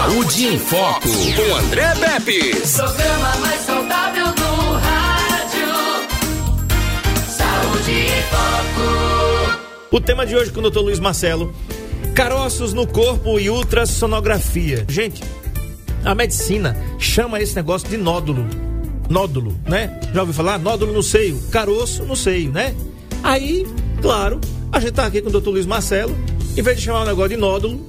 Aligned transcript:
Saúde 0.00 0.46
em 0.46 0.58
Foco, 0.58 1.08
com 1.08 1.56
André 1.56 1.94
Pepe. 1.94 2.56
Programa 2.74 3.36
mais 3.36 3.60
saudável 3.60 4.26
do 4.32 4.72
rádio. 4.78 5.68
Saúde 7.28 7.90
em 7.90 8.22
Foco. 8.30 9.58
O 9.90 10.00
tema 10.00 10.24
de 10.24 10.34
hoje 10.34 10.50
com 10.52 10.60
o 10.60 10.70
Dr. 10.70 10.78
Luiz 10.78 10.98
Marcelo: 10.98 11.54
caroços 12.14 12.72
no 12.72 12.86
corpo 12.86 13.38
e 13.38 13.50
ultrassonografia. 13.50 14.86
Gente, 14.88 15.22
a 16.02 16.14
medicina 16.14 16.74
chama 16.98 17.38
esse 17.38 17.54
negócio 17.54 17.86
de 17.86 17.98
nódulo. 17.98 18.46
Nódulo, 19.06 19.54
né? 19.68 20.00
Já 20.14 20.20
ouviu 20.22 20.34
falar? 20.34 20.58
Nódulo 20.58 20.94
no 20.94 21.02
seio, 21.02 21.38
caroço 21.52 22.04
no 22.04 22.16
seio, 22.16 22.50
né? 22.50 22.74
Aí, 23.22 23.66
claro, 24.00 24.40
a 24.72 24.80
gente 24.80 24.92
tá 24.92 25.04
aqui 25.04 25.20
com 25.20 25.28
o 25.28 25.40
Dr. 25.40 25.50
Luiz 25.50 25.66
Marcelo, 25.66 26.16
em 26.56 26.62
vez 26.62 26.78
de 26.78 26.84
chamar 26.84 27.02
o 27.02 27.06
negócio 27.06 27.28
de 27.28 27.36
nódulo, 27.36 27.86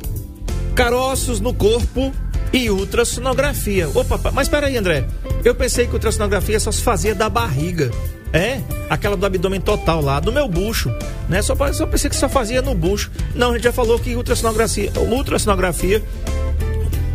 caroços 0.81 1.39
no 1.39 1.53
corpo 1.53 2.11
e 2.51 2.67
ultrassonografia. 2.71 3.87
Opa, 3.93 4.31
mas 4.31 4.49
peraí, 4.49 4.75
André. 4.75 5.05
Eu 5.45 5.53
pensei 5.53 5.85
que 5.85 5.93
ultrassonografia 5.93 6.59
só 6.59 6.71
se 6.71 6.81
fazia 6.81 7.13
da 7.13 7.29
barriga. 7.29 7.91
É, 8.33 8.61
aquela 8.89 9.15
do 9.15 9.23
abdômen 9.23 9.61
total 9.61 10.01
lá, 10.01 10.19
do 10.19 10.31
meu 10.31 10.47
bucho, 10.47 10.89
né? 11.29 11.41
Só, 11.41 11.53
só 11.73 11.85
pensei 11.85 12.09
que 12.09 12.15
só 12.15 12.27
fazia 12.27 12.63
no 12.63 12.73
bucho. 12.73 13.11
Não, 13.35 13.51
a 13.51 13.53
gente 13.53 13.65
já 13.65 13.71
falou 13.71 13.99
que 13.99 14.15
ultrassonografia, 14.15 14.91
ultrassonografia 14.97 16.01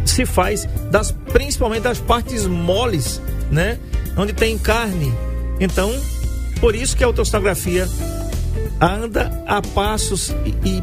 se 0.04 0.24
faz 0.24 0.68
das 0.90 1.10
principalmente 1.32 1.82
das 1.82 1.98
partes 1.98 2.46
moles, 2.46 3.20
né? 3.50 3.78
Onde 4.16 4.32
tem 4.32 4.56
carne. 4.58 5.12
Então, 5.58 5.92
por 6.60 6.76
isso 6.76 6.96
que 6.96 7.02
a 7.02 7.08
ultrassonografia 7.08 7.88
anda 8.80 9.42
a 9.46 9.62
passos 9.62 10.34
e, 10.44 10.68
e 10.68 10.82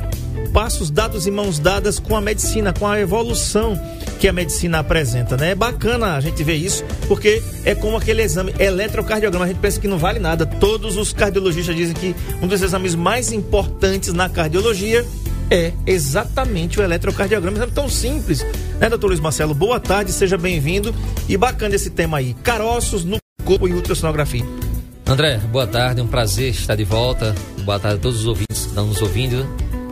passos 0.53 0.91
dados 0.91 1.25
e 1.25 1.31
mãos 1.31 1.59
dadas 1.59 1.99
com 1.99 2.15
a 2.15 2.21
medicina, 2.21 2.73
com 2.73 2.87
a 2.87 2.99
evolução 2.99 3.79
que 4.19 4.27
a 4.27 4.33
medicina 4.33 4.79
apresenta, 4.79 5.35
né? 5.35 5.51
É 5.51 5.55
bacana 5.55 6.15
a 6.15 6.21
gente 6.21 6.43
ver 6.43 6.55
isso, 6.55 6.83
porque 7.07 7.41
é 7.65 7.75
como 7.75 7.97
aquele 7.97 8.21
exame 8.21 8.53
eletrocardiograma, 8.57 9.45
a 9.45 9.47
gente 9.47 9.59
pensa 9.59 9.79
que 9.79 9.87
não 9.87 9.97
vale 9.97 10.19
nada. 10.19 10.45
Todos 10.45 10.95
os 10.95 11.11
cardiologistas 11.11 11.75
dizem 11.75 11.95
que 11.95 12.15
um 12.41 12.47
dos 12.47 12.61
exames 12.61 12.95
mais 12.95 13.31
importantes 13.31 14.13
na 14.13 14.29
cardiologia 14.29 15.05
é 15.51 15.73
exatamente 15.85 16.79
o 16.79 16.83
eletrocardiograma. 16.83 17.63
É 17.63 17.67
tão 17.67 17.89
simples, 17.89 18.45
né, 18.79 18.89
doutor 18.89 19.07
Luiz 19.07 19.19
Marcelo? 19.19 19.53
Boa 19.53 19.79
tarde, 19.79 20.11
seja 20.11 20.37
bem-vindo. 20.37 20.93
E 21.27 21.35
bacana 21.35 21.75
esse 21.75 21.89
tema 21.89 22.17
aí: 22.17 22.33
caroços 22.43 23.03
no 23.03 23.17
corpo 23.43 23.67
e 23.67 23.73
ultrassonografia. 23.73 24.62
André, 25.05 25.37
boa 25.51 25.67
tarde, 25.67 25.99
é 25.99 26.03
um 26.03 26.07
prazer 26.07 26.49
estar 26.51 26.75
de 26.75 26.85
volta. 26.85 27.35
Boa 27.65 27.77
tarde 27.77 27.97
a 27.97 28.01
todos 28.01 28.21
os 28.21 28.25
ouvintes 28.25 28.61
que 28.61 28.67
estão 28.69 28.87
nos 28.87 29.01
ouvindo 29.01 29.45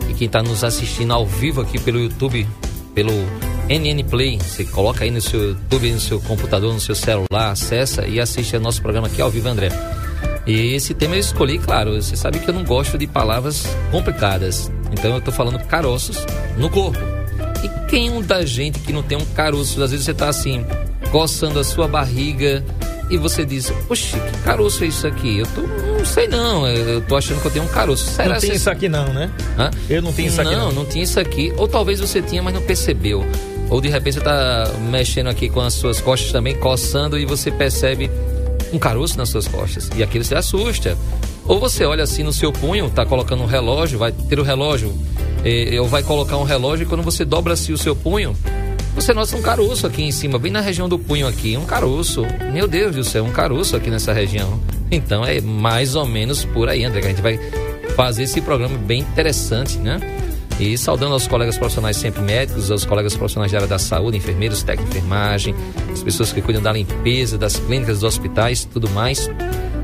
e 0.08 0.14
quem 0.14 0.26
está 0.26 0.42
nos 0.42 0.64
assistindo 0.64 1.12
ao 1.12 1.26
vivo 1.26 1.60
aqui 1.60 1.78
pelo 1.78 2.00
YouTube, 2.00 2.48
pelo 2.94 3.12
NN 3.68 4.02
Play. 4.08 4.38
Você 4.38 4.64
coloca 4.64 5.04
aí 5.04 5.10
no 5.10 5.20
seu 5.20 5.50
YouTube, 5.50 5.92
no 5.92 6.00
seu 6.00 6.18
computador, 6.20 6.72
no 6.72 6.80
seu 6.80 6.94
celular, 6.94 7.50
acessa 7.50 8.06
e 8.06 8.18
assiste 8.18 8.56
ao 8.56 8.62
nosso 8.62 8.80
programa 8.80 9.06
aqui 9.06 9.20
ao 9.20 9.30
vivo, 9.30 9.48
André. 9.48 9.68
E 10.46 10.74
esse 10.74 10.94
tema 10.94 11.14
eu 11.14 11.20
escolhi, 11.20 11.58
claro, 11.58 11.94
você 12.00 12.16
sabe 12.16 12.38
que 12.38 12.48
eu 12.48 12.54
não 12.54 12.64
gosto 12.64 12.96
de 12.96 13.06
palavras 13.06 13.66
complicadas. 13.90 14.72
Então 14.90 15.12
eu 15.12 15.18
estou 15.18 15.32
falando 15.32 15.58
caroços 15.66 16.16
no 16.56 16.70
corpo. 16.70 16.98
E 17.62 17.90
quem 17.90 18.22
da 18.22 18.44
gente 18.46 18.80
que 18.80 18.92
não 18.92 19.02
tem 19.02 19.18
um 19.18 19.26
caroço? 19.26 19.82
Às 19.82 19.90
vezes 19.90 20.06
você 20.06 20.12
está 20.12 20.30
assim, 20.30 20.64
coçando 21.10 21.60
a 21.60 21.64
sua 21.64 21.86
barriga, 21.86 22.64
e 23.10 23.16
você 23.16 23.44
diz, 23.44 23.72
oxe, 23.88 24.18
que 24.18 24.38
caroço 24.44 24.84
é 24.84 24.86
isso 24.86 25.06
aqui? 25.06 25.38
Eu 25.38 25.46
tô, 25.46 25.60
não 25.62 26.04
sei 26.04 26.28
não, 26.28 26.66
eu 26.66 27.00
tô 27.02 27.16
achando 27.16 27.40
que 27.40 27.46
eu 27.46 27.50
tenho 27.50 27.64
um 27.64 27.68
caroço. 27.68 28.10
Será 28.10 28.34
não 28.34 28.40
tem 28.40 28.54
isso 28.54 28.70
aqui 28.70 28.88
não, 28.88 29.12
né? 29.12 29.30
Hã? 29.58 29.70
Eu 29.88 30.02
não 30.02 30.12
tenho 30.12 30.28
isso 30.28 30.40
aqui 30.40 30.54
não. 30.54 30.66
Não, 30.66 30.72
não 30.72 30.84
tinha 30.84 31.04
isso 31.04 31.20
aqui. 31.20 31.52
Ou 31.56 31.68
talvez 31.68 32.00
você 32.00 32.22
tinha, 32.22 32.42
mas 32.42 32.54
não 32.54 32.62
percebeu. 32.62 33.24
Ou 33.68 33.80
de 33.80 33.88
repente 33.88 34.14
você 34.14 34.20
tá 34.20 34.70
mexendo 34.90 35.28
aqui 35.28 35.48
com 35.48 35.60
as 35.60 35.74
suas 35.74 36.00
costas 36.00 36.30
também, 36.32 36.54
coçando 36.54 37.18
e 37.18 37.24
você 37.24 37.50
percebe 37.50 38.10
um 38.72 38.78
caroço 38.78 39.16
nas 39.16 39.28
suas 39.28 39.46
costas. 39.46 39.90
E 39.96 40.02
aquilo 40.02 40.24
se 40.24 40.34
assusta. 40.34 40.96
Ou 41.46 41.58
você 41.58 41.84
olha 41.84 42.04
assim 42.04 42.22
no 42.22 42.32
seu 42.32 42.52
punho, 42.52 42.88
tá 42.90 43.04
colocando 43.04 43.42
um 43.42 43.46
relógio, 43.46 43.98
vai 43.98 44.12
ter 44.12 44.38
o 44.38 44.42
relógio, 44.42 44.94
eh, 45.44 45.78
ou 45.80 45.88
vai 45.88 46.02
colocar 46.02 46.36
um 46.36 46.44
relógio 46.44 46.84
e 46.84 46.86
quando 46.86 47.02
você 47.02 47.24
dobra 47.24 47.54
assim 47.54 47.72
o 47.72 47.78
seu 47.78 47.96
punho, 47.96 48.36
você 48.94 49.14
nota 49.14 49.36
um 49.36 49.42
caroço 49.42 49.86
aqui 49.86 50.02
em 50.02 50.12
cima, 50.12 50.38
bem 50.38 50.52
na 50.52 50.60
região 50.60 50.88
do 50.88 50.98
punho 50.98 51.26
aqui, 51.26 51.56
um 51.56 51.64
caroço. 51.64 52.26
Meu 52.52 52.68
Deus 52.68 52.94
do 52.94 53.04
céu, 53.04 53.24
um 53.24 53.32
caroço 53.32 53.74
aqui 53.74 53.90
nessa 53.90 54.12
região. 54.12 54.60
Então 54.90 55.24
é 55.24 55.40
mais 55.40 55.96
ou 55.96 56.06
menos 56.06 56.44
por 56.44 56.68
aí, 56.68 56.84
André, 56.84 57.00
que 57.00 57.06
a 57.06 57.10
gente 57.10 57.22
vai 57.22 57.38
fazer 57.96 58.24
esse 58.24 58.40
programa 58.40 58.76
bem 58.76 59.00
interessante, 59.00 59.78
né? 59.78 59.98
E 60.60 60.76
saudando 60.76 61.14
aos 61.14 61.26
colegas 61.26 61.56
profissionais 61.56 61.96
sempre 61.96 62.20
médicos, 62.20 62.70
aos 62.70 62.84
colegas 62.84 63.16
profissionais 63.16 63.50
da 63.50 63.58
área 63.58 63.68
da 63.68 63.78
saúde, 63.78 64.18
enfermeiros, 64.18 64.62
técnicos 64.62 64.92
de 64.92 64.98
enfermagem, 64.98 65.54
as 65.90 66.02
pessoas 66.02 66.30
que 66.30 66.42
cuidam 66.42 66.62
da 66.62 66.72
limpeza, 66.72 67.38
das 67.38 67.56
clínicas, 67.56 68.00
dos 68.00 68.04
hospitais, 68.04 68.64
tudo 68.64 68.88
mais. 68.90 69.30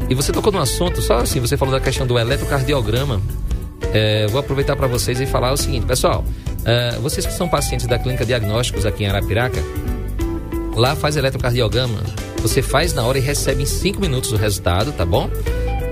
E 0.09 0.15
você 0.15 0.31
tocou 0.33 0.53
num 0.53 0.61
assunto, 0.61 1.01
só 1.01 1.19
assim, 1.19 1.41
você 1.41 1.57
falou 1.57 1.73
da 1.75 1.81
questão 1.81 2.07
do 2.07 2.19
eletrocardiograma. 2.19 3.21
É, 3.93 4.27
vou 4.27 4.41
aproveitar 4.41 4.77
para 4.77 4.87
vocês 4.87 5.21
e 5.21 5.27
falar 5.27 5.53
o 5.53 5.57
seguinte, 5.57 5.87
pessoal. 5.87 6.25
Uh, 6.69 7.01
vocês 7.01 7.25
que 7.25 7.33
são 7.33 7.49
pacientes 7.49 7.87
da 7.87 7.99
Clínica 7.99 8.27
Diagnósticos 8.27 8.85
aqui 8.85 9.05
em 9.05 9.07
Arapiraca, 9.07 9.59
lá 10.77 10.95
faz 10.95 11.17
eletrocardiograma. 11.17 11.99
Você 12.43 12.61
faz 12.61 12.93
na 12.93 13.05
hora 13.05 13.17
e 13.17 13.23
recebe 13.23 13.63
em 13.63 13.67
5 13.67 13.99
minutos 13.99 14.33
o 14.33 14.37
resultado, 14.37 14.93
tá 14.93 15.07
bom? 15.07 15.31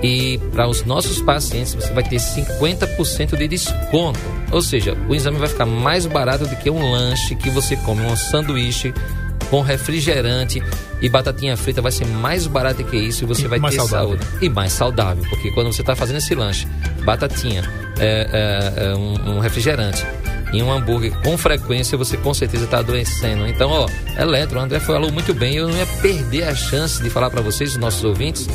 E 0.03 0.39
para 0.53 0.69
os 0.69 0.85
nossos 0.85 1.23
pacientes 1.23 1.75
você 1.75 1.91
vai 1.95 2.05
ter 2.05 2.17
50% 2.17 3.37
de 3.37 3.49
desconto. 3.49 4.21
Ou 4.53 4.61
seja, 4.61 4.95
o 5.09 5.15
exame 5.15 5.39
vai 5.39 5.49
ficar 5.49 5.65
mais 5.65 6.05
barato 6.05 6.47
do 6.47 6.55
que 6.57 6.69
um 6.69 6.93
lanche 6.93 7.35
que 7.35 7.49
você 7.49 7.75
come, 7.77 8.03
um 8.03 8.15
sanduíche 8.15 8.93
com 9.51 9.63
refrigerante 9.63 10.63
e 11.01 11.09
batatinha 11.09 11.57
frita 11.57 11.81
vai 11.81 11.93
ser 11.93 12.07
mais 12.07 12.47
barato 12.47 12.85
que 12.85 12.97
isso 12.97 13.25
e 13.25 13.27
você 13.27 13.47
e 13.47 13.49
vai 13.49 13.61
ter 13.61 13.77
saudável. 13.77 14.19
saúde. 14.19 14.27
E 14.43 14.49
mais 14.51 14.73
saudável, 14.73 15.25
porque 15.31 15.51
quando 15.53 15.73
você 15.73 15.81
está 15.81 15.97
fazendo 15.97 16.17
esse 16.17 16.35
lanche, 16.35 16.67
batatinha, 17.03 17.63
é, 17.99 18.75
é, 18.77 18.85
é 18.87 18.95
um, 18.95 19.37
um 19.37 19.39
refrigerante 19.39 20.05
em 20.53 20.63
um 20.63 20.73
hambúrguer 20.73 21.13
com 21.23 21.37
frequência, 21.37 21.99
você 21.99 22.17
com 22.17 22.33
certeza 22.33 22.65
está 22.65 22.79
adoecendo. 22.79 23.47
Então, 23.47 23.71
ó, 23.71 23.89
Eletro, 24.19 24.59
o 24.59 24.63
André 24.63 24.81
falou 24.81 25.13
muito 25.13 25.35
bem. 25.35 25.57
Eu 25.57 25.69
não 25.69 25.77
ia 25.77 25.87
perder 26.01 26.45
a 26.45 26.55
chance 26.55 27.03
de 27.03 27.11
falar 27.11 27.31
para 27.31 27.41
vocês, 27.41 27.73
os 27.73 27.77
nossos 27.77 28.05
ouvintes, 28.05 28.49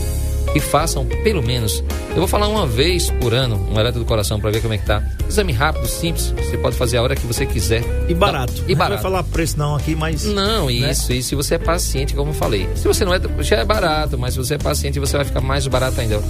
que 0.54 0.60
façam 0.60 1.06
pelo 1.06 1.42
menos. 1.42 1.84
Eu 2.10 2.18
vou 2.18 2.28
falar 2.28 2.48
uma 2.48 2.68
vez 2.68 3.10
por 3.10 3.34
ano 3.34 3.56
um 3.72 3.80
eletro 3.80 4.00
do 4.00 4.06
coração 4.06 4.40
para 4.40 4.52
ver 4.52 4.62
como 4.62 4.74
é 4.74 4.78
que 4.78 4.86
tá. 4.86 5.02
Exame 5.28 5.54
rápido, 5.54 5.88
simples. 5.88 6.34
Você 6.38 6.58
pode 6.58 6.76
fazer 6.76 6.98
a 6.98 7.04
hora 7.04 7.16
que 7.16 7.26
você 7.26 7.46
quiser. 7.46 7.84
E 8.10 8.14
barato. 8.14 8.54
Então, 8.54 8.66
e 8.70 8.76
barato. 8.76 9.04
Não 9.04 9.12
vai 9.12 9.20
falar 9.20 9.24
preço 9.32 9.58
não 9.58 9.76
aqui, 9.76 9.96
mas. 9.96 10.26
Não, 10.26 10.66
né? 10.68 10.92
isso. 10.92 11.14
E 11.14 11.24
se 11.24 11.36
você 11.36 11.56
é 11.56 11.58
paciente, 11.58 12.14
como 12.14 12.32
eu 12.32 12.36
falei. 12.36 12.68
Se 12.76 12.88
você 12.88 13.06
não 13.06 13.14
é, 13.14 13.20
já 13.40 13.58
é 13.58 13.66
barato, 13.66 14.18
mas 14.18 14.34
se 14.34 14.40
você 14.40 14.56
é 14.56 14.58
paciente, 14.58 15.00
você 15.00 15.16
vai 15.16 15.26
ficar 15.26 15.42
mais 15.42 15.66
barato 15.68 16.02
ainda. 16.02 16.22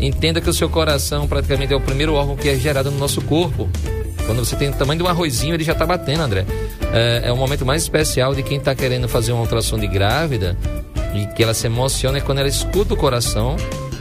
Entenda 0.00 0.40
que 0.40 0.50
o 0.50 0.52
seu 0.52 0.68
coração 0.68 1.28
praticamente 1.28 1.72
é 1.72 1.76
o 1.76 1.80
primeiro 1.80 2.14
órgão 2.14 2.36
que 2.36 2.48
é 2.48 2.56
gerado 2.56 2.90
no 2.90 2.98
nosso 2.98 3.22
corpo. 3.22 3.70
Quando 4.26 4.44
você 4.44 4.56
tem 4.56 4.68
o 4.68 4.72
tamanho 4.72 4.98
de 4.98 5.04
um 5.04 5.08
arrozinho, 5.08 5.54
ele 5.54 5.64
já 5.64 5.72
está 5.72 5.86
batendo, 5.86 6.22
André. 6.22 6.44
É, 6.92 7.22
é 7.26 7.32
o 7.32 7.36
momento 7.36 7.64
mais 7.64 7.82
especial 7.82 8.34
de 8.34 8.42
quem 8.42 8.58
está 8.58 8.74
querendo 8.74 9.08
fazer 9.08 9.32
uma 9.32 9.42
ultrassom 9.42 9.78
de 9.78 9.86
grávida 9.86 10.56
e 11.14 11.26
que 11.34 11.42
ela 11.42 11.54
se 11.54 11.66
emociona 11.66 12.18
é 12.18 12.20
quando 12.20 12.38
ela 12.38 12.48
escuta 12.48 12.94
o 12.94 12.96
coração 12.96 13.56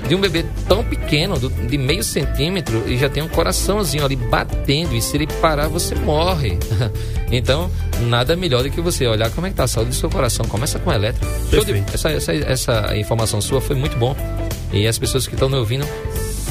de 0.07 0.15
um 0.15 0.19
bebê 0.19 0.43
tão 0.67 0.83
pequeno, 0.83 1.39
do, 1.39 1.49
de 1.49 1.77
meio 1.77 2.03
centímetro, 2.03 2.83
e 2.85 2.97
já 2.97 3.07
tem 3.07 3.23
um 3.23 3.29
coraçãozinho 3.29 4.03
ali 4.03 4.15
batendo, 4.15 4.93
e 4.95 5.01
se 5.01 5.15
ele 5.15 5.25
parar, 5.25 5.67
você 5.67 5.95
morre. 5.95 6.57
então, 7.31 7.71
nada 8.01 8.35
melhor 8.35 8.63
do 8.63 8.69
que 8.69 8.81
você 8.81 9.07
olhar 9.07 9.29
como 9.31 9.47
é 9.47 9.51
que 9.51 9.55
tá 9.55 9.63
a 9.63 9.67
saúde 9.67 9.91
do 9.91 9.95
seu 9.95 10.09
coração. 10.09 10.45
Começa 10.47 10.79
com 10.79 10.91
elétrico. 10.91 11.25
Essa, 11.93 12.11
essa, 12.11 12.33
essa 12.33 12.97
informação 12.97 13.39
sua 13.39 13.61
foi 13.61 13.75
muito 13.75 13.95
bom. 13.97 14.15
E 14.73 14.87
as 14.87 14.97
pessoas 14.97 15.27
que 15.27 15.33
estão 15.33 15.47
me 15.47 15.55
ouvindo 15.55 15.85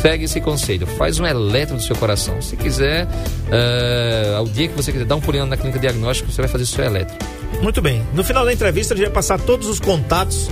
segue 0.00 0.24
esse 0.24 0.40
conselho. 0.40 0.86
Faz 0.86 1.18
um 1.20 1.26
eletro 1.26 1.76
do 1.76 1.82
seu 1.82 1.94
coração. 1.96 2.40
Se 2.40 2.56
quiser, 2.56 3.06
uh, 3.06 4.36
ao 4.36 4.44
dia 4.44 4.68
que 4.68 4.74
você 4.74 4.92
quiser 4.92 5.04
dar 5.04 5.16
um 5.16 5.20
pulinho 5.20 5.46
na 5.46 5.56
clínica 5.56 5.78
diagnóstica, 5.78 6.30
você 6.30 6.40
vai 6.40 6.50
fazer 6.50 6.64
o 6.64 6.66
seu 6.66 6.84
eletro. 6.84 7.16
Muito 7.62 7.82
bem. 7.82 8.02
No 8.14 8.24
final 8.24 8.44
da 8.44 8.52
entrevista, 8.52 8.94
a 8.94 8.96
gente 8.96 9.06
vai 9.06 9.14
passar 9.14 9.38
todos 9.38 9.68
os 9.68 9.78
contatos 9.78 10.48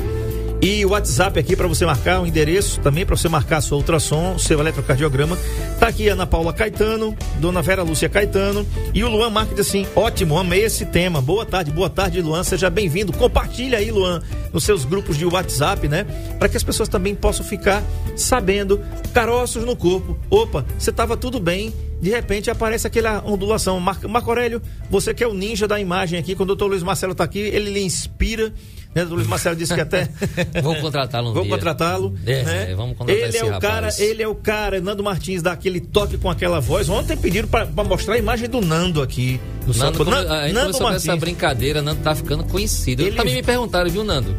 e 0.60 0.84
o 0.84 0.90
WhatsApp 0.90 1.38
aqui 1.38 1.54
para 1.54 1.68
você 1.68 1.86
marcar 1.86 2.20
o 2.20 2.26
endereço 2.26 2.80
também 2.80 3.06
para 3.06 3.16
você 3.16 3.28
marcar 3.28 3.60
sua 3.60 3.76
ultrassom, 3.78 4.36
seu 4.38 4.58
eletrocardiograma. 4.58 5.38
Tá 5.78 5.86
aqui 5.86 6.08
Ana 6.08 6.26
Paula 6.26 6.52
Caetano, 6.52 7.16
Dona 7.38 7.62
Vera 7.62 7.82
Lúcia 7.82 8.08
Caetano 8.08 8.66
e 8.92 9.04
o 9.04 9.08
Luan 9.08 9.30
Marques 9.30 9.60
assim: 9.60 9.86
ótimo, 9.94 10.36
amei 10.36 10.64
esse 10.64 10.84
tema. 10.86 11.22
Boa 11.22 11.46
tarde, 11.46 11.70
boa 11.70 11.88
tarde, 11.88 12.20
Luan. 12.20 12.42
Seja 12.42 12.68
bem-vindo. 12.68 13.12
Compartilha 13.12 13.78
aí, 13.78 13.90
Luan, 13.90 14.20
nos 14.52 14.64
seus 14.64 14.84
grupos 14.84 15.16
de 15.16 15.24
WhatsApp, 15.24 15.86
né? 15.86 16.04
Para 16.38 16.48
que 16.48 16.56
as 16.56 16.62
pessoas 16.64 16.88
também 16.88 17.14
possam 17.14 17.46
ficar 17.46 17.82
sabendo 18.16 18.80
caroços 19.14 19.64
no 19.64 19.76
corpo. 19.76 20.18
Opa, 20.28 20.66
você 20.76 20.90
tava 20.90 21.16
tudo 21.16 21.38
bem 21.38 21.72
de 22.00 22.10
repente 22.10 22.50
aparece 22.50 22.86
aquela 22.86 23.22
ondulação. 23.26 23.80
Marco 23.80 24.30
Aurélio, 24.30 24.62
você 24.88 25.12
que 25.12 25.24
é 25.24 25.26
o 25.26 25.34
ninja 25.34 25.66
da 25.66 25.80
imagem 25.80 26.18
aqui, 26.18 26.34
quando 26.34 26.50
o 26.50 26.54
doutor 26.54 26.68
Luiz 26.68 26.82
Marcelo 26.82 27.12
está 27.12 27.24
aqui, 27.24 27.40
ele 27.40 27.70
lhe 27.70 27.82
inspira. 27.82 28.52
Né? 28.94 29.04
O 29.04 29.14
Luiz 29.14 29.26
Marcelo 29.26 29.54
disse 29.54 29.74
que 29.74 29.80
até. 29.80 30.08
vamos 30.62 30.80
contratá-lo 30.80 31.30
um 31.30 31.34
Vamos 31.34 31.48
contratá-lo. 31.50 32.14
É, 32.26 32.42
né? 32.42 32.70
é, 32.70 32.74
vamos 32.74 32.96
contratar 32.96 33.22
ele 33.22 33.28
esse 33.28 33.38
é 33.38 33.44
o 33.44 33.50
rapaz. 33.50 33.72
cara, 33.72 33.88
Ele 34.02 34.22
é 34.22 34.28
o 34.28 34.34
cara, 34.34 34.80
Nando 34.80 35.04
Martins 35.04 35.42
dá 35.42 35.52
aquele 35.52 35.78
toque 35.80 36.16
com 36.18 36.30
aquela 36.30 36.60
voz. 36.60 36.88
Ontem 36.88 37.16
pediram 37.16 37.46
para 37.48 37.66
mostrar 37.84 38.14
a 38.14 38.18
imagem 38.18 38.48
do 38.48 38.60
Nando 38.60 39.02
aqui. 39.02 39.38
No 39.66 39.74
Nando, 39.74 39.78
São- 39.78 39.92
come- 40.04 40.10
Nan- 40.10 40.32
a 40.32 40.42
gente 40.44 40.54
Nando 40.54 40.72
com 40.78 40.88
essa 40.90 41.06
Martins. 41.08 41.20
brincadeira, 41.20 41.82
Nando 41.82 42.00
tá 42.02 42.14
ficando 42.14 42.44
conhecido. 42.44 43.02
Ele- 43.02 43.16
Também 43.16 43.34
me 43.34 43.42
perguntaram, 43.42 43.90
viu, 43.90 44.02
Nando? 44.02 44.34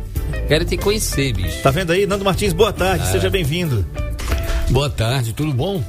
Quero 0.47 0.65
te 0.65 0.77
conhecer, 0.77 1.31
bicho. 1.33 1.61
Tá 1.61 1.69
vendo 1.71 1.91
aí? 1.91 2.05
Nando 2.07 2.25
Martins, 2.25 2.51
boa 2.53 2.73
tarde, 2.73 3.03
É. 3.07 3.11
seja 3.11 3.29
bem-vindo. 3.29 3.85
Boa 4.71 4.89
tarde, 4.89 5.33
tudo 5.33 5.53
bom? 5.53 5.83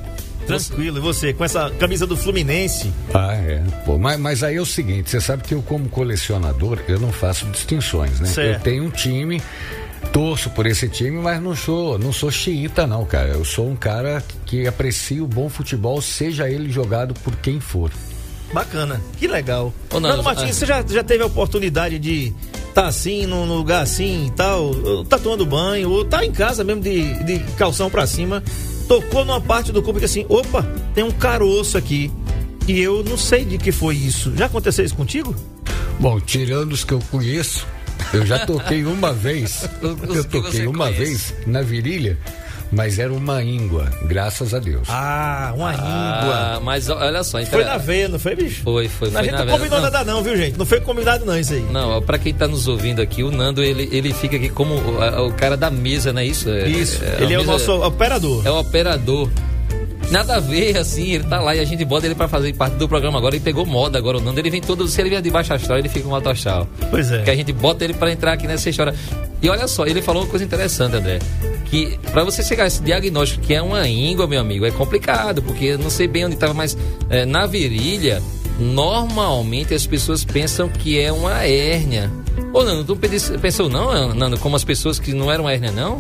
Tranquilo, 0.59 0.99
e 0.99 1.01
você, 1.01 1.33
com 1.33 1.45
essa 1.45 1.71
camisa 1.71 2.07
do 2.07 2.17
Fluminense? 2.17 2.93
Ah, 3.13 3.35
é. 3.35 3.63
Pô, 3.85 3.99
mas, 3.99 4.19
mas 4.19 4.43
aí 4.43 4.57
é 4.57 4.61
o 4.61 4.67
seguinte, 4.67 5.11
você 5.11 5.21
sabe 5.21 5.43
que 5.43 5.55
eu 5.55 5.63
como 5.63 5.89
colecionador, 5.89 6.79
eu 6.89 6.99
não 6.99 7.13
faço 7.13 7.47
distinções, 7.47 8.21
né? 8.21 8.27
Certo. 8.27 8.59
Eu 8.59 8.61
tenho 8.61 8.85
um 8.85 8.91
time, 8.91 9.43
torço 10.13 10.51
por 10.51 10.67
esse 10.67 10.89
time, 10.89 11.19
mas 11.19 11.41
não 11.43 11.55
sou, 11.55 11.99
não 11.99 12.13
sou 12.13 12.31
xiita 12.31 12.87
não, 12.87 13.05
cara. 13.05 13.29
Eu 13.29 13.45
sou 13.45 13.69
um 13.69 13.77
cara 13.77 14.23
que 14.47 14.67
aprecia 14.67 15.23
o 15.23 15.27
bom 15.27 15.49
futebol, 15.49 16.01
seja 16.01 16.49
ele 16.49 16.71
jogado 16.71 17.15
por 17.15 17.37
quem 17.37 17.61
for. 17.61 17.91
Bacana, 18.53 19.01
que 19.17 19.29
legal. 19.29 19.73
Ô, 19.91 19.95
Nando 19.95 20.09
Nando, 20.09 20.23
Martins, 20.25 20.51
ah. 20.51 20.53
você 20.53 20.67
já, 20.67 20.85
já 20.87 21.05
teve 21.05 21.23
a 21.23 21.27
oportunidade 21.27 21.99
de 21.99 22.35
tá 22.75 22.87
assim, 22.87 23.27
num 23.27 23.45
lugar 23.45 23.83
assim 23.83 24.27
e 24.27 24.31
tal, 24.31 24.65
ou 24.65 25.05
tá 25.05 25.19
tomando 25.19 25.45
banho, 25.45 25.91
ou 25.91 26.05
tá 26.05 26.25
em 26.25 26.33
casa 26.33 26.65
mesmo 26.65 26.83
de, 26.83 27.25
de 27.25 27.39
calção 27.55 27.91
pra 27.91 28.07
cima, 28.07 28.43
tocou 28.91 29.25
numa 29.25 29.41
parte 29.41 29.71
do 29.71 29.81
corpo 29.81 30.01
e 30.01 30.03
disse 30.03 30.19
assim, 30.19 30.27
opa, 30.29 30.65
tem 30.93 31.05
um 31.05 31.13
caroço 31.13 31.79
aqui. 31.79 32.11
E 32.67 32.81
eu 32.81 33.05
não 33.05 33.17
sei 33.17 33.45
de 33.45 33.57
que 33.57 33.71
foi 33.71 33.95
isso. 33.95 34.33
Já 34.37 34.47
aconteceu 34.47 34.85
isso 34.85 34.97
contigo? 34.97 35.33
Bom, 36.01 36.19
tirando 36.19 36.73
os 36.73 36.83
que 36.83 36.93
eu 36.93 36.99
conheço, 37.09 37.65
eu 38.13 38.27
já 38.27 38.45
toquei 38.45 38.85
uma 38.85 39.13
vez. 39.13 39.69
Eu 39.81 40.25
que 40.25 40.31
toquei 40.31 40.67
uma 40.67 40.87
conhece. 40.87 40.99
vez 40.99 41.35
na 41.47 41.63
virilha, 41.63 42.19
mas 42.73 42.99
era 42.99 43.13
uma 43.13 43.43
íngua, 43.43 43.91
graças 44.05 44.55
a 44.55 44.59
Deus. 44.59 44.87
Ah, 44.89 45.53
uma 45.57 45.73
íngua. 45.75 45.85
Ah, 45.87 46.61
mas 46.63 46.89
ó, 46.89 46.97
olha 46.99 47.23
só, 47.25 47.41
então, 47.41 47.53
Foi 47.53 47.65
na 47.65 47.77
veia, 47.77 48.09
não 48.09 48.19
foi, 48.19 48.35
bicho? 48.37 48.63
Foi, 48.63 48.89
foi, 48.89 49.09
a 49.09 49.13
foi 49.13 49.23
gente 49.25 49.33
na 49.33 49.39
não 49.39 49.47
veia. 49.47 49.57
combinou 49.59 49.81
Não. 49.81 49.91
nada 49.91 50.05
não, 50.05 50.23
viu, 50.23 50.37
gente? 50.37 50.59
Não 50.59 50.65
foi 50.67 50.81
combinado 50.81 51.25
não 51.27 51.39
isso 51.39 51.53
aí. 51.53 51.65
Não, 51.73 52.01
pra 52.03 52.19
quem 52.19 52.33
tá 52.33 52.47
nos 52.47 52.69
ouvindo 52.69 53.03
aqui, 53.03 53.23
o 53.23 53.31
Nando, 53.31 53.63
ele, 53.63 53.89
ele 53.93 54.13
fica 54.13 54.37
aqui 54.37 54.49
como 54.49 54.75
o, 54.75 55.03
a- 55.03 55.23
o 55.23 55.33
cara 55.33 55.57
da 55.57 55.71
mesa, 55.71 56.13
não 56.13 56.21
é 56.21 56.27
isso? 56.27 56.49
É- 56.49 56.69
Isso, 56.69 57.03
é- 57.05 57.17
a 57.19 57.23
ele 57.23 57.35
é 57.35 57.39
o 57.41 57.45
nosso 57.45 57.73
operador. 57.85 58.47
É 58.47 58.51
o 58.51 58.59
operador. 58.61 59.29
Nada 60.11 60.37
a 60.37 60.41
ver, 60.41 60.77
assim, 60.77 61.13
ele 61.13 61.25
tá 61.25 61.39
lá 61.41 61.55
e 61.55 61.61
a 61.61 61.65
gente 61.65 61.85
bota 61.85 62.05
ele 62.05 62.17
pra 62.17 62.27
fazer 62.27 62.53
parte 62.55 62.75
do 62.75 62.89
programa 62.89 63.19
agora. 63.19 63.37
Ele 63.37 63.45
pegou 63.45 63.65
moda 63.65 63.97
agora, 63.97 64.19
o 64.19 64.21
Nando. 64.21 64.41
Ele 64.41 64.51
vem 64.51 64.61
todo. 64.61 64.89
Se 64.89 65.01
ele 65.01 65.09
vier 65.11 65.23
de 65.23 65.31
baixo 65.31 65.55
astral, 65.55 65.79
ele 65.79 65.89
fica 65.89 66.09
um 66.09 66.15
alto 66.15 66.29
astral. 66.29 66.67
Pois 66.91 67.13
é. 67.13 67.23
Que 67.23 67.31
a 67.31 67.37
gente 67.37 67.53
bota 67.53 67.85
ele 67.85 67.95
pra 67.95 68.11
entrar 68.11 68.33
aqui 68.33 68.45
nessa 68.49 68.69
história. 68.69 68.93
E 69.41 69.49
olha 69.49 69.69
só, 69.69 69.87
ele 69.87 70.03
falou 70.03 70.25
uma 70.25 70.29
coisa 70.29 70.45
interessante, 70.45 70.97
André. 70.97 71.21
Que 71.71 71.99
pra 72.11 72.25
você 72.25 72.43
chegar 72.43 72.65
a 72.65 72.67
esse 72.67 72.83
diagnóstico 72.83 73.47
que 73.47 73.55
é 73.55 73.63
uma 73.63 73.87
íngua, 73.87 74.27
meu 74.27 74.41
amigo, 74.41 74.67
é 74.67 74.71
complicado, 74.73 75.41
porque 75.43 75.67
eu 75.67 75.79
não 75.79 75.89
sei 75.91 76.09
bem 76.09 76.27
onde 76.27 76.37
tava, 76.37 76.53
mas 76.53 76.77
é, 77.09 77.25
na 77.25 77.47
virilha, 77.47 78.21
normalmente 78.59 79.73
as 79.75 79.87
pessoas 79.87 80.25
pensam 80.25 80.69
que 80.69 80.99
é 80.99 81.13
uma 81.13 81.45
hérnia. 81.45 82.11
Ô, 82.53 82.63
Nando, 82.65 82.85
tu 82.85 82.97
pensou 83.41 83.69
não, 83.69 84.13
Nando, 84.15 84.37
como 84.39 84.57
as 84.57 84.65
pessoas 84.65 84.99
que 84.99 85.13
não 85.13 85.31
eram 85.31 85.49
hérnia, 85.49 85.71
não? 85.71 85.99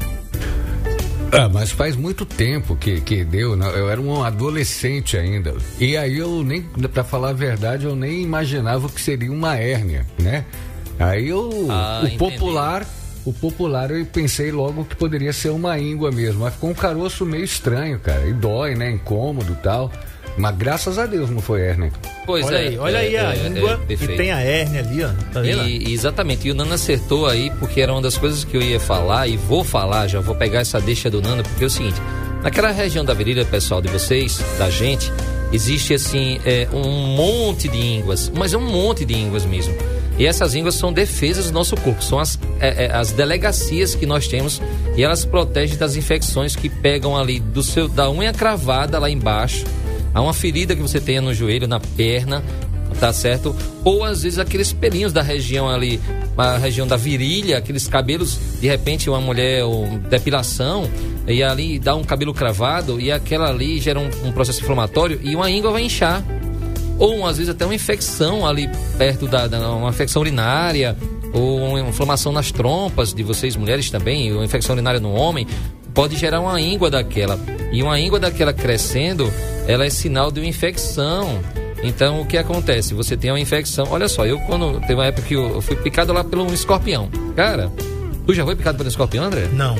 Ah, 1.32 1.48
mas 1.48 1.70
faz 1.70 1.94
muito 1.94 2.26
tempo 2.26 2.74
que, 2.74 3.00
que 3.00 3.22
deu, 3.24 3.56
eu 3.56 3.88
era 3.88 4.00
um 4.00 4.24
adolescente 4.24 5.16
ainda. 5.16 5.54
E 5.78 5.96
aí 5.96 6.18
eu 6.18 6.42
nem, 6.42 6.62
pra 6.92 7.04
falar 7.04 7.28
a 7.30 7.32
verdade, 7.32 7.84
eu 7.86 7.94
nem 7.94 8.20
imaginava 8.22 8.88
que 8.88 9.00
seria 9.00 9.30
uma 9.30 9.56
hérnia, 9.56 10.04
né? 10.18 10.44
Aí 10.98 11.28
eu, 11.28 11.68
Ah, 11.70 12.00
o 12.02 12.06
entendi. 12.08 12.18
popular, 12.18 12.84
o 13.24 13.32
popular 13.32 13.90
eu 13.90 14.04
pensei 14.06 14.50
logo 14.50 14.84
que 14.84 14.96
poderia 14.96 15.32
ser 15.32 15.50
uma 15.50 15.78
íngua 15.78 16.10
mesmo, 16.10 16.40
mas 16.40 16.54
ficou 16.54 16.70
um 16.70 16.74
caroço 16.74 17.26
meio 17.26 17.44
estranho, 17.44 17.98
cara, 17.98 18.26
e 18.26 18.32
dói, 18.32 18.74
né, 18.74 18.90
incômodo 18.90 19.52
e 19.52 19.56
tal. 19.56 19.90
Mas 20.36 20.56
graças 20.56 20.98
a 20.98 21.06
Deus 21.06 21.28
não 21.28 21.40
foi 21.40 21.60
hérnia. 21.60 21.92
Pois 22.24 22.46
olha 22.46 22.56
é. 22.56 22.68
aí, 22.68 22.78
olha 22.78 22.96
é, 22.96 23.00
aí 23.00 23.16
a 23.16 23.34
é, 23.34 23.38
é, 23.38 23.46
íngua 23.48 23.80
e 23.82 23.86
perfeito. 23.88 24.16
tem 24.16 24.30
a 24.30 24.40
hérnia 24.40 24.80
ali, 24.80 25.04
ó. 25.04 25.08
Tá 25.32 25.40
vendo? 25.40 25.66
E, 25.66 25.92
exatamente, 25.92 26.46
e 26.46 26.50
o 26.50 26.54
Nando 26.54 26.72
acertou 26.72 27.26
aí, 27.26 27.50
porque 27.58 27.80
era 27.80 27.92
uma 27.92 28.00
das 28.00 28.16
coisas 28.16 28.44
que 28.44 28.56
eu 28.56 28.62
ia 28.62 28.80
falar, 28.80 29.26
e 29.26 29.36
vou 29.36 29.64
falar, 29.64 30.06
já 30.06 30.20
vou 30.20 30.34
pegar 30.34 30.60
essa 30.60 30.80
deixa 30.80 31.10
do 31.10 31.20
Nando, 31.20 31.42
porque 31.42 31.64
é 31.64 31.66
o 31.66 31.70
seguinte, 31.70 32.00
naquela 32.42 32.70
região 32.70 33.04
da 33.04 33.12
virilha, 33.12 33.44
pessoal, 33.44 33.82
de 33.82 33.88
vocês, 33.88 34.40
da 34.56 34.70
gente, 34.70 35.12
existe 35.52 35.94
assim, 35.94 36.40
é, 36.44 36.68
um 36.72 37.16
monte 37.16 37.68
de 37.68 37.78
ínguas, 37.78 38.30
mas 38.34 38.54
é 38.54 38.56
um 38.56 38.70
monte 38.70 39.04
de 39.04 39.14
ínguas 39.14 39.44
mesmo. 39.44 39.74
E 40.20 40.26
essas 40.26 40.54
ínguas 40.54 40.74
são 40.74 40.92
defesas 40.92 41.46
do 41.46 41.54
nosso 41.54 41.74
corpo, 41.78 42.04
são 42.04 42.18
as, 42.18 42.38
é, 42.60 42.84
é, 42.84 42.92
as 42.94 43.10
delegacias 43.10 43.94
que 43.94 44.04
nós 44.04 44.28
temos 44.28 44.60
e 44.94 45.02
elas 45.02 45.24
protegem 45.24 45.78
das 45.78 45.96
infecções 45.96 46.54
que 46.54 46.68
pegam 46.68 47.16
ali 47.16 47.40
do 47.40 47.62
seu, 47.62 47.88
da 47.88 48.10
unha 48.10 48.30
cravada 48.30 48.98
lá 48.98 49.08
embaixo, 49.08 49.64
a 50.12 50.20
uma 50.20 50.34
ferida 50.34 50.76
que 50.76 50.82
você 50.82 51.00
tenha 51.00 51.22
no 51.22 51.32
joelho, 51.32 51.66
na 51.66 51.80
perna, 51.80 52.44
tá 53.00 53.14
certo? 53.14 53.56
Ou 53.82 54.04
às 54.04 54.22
vezes 54.22 54.38
aqueles 54.38 54.74
pelinhos 54.74 55.10
da 55.10 55.22
região 55.22 55.70
ali, 55.70 55.98
a 56.36 56.58
região 56.58 56.86
da 56.86 56.98
virilha, 56.98 57.56
aqueles 57.56 57.88
cabelos, 57.88 58.38
de 58.60 58.68
repente 58.68 59.08
uma 59.08 59.22
mulher 59.22 59.64
ou 59.64 59.86
depilação, 60.10 60.86
e 61.26 61.42
ali 61.42 61.78
dá 61.78 61.94
um 61.94 62.04
cabelo 62.04 62.34
cravado, 62.34 63.00
e 63.00 63.10
aquela 63.10 63.48
ali 63.48 63.80
gera 63.80 63.98
um, 63.98 64.10
um 64.22 64.32
processo 64.32 64.60
inflamatório 64.60 65.18
e 65.22 65.34
uma 65.34 65.50
íngua 65.50 65.70
vai 65.70 65.82
inchar. 65.82 66.22
Ou 67.00 67.26
às 67.26 67.38
vezes 67.38 67.50
até 67.50 67.64
uma 67.64 67.74
infecção 67.74 68.46
ali 68.46 68.70
perto 68.98 69.26
da, 69.26 69.46
da 69.46 69.70
uma 69.70 69.88
infecção 69.88 70.20
urinária, 70.20 70.96
ou 71.32 71.58
uma 71.58 71.80
inflamação 71.80 72.30
nas 72.30 72.52
trompas 72.52 73.14
de 73.14 73.22
vocês 73.22 73.56
mulheres 73.56 73.90
também, 73.90 74.32
ou 74.34 74.44
infecção 74.44 74.74
urinária 74.74 75.00
no 75.00 75.10
homem, 75.12 75.46
pode 75.94 76.14
gerar 76.16 76.40
uma 76.40 76.60
íngua 76.60 76.90
daquela. 76.90 77.40
E 77.72 77.82
uma 77.82 77.98
íngua 77.98 78.20
daquela 78.20 78.52
crescendo, 78.52 79.32
ela 79.66 79.86
é 79.86 79.90
sinal 79.90 80.30
de 80.30 80.40
uma 80.40 80.46
infecção. 80.46 81.40
Então 81.82 82.20
o 82.20 82.26
que 82.26 82.36
acontece? 82.36 82.92
Você 82.92 83.16
tem 83.16 83.30
uma 83.30 83.40
infecção. 83.40 83.86
Olha 83.90 84.06
só, 84.06 84.26
eu 84.26 84.38
quando 84.40 84.78
teve 84.80 84.94
uma 84.94 85.06
época 85.06 85.26
que 85.26 85.34
eu, 85.34 85.62
fui 85.62 85.76
picado 85.76 86.12
lá 86.12 86.22
pelo 86.22 86.52
escorpião. 86.52 87.08
Cara, 87.34 87.72
tu 88.26 88.34
já 88.34 88.44
foi 88.44 88.54
picado 88.54 88.76
pelo 88.76 88.90
escorpião, 88.90 89.24
André? 89.24 89.48
Não. 89.54 89.74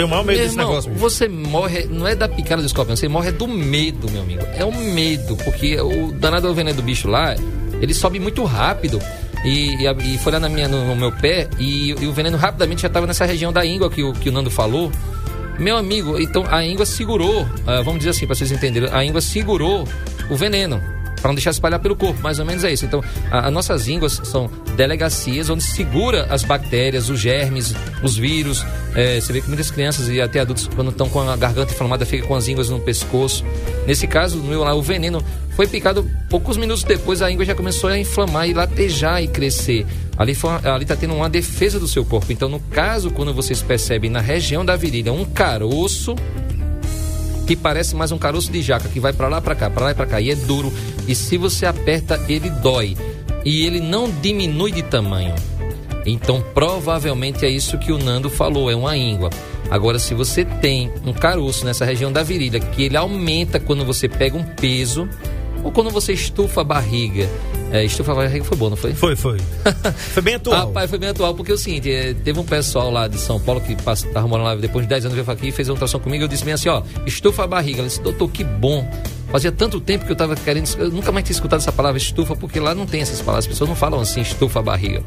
Tenho 0.00 0.08
o 0.08 0.10
maior 0.10 0.24
medo 0.24 0.36
Meu 0.38 0.46
desse 0.46 0.58
irmão, 0.58 0.68
negócio. 0.70 0.90
bicho. 0.92 1.00
você 1.02 1.28
morre, 1.28 1.84
não 1.90 2.06
é 2.08 2.14
da 2.14 2.26
picada 2.26 2.62
do 2.62 2.66
escorpião, 2.66 2.96
você 2.96 3.06
morre 3.06 3.30
do 3.32 3.46
medo, 3.46 4.10
meu 4.10 4.22
amigo. 4.22 4.40
É 4.56 4.64
o 4.64 4.74
medo, 4.74 5.36
porque 5.36 5.78
o 5.78 6.10
danado 6.12 6.48
do 6.48 6.54
veneno 6.54 6.76
do 6.76 6.82
bicho 6.82 7.06
lá, 7.06 7.34
ele 7.82 7.92
sobe 7.92 8.18
muito 8.18 8.42
rápido. 8.44 8.98
E, 9.44 9.74
e, 9.74 10.14
e 10.14 10.18
foi 10.18 10.32
lá 10.32 10.40
na 10.40 10.48
minha, 10.48 10.68
no, 10.68 10.86
no 10.86 10.96
meu 10.96 11.12
pé, 11.12 11.48
e, 11.58 11.90
e 12.00 12.06
o 12.06 12.12
veneno 12.14 12.38
rapidamente 12.38 12.80
já 12.80 12.88
estava 12.88 13.06
nessa 13.06 13.26
região 13.26 13.52
da 13.52 13.64
íngua 13.66 13.90
que, 13.90 14.02
o- 14.02 14.14
que 14.14 14.30
o 14.30 14.32
Nando 14.32 14.50
falou. 14.50 14.90
Meu 15.58 15.76
amigo, 15.76 16.18
então 16.18 16.44
a 16.50 16.64
íngua 16.64 16.86
segurou, 16.86 17.46
ah, 17.66 17.82
vamos 17.82 17.98
dizer 17.98 18.10
assim, 18.10 18.26
para 18.26 18.34
vocês 18.34 18.50
entenderem, 18.50 18.88
a 18.90 19.04
íngua 19.04 19.20
segurou 19.20 19.86
o 20.30 20.34
veneno. 20.36 20.80
Para 21.20 21.28
não 21.28 21.34
deixar 21.34 21.50
espalhar 21.50 21.78
pelo 21.78 21.94
corpo, 21.94 22.18
mais 22.22 22.38
ou 22.38 22.46
menos 22.46 22.64
é 22.64 22.72
isso. 22.72 22.86
Então, 22.86 23.04
a- 23.30 23.48
as 23.48 23.52
nossas 23.52 23.86
ínguas 23.86 24.18
são 24.24 24.48
delegacias 24.80 25.50
onde 25.50 25.62
segura 25.62 26.26
as 26.30 26.42
bactérias, 26.42 27.10
os 27.10 27.20
germes, 27.20 27.74
os 28.02 28.16
vírus. 28.16 28.64
É, 28.94 29.20
você 29.20 29.30
vê 29.30 29.42
que 29.42 29.46
muitas 29.48 29.70
crianças 29.70 30.08
e 30.08 30.22
até 30.22 30.40
adultos, 30.40 30.70
quando 30.74 30.90
estão 30.90 31.06
com 31.06 31.20
a 31.20 31.36
garganta 31.36 31.74
inflamada, 31.74 32.06
ficam 32.06 32.28
com 32.28 32.34
as 32.34 32.48
ínguas 32.48 32.70
no 32.70 32.80
pescoço. 32.80 33.44
Nesse 33.86 34.06
caso, 34.06 34.38
no 34.38 34.44
meu 34.44 34.60
lá, 34.60 34.72
o 34.74 34.80
veneno 34.80 35.22
foi 35.54 35.66
picado 35.66 36.08
poucos 36.30 36.56
minutos 36.56 36.82
depois, 36.82 37.20
a 37.20 37.30
íngua 37.30 37.44
já 37.44 37.54
começou 37.54 37.90
a 37.90 37.98
inflamar 37.98 38.48
e 38.48 38.54
latejar 38.54 39.22
e 39.22 39.28
crescer. 39.28 39.86
Ali, 40.16 40.34
foi, 40.34 40.48
uma- 40.48 40.74
ali 40.74 40.86
tá 40.86 40.96
tendo 40.96 41.12
uma 41.14 41.28
defesa 41.28 41.78
do 41.78 41.86
seu 41.86 42.02
corpo. 42.02 42.32
Então, 42.32 42.48
no 42.48 42.58
caso, 42.58 43.10
quando 43.10 43.34
vocês 43.34 43.60
percebem 43.60 44.08
na 44.08 44.20
região 44.22 44.64
da 44.64 44.76
virilha 44.76 45.12
um 45.12 45.26
caroço, 45.26 46.16
que 47.46 47.54
parece 47.54 47.94
mais 47.94 48.12
um 48.12 48.18
caroço 48.18 48.50
de 48.50 48.62
jaca 48.62 48.88
que 48.88 48.98
vai 48.98 49.12
pra 49.12 49.28
lá 49.28 49.42
pra 49.42 49.54
cá, 49.54 49.68
pra 49.68 49.84
lá 49.84 49.90
e 49.90 49.94
pra 49.94 50.06
cá 50.06 50.20
e 50.22 50.30
é 50.30 50.34
duro 50.36 50.72
e 51.06 51.14
se 51.14 51.36
você 51.36 51.66
aperta 51.66 52.18
ele 52.28 52.48
dói 52.48 52.96
e 53.44 53.64
ele 53.64 53.80
não 53.80 54.10
diminui 54.10 54.72
de 54.72 54.82
tamanho. 54.82 55.34
Então 56.06 56.42
provavelmente 56.54 57.44
é 57.44 57.48
isso 57.48 57.78
que 57.78 57.92
o 57.92 57.98
Nando 57.98 58.30
falou, 58.30 58.70
é 58.70 58.74
uma 58.74 58.96
íngua. 58.96 59.30
Agora 59.70 59.98
se 59.98 60.14
você 60.14 60.44
tem 60.44 60.90
um 61.06 61.12
caroço 61.12 61.64
nessa 61.64 61.84
região 61.84 62.10
da 62.10 62.22
virilha 62.22 62.58
que 62.58 62.82
ele 62.82 62.96
aumenta 62.96 63.60
quando 63.60 63.84
você 63.84 64.08
pega 64.08 64.36
um 64.36 64.42
peso 64.42 65.08
ou 65.64 65.70
quando 65.72 65.90
você 65.90 66.12
estufa 66.12 66.60
a 66.60 66.64
barriga. 66.64 67.28
É, 67.72 67.84
estufa 67.84 68.10
a 68.12 68.14
barriga 68.16 68.44
foi 68.44 68.56
bom, 68.56 68.70
não 68.70 68.76
foi? 68.76 68.92
Foi, 68.94 69.14
foi. 69.14 69.38
Foi 70.12 70.22
bem 70.22 70.34
atual. 70.34 70.66
Rapaz, 70.66 70.90
foi 70.90 70.98
bem 70.98 71.08
atual, 71.10 71.34
porque 71.34 71.52
é 71.52 71.54
o 71.54 71.58
seguinte, 71.58 71.88
é, 71.92 72.12
teve 72.14 72.38
um 72.40 72.44
pessoal 72.44 72.90
lá 72.90 73.06
de 73.06 73.16
São 73.16 73.38
Paulo 73.38 73.60
que 73.60 73.76
passa- 73.80 74.08
tava 74.08 74.26
morando 74.26 74.46
lá 74.46 74.54
depois 74.56 74.84
de 74.84 74.88
10 74.88 75.04
anos 75.06 75.16
veio 75.16 75.30
aqui 75.30 75.48
e 75.48 75.52
fez 75.52 75.68
uma 75.68 75.74
ultrassom 75.74 76.00
comigo. 76.00 76.24
Eu 76.24 76.28
disse 76.28 76.44
bem 76.44 76.54
assim, 76.54 76.68
ó, 76.68 76.82
estufa 77.06 77.44
a 77.44 77.46
barriga. 77.46 77.78
Ela 77.78 77.86
disse, 77.88 78.00
doutor, 78.02 78.28
que 78.28 78.42
bom. 78.42 78.88
Fazia 79.30 79.52
tanto 79.52 79.80
tempo 79.80 80.04
que 80.04 80.10
eu 80.10 80.16
tava 80.16 80.34
querendo. 80.34 80.68
Eu 80.78 80.90
nunca 80.90 81.12
mais 81.12 81.24
tinha 81.24 81.34
escutado 81.34 81.60
essa 81.60 81.70
palavra 81.70 81.96
estufa, 81.98 82.34
porque 82.34 82.58
lá 82.58 82.74
não 82.74 82.86
tem 82.86 83.02
essas 83.02 83.20
palavras, 83.20 83.44
as 83.44 83.48
pessoas 83.48 83.68
não 83.70 83.76
falam 83.76 84.00
assim, 84.00 84.20
estufa 84.20 84.58
a 84.58 84.62
barriga. 84.62 85.04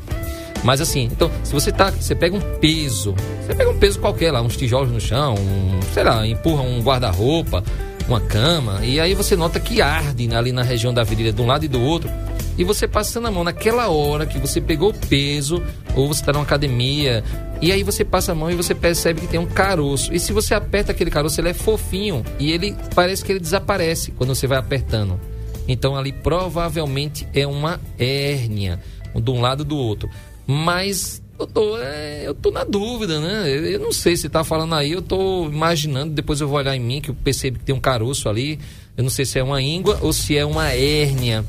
Mas 0.63 0.79
assim, 0.79 1.10
então, 1.12 1.29
se 1.43 1.51
você 1.51 1.69
tá. 1.69 1.91
Você 1.91 2.15
pega 2.15 2.33
um 2.33 2.39
peso, 2.60 3.13
você 3.45 3.53
pega 3.53 3.69
um 3.69 3.77
peso 3.77 4.00
qualquer 4.00 4.31
lá, 4.31 4.41
uns 4.41 4.55
tijolos 4.55 4.89
no 4.89 5.01
chão, 5.01 5.36
um, 5.36 5.79
sei 5.93 6.05
lá, 6.05 6.25
empurra 6.25 6.62
um 6.62 6.81
guarda-roupa, 6.81 7.62
uma 8.07 8.19
cama, 8.19 8.81
e 8.83 9.00
aí 9.00 9.13
você 9.13 9.36
nota 9.36 9.60
que 9.60 9.81
arde 9.81 10.33
ali 10.36 10.51
na 10.51 10.63
região 10.63 10.93
da 10.93 11.03
virilha 11.03 11.31
de 11.31 11.41
um 11.41 11.45
lado 11.45 11.65
e 11.65 11.67
do 11.67 11.81
outro 11.81 12.10
e 12.57 12.63
você 12.63 12.88
passando 12.88 13.27
a 13.27 13.31
mão 13.31 13.43
naquela 13.43 13.88
hora 13.89 14.25
que 14.25 14.38
você 14.38 14.62
pegou 14.62 14.89
o 14.89 14.93
peso, 14.93 15.63
ou 15.95 16.07
você 16.07 16.22
está 16.22 16.31
numa 16.31 16.43
academia, 16.43 17.24
e 17.62 17.72
aí 17.72 17.81
você 17.81 18.05
passa 18.05 18.31
a 18.31 18.36
mão 18.36 18.51
e 18.51 18.55
você 18.55 18.75
percebe 18.75 19.22
que 19.22 19.27
tem 19.27 19.39
um 19.39 19.45
caroço. 19.45 20.13
E 20.13 20.19
se 20.19 20.31
você 20.31 20.53
aperta 20.53 20.91
aquele 20.91 21.10
caroço, 21.10 21.39
ele 21.41 21.50
é 21.50 21.53
fofinho 21.53 22.24
e 22.39 22.51
ele 22.51 22.75
parece 22.93 23.24
que 23.24 23.31
ele 23.31 23.39
desaparece 23.39 24.12
quando 24.12 24.36
você 24.36 24.45
vai 24.45 24.57
apertando. 24.57 25.19
Então 25.67 25.95
ali 25.95 26.12
provavelmente 26.12 27.27
é 27.33 27.48
uma 27.48 27.79
hérnia, 27.98 28.79
de 29.15 29.31
um 29.31 29.41
lado 29.41 29.63
do 29.63 29.77
outro. 29.77 30.10
Mas 30.45 31.22
doutor, 31.37 31.81
é, 31.81 32.23
eu 32.25 32.33
tô 32.33 32.51
na 32.51 32.63
dúvida, 32.63 33.19
né? 33.19 33.49
Eu, 33.49 33.65
eu 33.65 33.79
não 33.79 33.91
sei 33.91 34.15
se 34.15 34.29
tá 34.29 34.43
falando 34.43 34.75
aí, 34.75 34.91
eu 34.91 35.01
tô 35.01 35.45
imaginando, 35.45 36.13
depois 36.13 36.41
eu 36.41 36.47
vou 36.47 36.57
olhar 36.57 36.75
em 36.75 36.79
mim, 36.79 37.01
que 37.01 37.09
eu 37.09 37.15
percebo 37.15 37.59
que 37.59 37.65
tem 37.65 37.75
um 37.75 37.79
caroço 37.79 38.29
ali. 38.29 38.59
Eu 38.95 39.03
não 39.03 39.09
sei 39.09 39.25
se 39.25 39.39
é 39.39 39.43
uma 39.43 39.59
íngua 39.59 39.97
ou 40.01 40.13
se 40.13 40.37
é 40.37 40.45
uma 40.45 40.69
hérnia. 40.69 41.43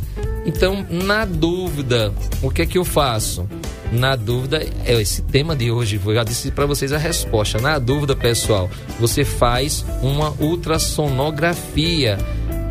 Então, 0.46 0.86
na 0.88 1.26
dúvida, 1.26 2.12
o 2.42 2.50
que 2.50 2.62
é 2.62 2.66
que 2.66 2.78
eu 2.78 2.84
faço? 2.86 3.46
Na 3.92 4.16
dúvida, 4.16 4.66
é 4.86 5.00
esse 5.00 5.20
tema 5.20 5.54
de 5.54 5.70
hoje. 5.70 6.00
Eu 6.02 6.14
já 6.14 6.24
disse 6.24 6.50
para 6.50 6.64
vocês 6.64 6.90
a 6.90 6.96
resposta. 6.96 7.60
Na 7.60 7.78
dúvida, 7.78 8.16
pessoal, 8.16 8.70
você 8.98 9.26
faz 9.26 9.84
uma 10.02 10.30
ultrassonografia. 10.40 12.16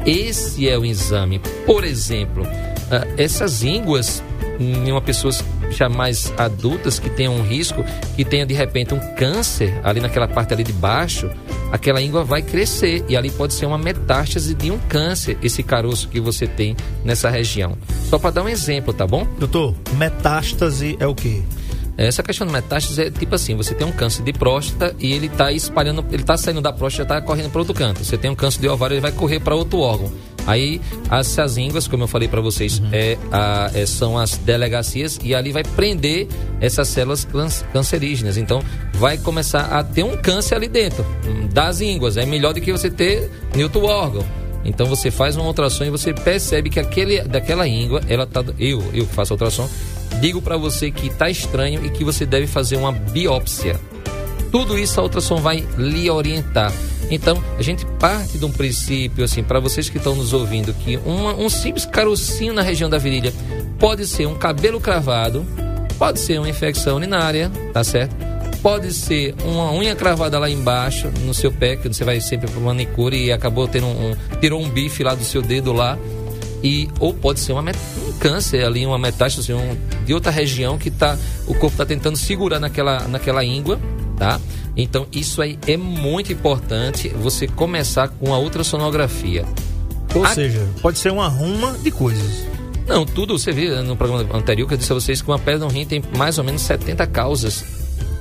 Esse 0.07 0.67
é 0.67 0.77
o 0.77 0.83
exame. 0.83 1.39
Por 1.67 1.83
exemplo, 1.83 2.43
ah, 2.91 3.07
essas 3.15 3.63
ínguas 3.63 4.23
em 4.59 4.91
uma 4.91 5.01
pessoa 5.01 5.31
já 5.73 5.89
mais 5.89 6.31
adultas 6.37 6.99
que 6.99 7.09
tenham 7.09 7.35
um 7.35 7.43
risco, 7.43 7.83
que 8.15 8.23
tenha 8.23 8.45
de 8.45 8.53
repente 8.53 8.93
um 8.93 8.99
câncer 9.15 9.79
ali 9.83 9.99
naquela 9.99 10.27
parte 10.27 10.53
ali 10.53 10.63
de 10.63 10.73
baixo, 10.73 11.29
aquela 11.71 12.01
íngua 12.01 12.23
vai 12.23 12.41
crescer 12.41 13.03
e 13.09 13.17
ali 13.17 13.29
pode 13.29 13.53
ser 13.53 13.65
uma 13.65 13.77
metástase 13.77 14.53
de 14.53 14.71
um 14.71 14.77
câncer, 14.77 15.37
esse 15.41 15.63
caroço 15.63 16.07
que 16.07 16.19
você 16.19 16.47
tem 16.47 16.75
nessa 17.03 17.29
região. 17.29 17.77
Só 18.09 18.17
para 18.17 18.31
dar 18.31 18.43
um 18.43 18.49
exemplo, 18.49 18.93
tá 18.93 19.05
bom? 19.05 19.27
Doutor, 19.39 19.75
metástase 19.97 20.95
é 20.99 21.07
o 21.07 21.15
quê? 21.15 21.41
Essa 21.95 22.23
questão 22.23 22.47
de 22.47 22.53
metástase 22.53 23.03
é 23.03 23.11
tipo 23.11 23.35
assim, 23.35 23.55
você 23.55 23.75
tem 23.75 23.85
um 23.85 23.91
câncer 23.91 24.23
de 24.23 24.33
próstata 24.33 24.95
e 24.99 25.13
ele 25.13 25.27
está 25.27 25.51
espalhando, 25.51 26.03
ele 26.11 26.23
está 26.23 26.35
saindo 26.35 26.59
da 26.59 26.73
próstata, 26.73 27.03
está 27.03 27.21
correndo 27.21 27.51
para 27.51 27.59
outro 27.59 27.73
canto. 27.73 28.03
Você 28.03 28.17
tem 28.17 28.31
um 28.31 28.35
câncer 28.35 28.61
de 28.61 28.67
ovário, 28.67 28.95
ele 28.95 29.01
vai 29.01 29.11
correr 29.11 29.39
para 29.39 29.53
outro 29.53 29.79
órgão. 29.79 30.11
Aí 30.45 30.81
as, 31.09 31.37
as 31.39 31.57
ínguas, 31.57 31.87
como 31.87 32.03
eu 32.03 32.07
falei 32.07 32.27
para 32.27 32.41
vocês, 32.41 32.79
uhum. 32.79 32.89
é, 32.91 33.17
a, 33.31 33.71
é, 33.73 33.85
são 33.85 34.17
as 34.17 34.37
delegacias 34.37 35.19
e 35.23 35.33
ali 35.33 35.51
vai 35.51 35.63
prender 35.63 36.27
essas 36.59 36.87
células 36.87 37.27
cancerígenas. 37.71 38.37
Então 38.37 38.61
vai 38.93 39.17
começar 39.17 39.65
a 39.65 39.83
ter 39.83 40.03
um 40.03 40.17
câncer 40.17 40.55
ali 40.55 40.67
dentro 40.67 41.05
hum, 41.25 41.47
das 41.51 41.81
ínguas. 41.81 42.17
É 42.17 42.25
melhor 42.25 42.53
do 42.53 42.61
que 42.61 42.71
você 42.71 42.89
ter 42.89 43.29
em 43.55 43.63
outro 43.63 43.83
órgão. 43.85 44.25
Então 44.65 44.85
você 44.85 45.11
faz 45.11 45.35
uma 45.35 45.45
ultrassom 45.45 45.83
e 45.85 45.89
você 45.89 46.13
percebe 46.13 46.69
que 46.69 46.79
aquele, 46.79 47.21
daquela 47.21 47.67
íngua, 47.67 48.01
ela 48.07 48.25
tá. 48.25 48.43
Eu, 48.57 48.81
eu 48.93 49.05
que 49.05 49.13
faço 49.13 49.33
a 49.33 49.35
ultrassom, 49.35 49.69
digo 50.21 50.41
para 50.41 50.57
você 50.57 50.89
que 50.89 51.07
está 51.07 51.29
estranho 51.29 51.85
e 51.85 51.89
que 51.89 52.03
você 52.03 52.25
deve 52.25 52.47
fazer 52.47 52.77
uma 52.77 52.91
biópsia. 52.91 53.79
Tudo 54.51 54.77
isso 54.77 54.99
a 54.99 55.03
ultrassom 55.03 55.37
vai 55.37 55.65
lhe 55.77 56.09
orientar. 56.09 56.71
Então, 57.09 57.41
a 57.57 57.61
gente 57.61 57.85
parte 57.99 58.37
de 58.37 58.45
um 58.45 58.51
princípio, 58.51 59.23
assim, 59.23 59.43
para 59.43 59.59
vocês 59.59 59.89
que 59.89 59.97
estão 59.97 60.15
nos 60.15 60.33
ouvindo, 60.33 60.73
que 60.73 60.97
uma, 61.05 61.33
um 61.35 61.49
simples 61.49 61.85
carocinho 61.85 62.53
na 62.53 62.61
região 62.61 62.89
da 62.89 62.97
virilha 62.97 63.33
pode 63.77 64.07
ser 64.07 64.25
um 64.25 64.35
cabelo 64.35 64.79
cravado, 64.79 65.45
pode 65.97 66.19
ser 66.19 66.39
uma 66.39 66.49
infecção 66.49 66.95
urinária, 66.95 67.51
tá 67.71 67.83
certo? 67.83 68.15
Pode 68.61 68.93
ser 68.93 69.35
uma 69.43 69.73
unha 69.73 69.93
cravada 69.93 70.39
lá 70.39 70.49
embaixo, 70.49 71.09
no 71.25 71.33
seu 71.33 71.51
pé, 71.51 71.75
que 71.75 71.87
você 71.87 72.05
vai 72.05 72.21
sempre 72.21 72.49
para 72.49 72.61
manicure 72.61 73.25
e 73.25 73.31
acabou 73.31 73.67
tendo 73.67 73.87
um, 73.87 74.15
tirou 74.39 74.61
um 74.61 74.69
bife 74.69 75.03
lá 75.03 75.13
do 75.13 75.23
seu 75.23 75.41
dedo 75.41 75.73
lá. 75.73 75.97
E, 76.63 76.87
ou 76.97 77.13
pode 77.13 77.41
ser 77.41 77.51
uma, 77.51 77.61
um 77.61 78.13
câncer 78.19 78.63
ali, 78.63 78.85
uma 78.85 78.97
metástase 78.97 79.51
um, 79.51 79.77
de 80.05 80.13
outra 80.13 80.31
região 80.31 80.77
que 80.77 80.89
tá, 80.89 81.17
o 81.45 81.53
corpo 81.53 81.73
está 81.73 81.85
tentando 81.85 82.17
segurar 82.17 82.57
naquela, 82.57 83.05
naquela 83.09 83.43
íngua, 83.43 83.77
tá? 84.23 84.39
Então, 84.75 85.05
isso 85.11 85.41
aí 85.41 85.59
é 85.67 85.75
muito 85.75 86.31
importante 86.31 87.09
você 87.09 87.45
começar 87.45 88.07
com 88.07 88.33
a 88.33 88.39
ultrassonografia. 88.39 89.45
Ou 90.15 90.23
a... 90.23 90.29
seja, 90.29 90.65
pode 90.81 90.97
ser 90.97 91.11
uma 91.11 91.27
ruma 91.27 91.73
de 91.79 91.91
coisas. 91.91 92.45
Não, 92.87 93.05
tudo, 93.05 93.37
você 93.37 93.51
viu 93.51 93.83
no 93.83 93.95
programa 93.95 94.37
anterior 94.37 94.67
que 94.67 94.73
eu 94.73 94.77
disse 94.77 94.91
a 94.91 94.95
vocês 94.95 95.21
que 95.21 95.27
uma 95.29 95.39
pedra 95.39 95.59
no 95.59 95.67
rim 95.67 95.85
tem 95.85 96.01
mais 96.17 96.37
ou 96.37 96.43
menos 96.43 96.61
70 96.61 97.05
causas. 97.07 97.65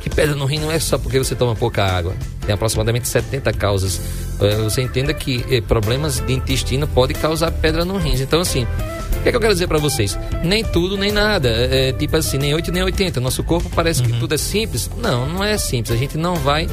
Que 0.02 0.11
pedra 0.11 0.35
no 0.35 0.44
rim 0.44 0.59
não 0.59 0.71
é 0.71 0.78
só 0.80 0.99
porque 0.99 1.18
você 1.18 1.35
toma 1.35 1.54
pouca 1.54 1.85
água. 1.85 2.14
Tem 2.44 2.52
aproximadamente 2.52 3.06
70 3.06 3.52
causas. 3.52 4.00
É, 4.40 4.56
você 4.56 4.82
entenda 4.82 5.14
que 5.14 5.44
eh, 5.49 5.61
problemas 5.61 6.18
de 6.18 6.32
intestino 6.32 6.88
podem 6.88 7.16
causar 7.16 7.52
pedra 7.52 7.85
no 7.85 7.97
rim. 7.99 8.14
Então, 8.21 8.40
assim, 8.40 8.64
o 8.64 9.23
que, 9.23 9.28
é 9.28 9.30
que 9.30 9.37
eu 9.37 9.40
quero 9.40 9.52
dizer 9.52 9.68
para 9.68 9.78
vocês? 9.78 10.18
Nem 10.42 10.64
tudo, 10.64 10.97
nem 10.97 11.12
nada. 11.12 11.49
É 11.49 11.92
tipo 11.92 12.16
assim, 12.16 12.38
nem 12.38 12.52
8 12.52 12.73
nem 12.73 12.82
80. 12.82 13.21
Nosso 13.21 13.44
corpo 13.44 13.71
parece 13.73 14.02
uhum. 14.02 14.09
que 14.09 14.18
tudo 14.18 14.35
é 14.35 14.38
simples. 14.38 14.90
Não, 14.99 15.28
não 15.28 15.44
é 15.44 15.56
simples. 15.56 15.94
A 15.94 15.97
gente 15.97 16.18
não 16.18 16.35
vai 16.35 16.68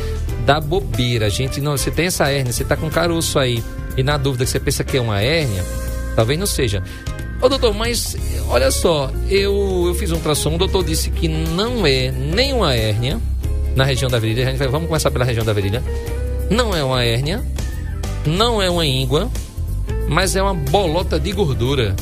dar 0.47 0.59
bobeira. 0.59 1.27
A 1.27 1.29
gente 1.29 1.61
não. 1.61 1.77
Você 1.77 1.91
tem 1.91 2.07
essa 2.07 2.27
hérnia, 2.27 2.51
você 2.51 2.63
tá 2.63 2.75
com 2.75 2.89
caroço 2.89 3.37
aí. 3.37 3.63
E 3.95 4.01
na 4.01 4.17
dúvida 4.17 4.45
que 4.45 4.49
você 4.49 4.59
pensa 4.59 4.83
que 4.83 4.97
é 4.97 5.01
uma 5.01 5.21
hérnia, 5.21 5.63
talvez 6.15 6.39
não 6.39 6.47
seja. 6.47 6.81
Ô 7.41 7.47
doutor, 7.47 7.73
mas 7.73 8.17
olha 8.49 8.69
só, 8.69 9.09
eu, 9.29 9.85
eu 9.87 9.95
fiz 9.95 10.11
um 10.11 10.15
ultrassom, 10.15 10.55
o 10.55 10.57
doutor 10.57 10.83
disse 10.83 11.09
que 11.09 11.27
não 11.27 11.87
é 11.87 12.11
nem 12.11 12.51
uma 12.53 12.75
hérnia 12.75 13.19
na 13.75 13.85
região 13.85 14.09
da 14.09 14.19
virilha. 14.19 14.53
Vamos 14.69 14.87
começar 14.87 15.09
pela 15.09 15.23
região 15.23 15.45
da 15.45 15.53
virilha. 15.53 15.81
Não 16.49 16.75
é 16.75 16.83
uma 16.83 17.03
hérnia, 17.03 17.41
não 18.25 18.61
é 18.61 18.69
uma 18.69 18.85
íngua, 18.85 19.29
mas 20.09 20.35
é 20.35 20.41
uma 20.41 20.53
bolota 20.53 21.17
de 21.17 21.31
gordura. 21.31 21.95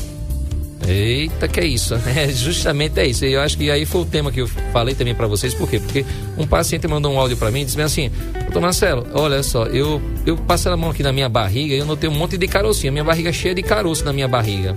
Eita, 0.88 1.46
que 1.46 1.60
é 1.60 1.66
isso, 1.66 1.94
né? 1.98 2.28
Justamente 2.32 2.98
é 2.98 3.06
isso. 3.06 3.24
E 3.24 3.34
eu 3.34 3.40
acho 3.40 3.56
que 3.58 3.70
aí 3.70 3.84
foi 3.84 4.00
o 4.00 4.04
tema 4.06 4.32
que 4.32 4.40
eu 4.40 4.48
falei 4.72 4.94
também 4.94 5.14
para 5.14 5.26
vocês. 5.26 5.54
Por 5.54 5.68
quê? 5.68 5.78
Porque 5.78 6.04
um 6.36 6.46
paciente 6.46 6.88
mandou 6.88 7.12
um 7.12 7.20
áudio 7.20 7.36
para 7.36 7.50
mim 7.50 7.60
e 7.60 7.64
disse 7.66 7.80
assim: 7.80 8.10
Doutor 8.44 8.62
Marcelo, 8.62 9.06
olha 9.12 9.42
só, 9.42 9.66
eu, 9.66 10.00
eu 10.24 10.36
passei 10.36 10.72
a 10.72 10.76
mão 10.76 10.90
aqui 10.90 11.02
na 11.02 11.12
minha 11.12 11.28
barriga 11.28 11.74
e 11.74 11.78
eu 11.78 11.84
notei 11.84 12.08
um 12.08 12.14
monte 12.14 12.38
de 12.38 12.48
carocinho. 12.48 12.92
Minha 12.92 13.04
barriga 13.04 13.28
é 13.28 13.32
cheia 13.32 13.54
de 13.54 13.62
caroço 13.62 14.04
na 14.04 14.12
minha 14.12 14.26
barriga. 14.26 14.74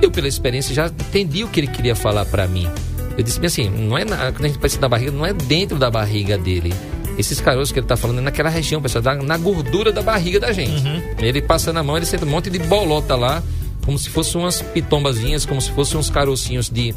Eu, 0.00 0.10
pela 0.10 0.28
experiência, 0.28 0.74
já 0.74 0.86
entendi 0.86 1.44
o 1.44 1.48
que 1.48 1.60
ele 1.60 1.66
queria 1.68 1.94
falar 1.94 2.24
para 2.26 2.46
mim. 2.46 2.68
Eu 3.16 3.24
disse 3.24 3.44
assim: 3.44 3.68
não 3.70 3.96
é 3.96 4.04
na, 4.04 4.32
quando 4.32 4.44
a 4.44 4.48
gente 4.48 4.58
pensa 4.58 4.80
na 4.80 4.88
barriga, 4.88 5.10
não 5.10 5.24
é 5.24 5.32
dentro 5.32 5.78
da 5.78 5.90
barriga 5.90 6.36
dele. 6.36 6.74
Esses 7.18 7.40
caroços 7.40 7.72
que 7.72 7.78
ele 7.78 7.84
está 7.84 7.96
falando 7.96 8.18
é 8.18 8.22
naquela 8.22 8.50
região, 8.50 8.82
pessoal, 8.82 9.02
na 9.22 9.38
gordura 9.38 9.90
da 9.90 10.02
barriga 10.02 10.38
da 10.38 10.52
gente. 10.52 10.86
Uhum. 10.86 11.02
Ele 11.18 11.40
passa 11.40 11.72
na 11.72 11.82
mão, 11.82 11.96
ele 11.96 12.04
sente 12.04 12.24
um 12.24 12.28
monte 12.28 12.50
de 12.50 12.58
bolota 12.58 13.16
lá 13.16 13.42
como 13.86 13.96
se 13.96 14.10
fossem 14.10 14.40
umas 14.40 14.60
pitombazinhas, 14.60 15.46
como 15.46 15.60
se 15.62 15.70
fossem 15.70 15.98
uns 15.98 16.10
carocinhos 16.10 16.68
de. 16.68 16.92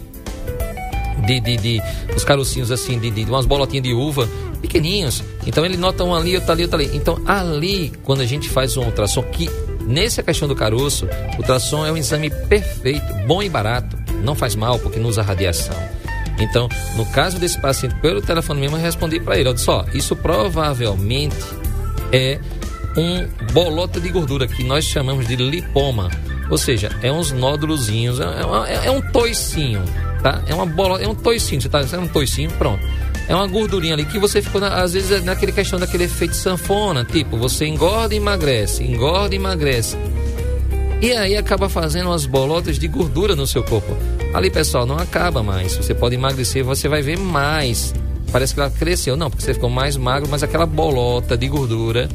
De, 1.26 1.40
de, 1.40 1.58
de 1.58 1.82
os 2.16 2.24
carocinhos 2.24 2.72
assim, 2.72 2.98
de, 2.98 3.12
de, 3.12 3.26
umas 3.26 3.46
bolotinhas 3.46 3.84
de 3.84 3.94
uva 3.94 4.28
pequeninhos. 4.62 5.24
Então 5.46 5.64
ele 5.64 5.78
nota 5.78 6.04
um 6.04 6.16
ali, 6.16 6.36
outro 6.36 6.52
ali, 6.52 6.64
outro 6.64 6.80
ali. 6.80 6.90
Então 6.94 7.22
ali, 7.26 7.94
quando 8.04 8.22
a 8.22 8.26
gente 8.26 8.50
faz 8.50 8.76
um 8.78 8.84
ultrassom, 8.86 9.22
que 9.24 9.50
nessa 9.90 10.22
questão 10.22 10.48
do 10.48 10.56
caroço, 10.56 11.08
o 11.34 11.38
ultrassom 11.38 11.86
é 11.86 11.92
um 11.92 11.98
exame 11.98 12.30
perfeito, 12.30 13.12
bom 13.28 13.42
e 13.42 13.50
barato. 13.50 13.98
Não 14.24 14.36
faz 14.36 14.56
mal 14.56 14.78
porque 14.80 15.00
não 15.00 15.10
usa 15.10 15.24
radiação. 15.24 15.76
Então, 16.40 16.70
no 16.96 17.06
caso 17.08 17.38
desse 17.40 17.60
paciente, 17.60 17.96
pelo 17.96 18.22
telefone 18.22 18.62
mesmo, 18.62 18.78
eu 18.78 18.82
respondi 18.82 19.20
para 19.20 19.38
ele: 19.38 19.50
olha 19.50 19.58
só, 19.58 19.86
isso 19.94 20.16
provavelmente 20.16 21.36
é 22.14 22.40
um 22.96 23.28
bolota 23.52 24.00
de 24.00 24.10
gordura 24.10 24.48
que 24.48 24.64
nós 24.64 24.86
chamamos 24.86 25.28
de 25.28 25.36
lipoma. 25.36 26.10
Ou 26.50 26.58
seja, 26.58 26.90
é 27.04 27.12
uns 27.12 27.32
nódulozinhos, 27.32 28.20
é, 28.20 28.24
é, 28.24 28.88
é 28.88 28.92
um 28.92 29.02
toicinho, 29.02 29.84
tá? 30.22 30.42
É 30.48 30.54
uma 30.54 30.66
bola, 30.66 31.02
é 31.02 31.08
um 31.08 31.16
toicinho, 31.16 31.62
você 31.62 31.70
tá 31.70 31.82
é 31.92 31.98
um 31.98 32.08
toicinho, 32.08 32.52
pronto. 32.52 32.84
É 33.28 33.36
uma 33.36 33.48
gordurinha 33.48 33.94
ali 33.94 34.06
que 34.06 34.18
você 34.18 34.42
ficou, 34.42 34.64
às 34.64 34.94
vezes, 34.94 35.12
é 35.12 35.20
naquele 35.22 35.52
questão 35.52 35.80
daquele 35.80 36.06
efeito 36.06 36.36
sanfona, 36.36 37.06
tipo, 37.06 37.38
você 37.38 37.66
engorda 37.66 38.14
e 38.14 38.18
emagrece, 38.18 38.84
engorda 38.84 39.36
e 39.36 39.38
emagrece. 39.38 39.96
E 41.02 41.14
aí 41.14 41.38
acaba 41.38 41.70
fazendo 41.70 42.08
umas 42.08 42.26
bolotas 42.26 42.78
de 42.78 42.88
gordura 42.88 43.36
no 43.36 43.48
seu 43.48 43.64
corpo. 43.64 43.96
Ali, 44.34 44.50
pessoal, 44.50 44.86
não 44.86 44.98
acaba 44.98 45.42
mais. 45.42 45.76
Você 45.78 45.94
pode 45.94 46.16
emagrecer, 46.16 46.64
você 46.64 46.90
vai 46.90 47.02
ver 47.02 47.18
mais. 47.18 47.94
Parece 48.32 48.54
que 48.54 48.60
ela 48.60 48.70
cresceu. 48.70 49.16
Não, 49.16 49.30
porque 49.30 49.44
você 49.44 49.54
ficou 49.54 49.70
mais 49.70 49.96
magro, 49.96 50.28
mas 50.30 50.44
aquela 50.44 50.66
bolota 50.66 51.38
de 51.38 51.48
gordura, 51.48 52.10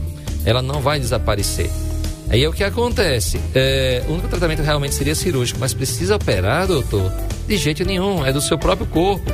ela 0.45 0.61
não 0.61 0.81
vai 0.81 1.01
desaparecer. 1.01 1.71
Aí 2.29 2.43
é 2.43 2.49
o 2.49 2.53
que 2.53 2.63
acontece. 2.63 3.41
É, 3.55 4.03
o 4.09 4.13
único 4.13 4.29
tratamento 4.29 4.63
realmente 4.63 4.95
seria 4.95 5.15
cirúrgico, 5.15 5.59
mas 5.59 5.73
precisa 5.73 6.17
operar, 6.17 6.67
doutor? 6.67 7.11
De 7.47 7.57
jeito 7.57 7.85
nenhum, 7.85 8.25
é 8.25 8.33
do 8.33 8.41
seu 8.41 8.59
próprio 8.59 8.87
corpo. 8.87 9.25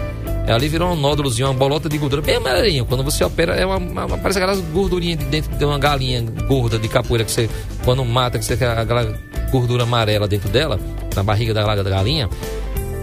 É, 0.46 0.52
ali 0.52 0.68
virou 0.68 0.90
um 0.92 0.96
nódulozinho, 0.96 1.48
uma 1.48 1.54
bolota 1.54 1.88
de 1.88 1.96
gordura 1.96 2.22
bem 2.22 2.36
amarelinho. 2.36 2.84
Quando 2.84 3.04
você 3.04 3.22
opera, 3.22 3.54
é 3.54 3.64
uma, 3.64 3.76
uma, 3.76 4.18
parece 4.18 4.38
aquelas 4.38 4.60
gordurinhas 4.60 5.18
de 5.18 5.24
dentro 5.26 5.56
de 5.56 5.64
uma 5.64 5.78
galinha 5.78 6.22
gorda 6.48 6.78
de 6.78 6.88
capoeira 6.88 7.24
que 7.24 7.30
você, 7.30 7.48
quando 7.84 8.04
mata, 8.04 8.38
que 8.38 8.44
você 8.44 8.56
quer 8.56 8.76
aquela 8.76 9.16
gordura 9.52 9.84
amarela 9.84 10.26
dentro 10.26 10.48
dela, 10.48 10.80
na 11.14 11.22
barriga 11.22 11.54
da, 11.54 11.74
da 11.74 11.88
galinha. 11.88 12.28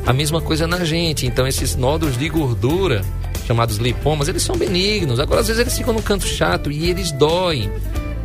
A 0.05 0.13
mesma 0.13 0.41
coisa 0.41 0.67
na 0.67 0.83
gente. 0.83 1.25
Então, 1.25 1.47
esses 1.47 1.75
nódulos 1.75 2.17
de 2.17 2.27
gordura, 2.27 3.01
chamados 3.45 3.77
lipomas, 3.77 4.27
eles 4.27 4.41
são 4.43 4.57
benignos. 4.57 5.19
Agora, 5.19 5.41
às 5.41 5.47
vezes, 5.47 5.61
eles 5.61 5.77
ficam 5.77 5.93
no 5.93 6.01
canto 6.01 6.25
chato 6.25 6.71
e 6.71 6.89
eles 6.89 7.11
doem. 7.11 7.69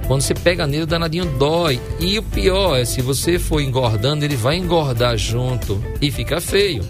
Quando 0.07 0.21
você 0.21 0.35
pega 0.35 0.67
nele, 0.67 0.83
o 0.83 0.87
danadinho 0.87 1.25
dói. 1.39 1.81
E 1.99 2.19
o 2.19 2.23
pior 2.23 2.77
é, 2.77 2.85
se 2.85 3.01
você 3.01 3.39
for 3.39 3.61
engordando, 3.61 4.25
ele 4.25 4.37
vai 4.37 4.57
engordar 4.57 5.17
junto 5.17 5.83
e 6.01 6.11
fica 6.11 6.41
feio. 6.41 6.83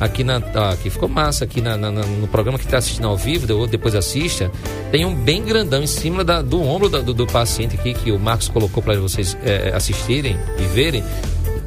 Aqui, 0.00 0.22
na, 0.22 0.40
ah, 0.54 0.70
aqui 0.70 0.90
ficou 0.90 1.08
massa, 1.08 1.44
aqui 1.44 1.60
na, 1.60 1.76
na, 1.76 1.90
no 1.90 2.28
programa 2.28 2.56
que 2.56 2.64
está 2.64 2.78
assistindo 2.78 3.08
ao 3.08 3.16
vivo, 3.16 3.52
ou 3.52 3.66
depois 3.66 3.96
assista, 3.96 4.50
tem 4.92 5.04
um 5.04 5.12
bem 5.12 5.42
grandão 5.44 5.82
em 5.82 5.88
cima 5.88 6.22
da, 6.22 6.40
do 6.40 6.62
ombro 6.62 6.88
da, 6.88 7.00
do, 7.00 7.12
do, 7.12 7.26
paciente 7.26 7.74
aqui, 7.74 7.94
que 7.94 8.12
o 8.12 8.18
Marcos 8.18 8.48
colocou 8.48 8.80
para 8.80 8.94
vocês 9.00 9.36
é, 9.44 9.72
assistirem 9.74 10.36
e 10.56 10.62
verem. 10.66 11.02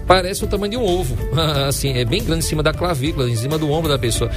parece 0.08 0.46
o 0.46 0.48
tamanho 0.48 0.72
de 0.72 0.78
um 0.78 0.86
ovo. 0.86 1.18
assim, 1.68 1.98
é 1.98 2.06
bem 2.06 2.24
grande 2.24 2.46
em 2.46 2.48
cima 2.48 2.64
da 2.64 2.74
clavícula, 2.74 3.30
em 3.30 3.36
cima 3.36 3.58
do 3.58 3.70
ombro 3.70 3.90
da 3.90 4.00
pessoa. 4.00 4.32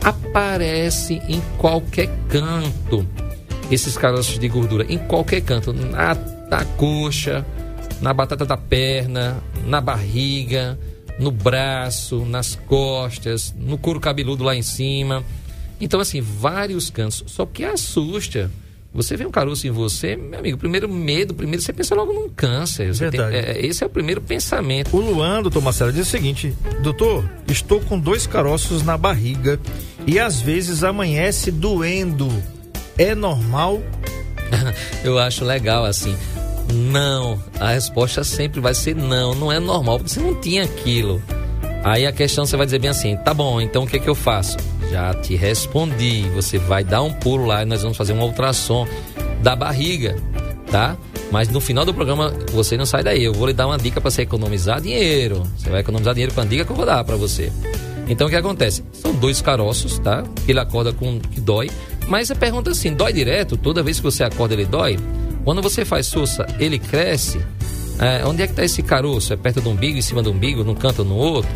Aparece 0.00 1.20
em 1.28 1.42
qualquer 1.58 2.08
canto 2.28 3.04
esses 3.70 3.96
caroços 3.96 4.38
de 4.38 4.48
gordura, 4.48 4.84
em 4.88 4.98
qualquer 4.98 5.40
canto, 5.42 5.72
na, 5.72 6.14
na 6.50 6.64
coxa, 6.76 7.44
na 8.00 8.12
batata 8.12 8.44
da 8.44 8.56
perna, 8.56 9.42
na 9.66 9.80
barriga, 9.80 10.78
no 11.18 11.30
braço, 11.30 12.24
nas 12.24 12.54
costas, 12.66 13.54
no 13.58 13.76
couro 13.78 14.00
cabeludo 14.00 14.42
lá 14.44 14.54
em 14.56 14.62
cima. 14.62 15.22
Então, 15.80 16.00
assim, 16.00 16.20
vários 16.20 16.90
cantos. 16.90 17.22
Só 17.26 17.44
que 17.46 17.64
assusta. 17.64 18.50
Você 18.92 19.16
vê 19.16 19.24
um 19.24 19.30
caroço 19.30 19.66
em 19.68 19.70
você, 19.70 20.16
meu 20.16 20.40
amigo, 20.40 20.58
primeiro 20.58 20.88
medo, 20.88 21.32
primeiro 21.32 21.62
você 21.62 21.72
pensa 21.72 21.94
logo 21.94 22.12
num 22.12 22.28
câncer. 22.28 22.92
Verdade. 22.92 23.30
tem- 23.30 23.54
é, 23.54 23.64
esse 23.64 23.84
é 23.84 23.86
o 23.86 23.90
primeiro 23.90 24.20
pensamento. 24.20 24.96
O 24.96 25.00
Luan, 25.00 25.42
doutor 25.42 25.62
Marcelo, 25.62 25.92
diz 25.92 26.08
o 26.08 26.10
seguinte: 26.10 26.52
Doutor, 26.82 27.24
estou 27.46 27.80
com 27.80 27.96
dois 28.00 28.26
caroços 28.26 28.82
na 28.82 28.98
barriga 28.98 29.60
e 30.08 30.18
às 30.18 30.40
vezes 30.40 30.82
amanhece 30.82 31.52
doendo. 31.52 32.28
É 33.00 33.14
normal? 33.14 33.80
Eu 35.02 35.18
acho 35.18 35.42
legal 35.42 35.86
assim. 35.86 36.14
Não, 36.70 37.42
a 37.58 37.70
resposta 37.70 38.22
sempre 38.22 38.60
vai 38.60 38.74
ser 38.74 38.94
não, 38.94 39.34
não 39.34 39.50
é 39.50 39.58
normal, 39.58 39.96
porque 39.96 40.12
você 40.12 40.20
não 40.20 40.34
tinha 40.34 40.64
aquilo. 40.64 41.20
Aí 41.82 42.06
a 42.06 42.12
questão 42.12 42.44
você 42.44 42.58
vai 42.58 42.66
dizer 42.66 42.78
bem 42.78 42.90
assim: 42.90 43.16
tá 43.16 43.32
bom, 43.32 43.58
então 43.58 43.84
o 43.84 43.86
que, 43.86 43.98
que 43.98 44.08
eu 44.08 44.14
faço? 44.14 44.58
Já 44.90 45.14
te 45.14 45.34
respondi. 45.34 46.28
Você 46.34 46.58
vai 46.58 46.84
dar 46.84 47.00
um 47.00 47.10
pulo 47.10 47.46
lá 47.46 47.62
e 47.62 47.64
nós 47.64 47.80
vamos 47.80 47.96
fazer 47.96 48.12
um 48.12 48.20
ultrassom 48.20 48.86
da 49.42 49.56
barriga, 49.56 50.14
tá? 50.70 50.94
Mas 51.32 51.48
no 51.48 51.58
final 51.58 51.86
do 51.86 51.94
programa 51.94 52.34
você 52.52 52.76
não 52.76 52.84
sai 52.84 53.02
daí. 53.02 53.24
Eu 53.24 53.32
vou 53.32 53.46
lhe 53.46 53.54
dar 53.54 53.66
uma 53.66 53.78
dica 53.78 53.98
para 53.98 54.10
você 54.10 54.22
economizar 54.22 54.78
dinheiro. 54.78 55.42
Você 55.56 55.70
vai 55.70 55.80
economizar 55.80 56.12
dinheiro 56.12 56.34
com 56.34 56.42
a 56.42 56.44
dica 56.44 56.66
que 56.66 56.70
eu 56.72 56.76
vou 56.76 56.84
dar 56.84 57.02
para 57.02 57.16
você. 57.16 57.50
Então 58.10 58.26
o 58.26 58.30
que 58.30 58.36
acontece? 58.36 58.84
São 58.92 59.14
dois 59.14 59.40
caroços, 59.40 59.98
tá? 60.00 60.22
Que 60.44 60.52
ele 60.52 60.60
acorda 60.60 60.92
com 60.92 61.18
que 61.18 61.40
dói. 61.40 61.70
Mas 62.10 62.30
a 62.30 62.34
pergunta 62.34 62.70
é 62.70 62.72
assim: 62.72 62.92
dói 62.92 63.12
direto? 63.12 63.56
Toda 63.56 63.82
vez 63.82 63.98
que 63.98 64.02
você 64.02 64.24
acorda 64.24 64.52
ele 64.52 64.66
dói? 64.66 64.98
Quando 65.44 65.62
você 65.62 65.84
faz 65.84 66.06
sussa, 66.06 66.46
ele 66.58 66.78
cresce? 66.78 67.40
É, 67.98 68.26
onde 68.26 68.42
é 68.42 68.46
que 68.46 68.52
está 68.52 68.64
esse 68.64 68.82
caroço? 68.82 69.32
É 69.32 69.36
perto 69.36 69.60
do 69.60 69.70
umbigo, 69.70 69.96
em 69.96 70.02
cima 70.02 70.22
do 70.22 70.32
umbigo, 70.32 70.64
num 70.64 70.74
canto 70.74 71.00
ou 71.00 71.04
no 71.04 71.14
outro? 71.14 71.50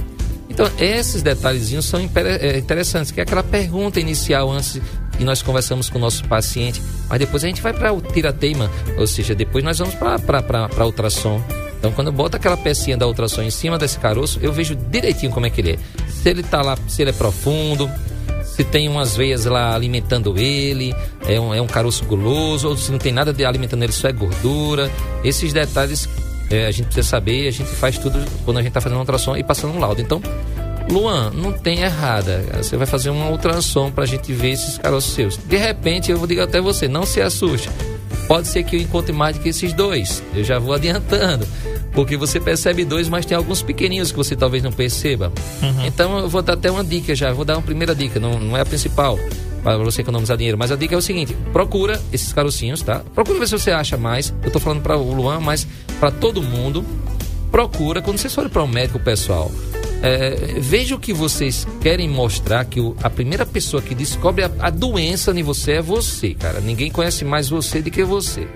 Então, 0.49 0.71
esses 0.79 1.23
detalhezinhos 1.23 1.85
são 1.87 1.99
é, 2.01 2.59
interessantes, 2.59 3.11
que 3.11 3.19
é 3.19 3.25
aquela 3.25 3.43
pergunta 3.43 3.99
inicial 3.99 4.51
antes 4.51 4.81
que 5.19 5.25
nós 5.25 5.43
conversamos 5.43 5.89
com 5.91 5.99
o 5.99 6.01
nosso 6.01 6.25
paciente, 6.25 6.81
mas 7.09 7.19
depois 7.19 7.43
a 7.43 7.47
gente 7.49 7.61
vai 7.61 7.73
para 7.73 7.93
o 7.93 8.01
tirateima, 8.01 8.71
ou 8.97 9.07
seja, 9.07 9.35
depois 9.35 9.65
nós 9.65 9.79
vamos 9.79 9.95
para 9.95 10.85
ultrassom. 10.87 11.43
Então, 11.79 11.93
quando 11.93 12.09
eu 12.09 12.13
boto 12.13 12.37
aquela 12.37 12.57
pecinha 12.57 12.97
da 12.97 13.07
ultrassom 13.07 13.43
em 13.43 13.51
cima 13.51 13.79
desse 13.79 13.99
caroço, 13.99 14.39
eu 14.41 14.53
vejo 14.53 14.77
direitinho 14.77 15.33
como 15.33 15.47
é 15.47 15.51
que 15.51 15.61
ele 15.61 15.73
é. 15.73 15.79
Se 16.09 16.29
ele 16.29 16.43
tá 16.43 16.63
lá, 16.63 16.79
se 16.89 17.03
ele 17.03 17.11
é 17.11 17.13
profundo, 17.13 17.91
se 18.55 18.63
tem 18.63 18.89
umas 18.89 19.17
veias 19.17 19.47
lá 19.47 19.75
alimentando 19.75 20.39
ele, 20.39 20.95
é 21.27 21.41
um, 21.41 21.53
é 21.53 21.61
um 21.61 21.67
caroço 21.67 22.05
guloso, 22.05 22.69
ou 22.69 22.77
se 22.77 22.93
não 22.93 22.99
tem 23.01 23.13
nada 23.13 23.33
de 23.33 23.45
alimentando 23.45 23.83
ele, 23.83 23.93
só 23.93 24.09
é 24.09 24.13
gordura. 24.13 24.89
Esses 25.25 25.53
detalhes 25.53 26.09
é, 26.49 26.67
a 26.67 26.71
gente 26.71 26.87
precisa 26.87 27.09
saber, 27.09 27.49
a 27.49 27.51
gente 27.51 27.69
faz 27.69 27.99
tudo 27.99 28.17
quando 28.45 28.59
a 28.59 28.61
gente 28.61 28.69
está 28.69 28.81
fazendo 28.81 28.99
uma 28.99 29.03
ultrassom 29.03 29.37
e 29.37 29.43
passando 29.43 29.75
um 29.75 29.81
laudo. 29.81 30.01
Então, 30.01 30.23
Luan, 30.89 31.31
não 31.31 31.51
tem 31.51 31.81
errada. 31.81 32.45
Você 32.63 32.77
vai 32.77 32.87
fazer 32.87 33.11
uma 33.11 33.29
ultrassom 33.29 33.91
para 33.91 34.05
a 34.05 34.07
gente 34.07 34.33
ver 34.33 34.53
esses 34.53 34.79
caroços 34.79 35.15
seus. 35.15 35.37
De 35.37 35.57
repente, 35.57 36.13
eu 36.13 36.17
vou 36.17 36.29
dizer 36.29 36.43
até 36.43 36.61
você, 36.61 36.87
não 36.87 37.05
se 37.05 37.21
assuste. 37.21 37.69
Pode 38.29 38.47
ser 38.47 38.63
que 38.63 38.77
eu 38.77 38.81
encontre 38.81 39.13
mais 39.13 39.37
do 39.37 39.43
que 39.43 39.49
esses 39.49 39.73
dois. 39.73 40.23
Eu 40.33 40.45
já 40.45 40.61
vou 40.61 40.75
adiantando. 40.75 41.45
Porque 41.95 42.17
você 42.17 42.41
percebe 42.41 42.85
dois, 42.85 43.09
mas 43.09 43.25
tem 43.25 43.37
alguns 43.37 43.63
pequenininhos 43.63 44.11
que 44.11 44.17
você 44.17 44.35
talvez 44.35 44.63
não 44.63 44.73
perceba. 44.73 45.33
Então 45.87 46.19
eu 46.19 46.29
vou 46.29 46.43
dar 46.43 46.55
até 46.55 46.71
uma 46.71 46.83
dica 46.85 47.15
já. 47.15 47.33
Vou 47.33 47.45
dar 47.45 47.57
uma 47.57 47.63
primeira 47.63 47.95
dica, 47.95 48.19
não, 48.19 48.39
não 48.41 48.57
é 48.57 48.61
a 48.61 48.65
principal 48.67 49.19
para 49.63 49.79
você 49.79 50.03
economizar 50.03 50.37
dinheiro. 50.37 50.59
Mas 50.59 50.73
a 50.73 50.77
dica 50.77 50.95
é 50.95 50.99
o 50.99 51.03
seguinte: 51.03 51.37
procura 51.53 52.01
esses 52.13 52.33
carocinhos, 52.33 52.83
tá? 52.83 53.01
Procura 53.15 53.39
ver 53.39 53.47
se 53.47 53.53
você 53.57 53.71
acha 53.71 53.97
mais. 53.97 54.35
Eu 54.43 54.51
tô 54.51 54.59
falando 54.59 54.83
para 54.83 54.97
o 54.97 55.15
Luan, 55.15 55.39
mas 55.41 55.67
para 56.01 56.11
todo 56.11 56.43
mundo. 56.43 56.85
Procura, 57.51 58.03
quando 58.03 58.19
vocês 58.19 58.35
forem 58.35 58.51
para 58.51 58.65
um 58.65 58.67
médico 58.67 58.99
pessoal, 58.99 59.49
é, 60.03 60.57
veja 60.59 60.97
o 60.97 60.99
que 60.99 61.13
vocês 61.13 61.65
querem 61.81 62.09
mostrar 62.09 62.65
que 62.65 62.81
o- 62.81 62.97
a 63.01 63.09
primeira 63.09 63.47
pessoa 63.47 63.81
que 63.81 63.95
descobre 63.95 64.43
a, 64.43 64.51
a 64.59 64.71
doença 64.71 65.31
em 65.31 65.43
você 65.45 65.75
é 65.75 65.81
você, 65.83 66.35
cara. 66.35 66.61
Ninguém 66.61 66.91
conhece 66.91 67.25
mais 67.25 67.49
você 67.49 67.81
do 67.81 67.93
que 67.93 68.03
você. 68.03 68.49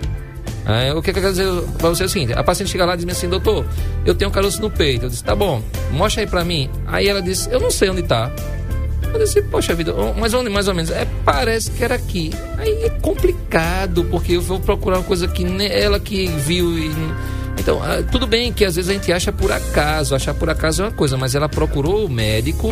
É, 0.69 0.93
o 0.93 1.01
que, 1.01 1.11
eu 1.11 1.15
quero 1.15 1.31
dizer 1.31 1.47
pra 1.79 1.89
você 1.89 2.03
é 2.03 2.07
o 2.07 2.09
seguinte: 2.09 2.33
a 2.35 2.45
paciente 2.45 2.71
chega 2.71 2.85
lá 2.85 2.95
e 2.95 2.99
diz 2.99 3.17
assim, 3.17 3.29
doutor, 3.29 3.65
eu 4.05 4.15
tenho 4.15 4.31
um 4.31 4.33
caroço 4.33 4.61
no 4.61 4.71
peito. 4.71 5.07
Eu 5.07 5.09
disse, 5.09 5.25
tá 5.25 5.35
bom, 5.35 5.63
mostra 5.91 6.23
aí 6.23 6.27
pra 6.27 6.45
mim. 6.45 6.69
Aí 6.87 7.09
ela 7.09 7.23
disse, 7.23 7.51
eu 7.51 7.59
não 7.59 7.71
sei 7.71 7.89
onde 7.89 8.03
tá. 8.03 8.31
Eu 9.13 9.19
disse, 9.19 9.41
poxa 9.43 9.75
vida, 9.75 9.95
mas 10.19 10.35
onde 10.35 10.51
mais 10.51 10.69
ou 10.69 10.75
menos? 10.75 10.91
É, 10.91 11.07
parece 11.25 11.71
que 11.71 11.83
era 11.83 11.95
aqui. 11.95 12.31
Aí 12.59 12.85
é 12.85 12.91
complicado, 12.91 14.05
porque 14.05 14.33
eu 14.33 14.43
vou 14.43 14.61
procurar 14.61 14.99
uma 14.99 15.05
coisa 15.05 15.27
que 15.27 15.43
nem 15.43 15.69
ela 15.71 15.99
que 15.99 16.27
viu 16.27 16.79
e. 16.79 16.91
Então, 17.59 17.83
ah, 17.83 18.03
tudo 18.13 18.27
bem 18.27 18.53
que 18.53 18.65
às 18.65 18.77
vezes 18.77 18.91
a 18.91 18.93
gente 18.93 19.13
acha 19.13 19.33
por 19.33 19.51
acaso, 19.51 20.15
achar 20.15 20.33
por 20.35 20.49
acaso 20.49 20.83
é 20.83 20.85
uma 20.87 20.93
coisa, 20.93 21.17
mas 21.17 21.35
ela 21.35 21.49
procurou 21.49 22.05
o 22.05 22.09
médico 22.09 22.71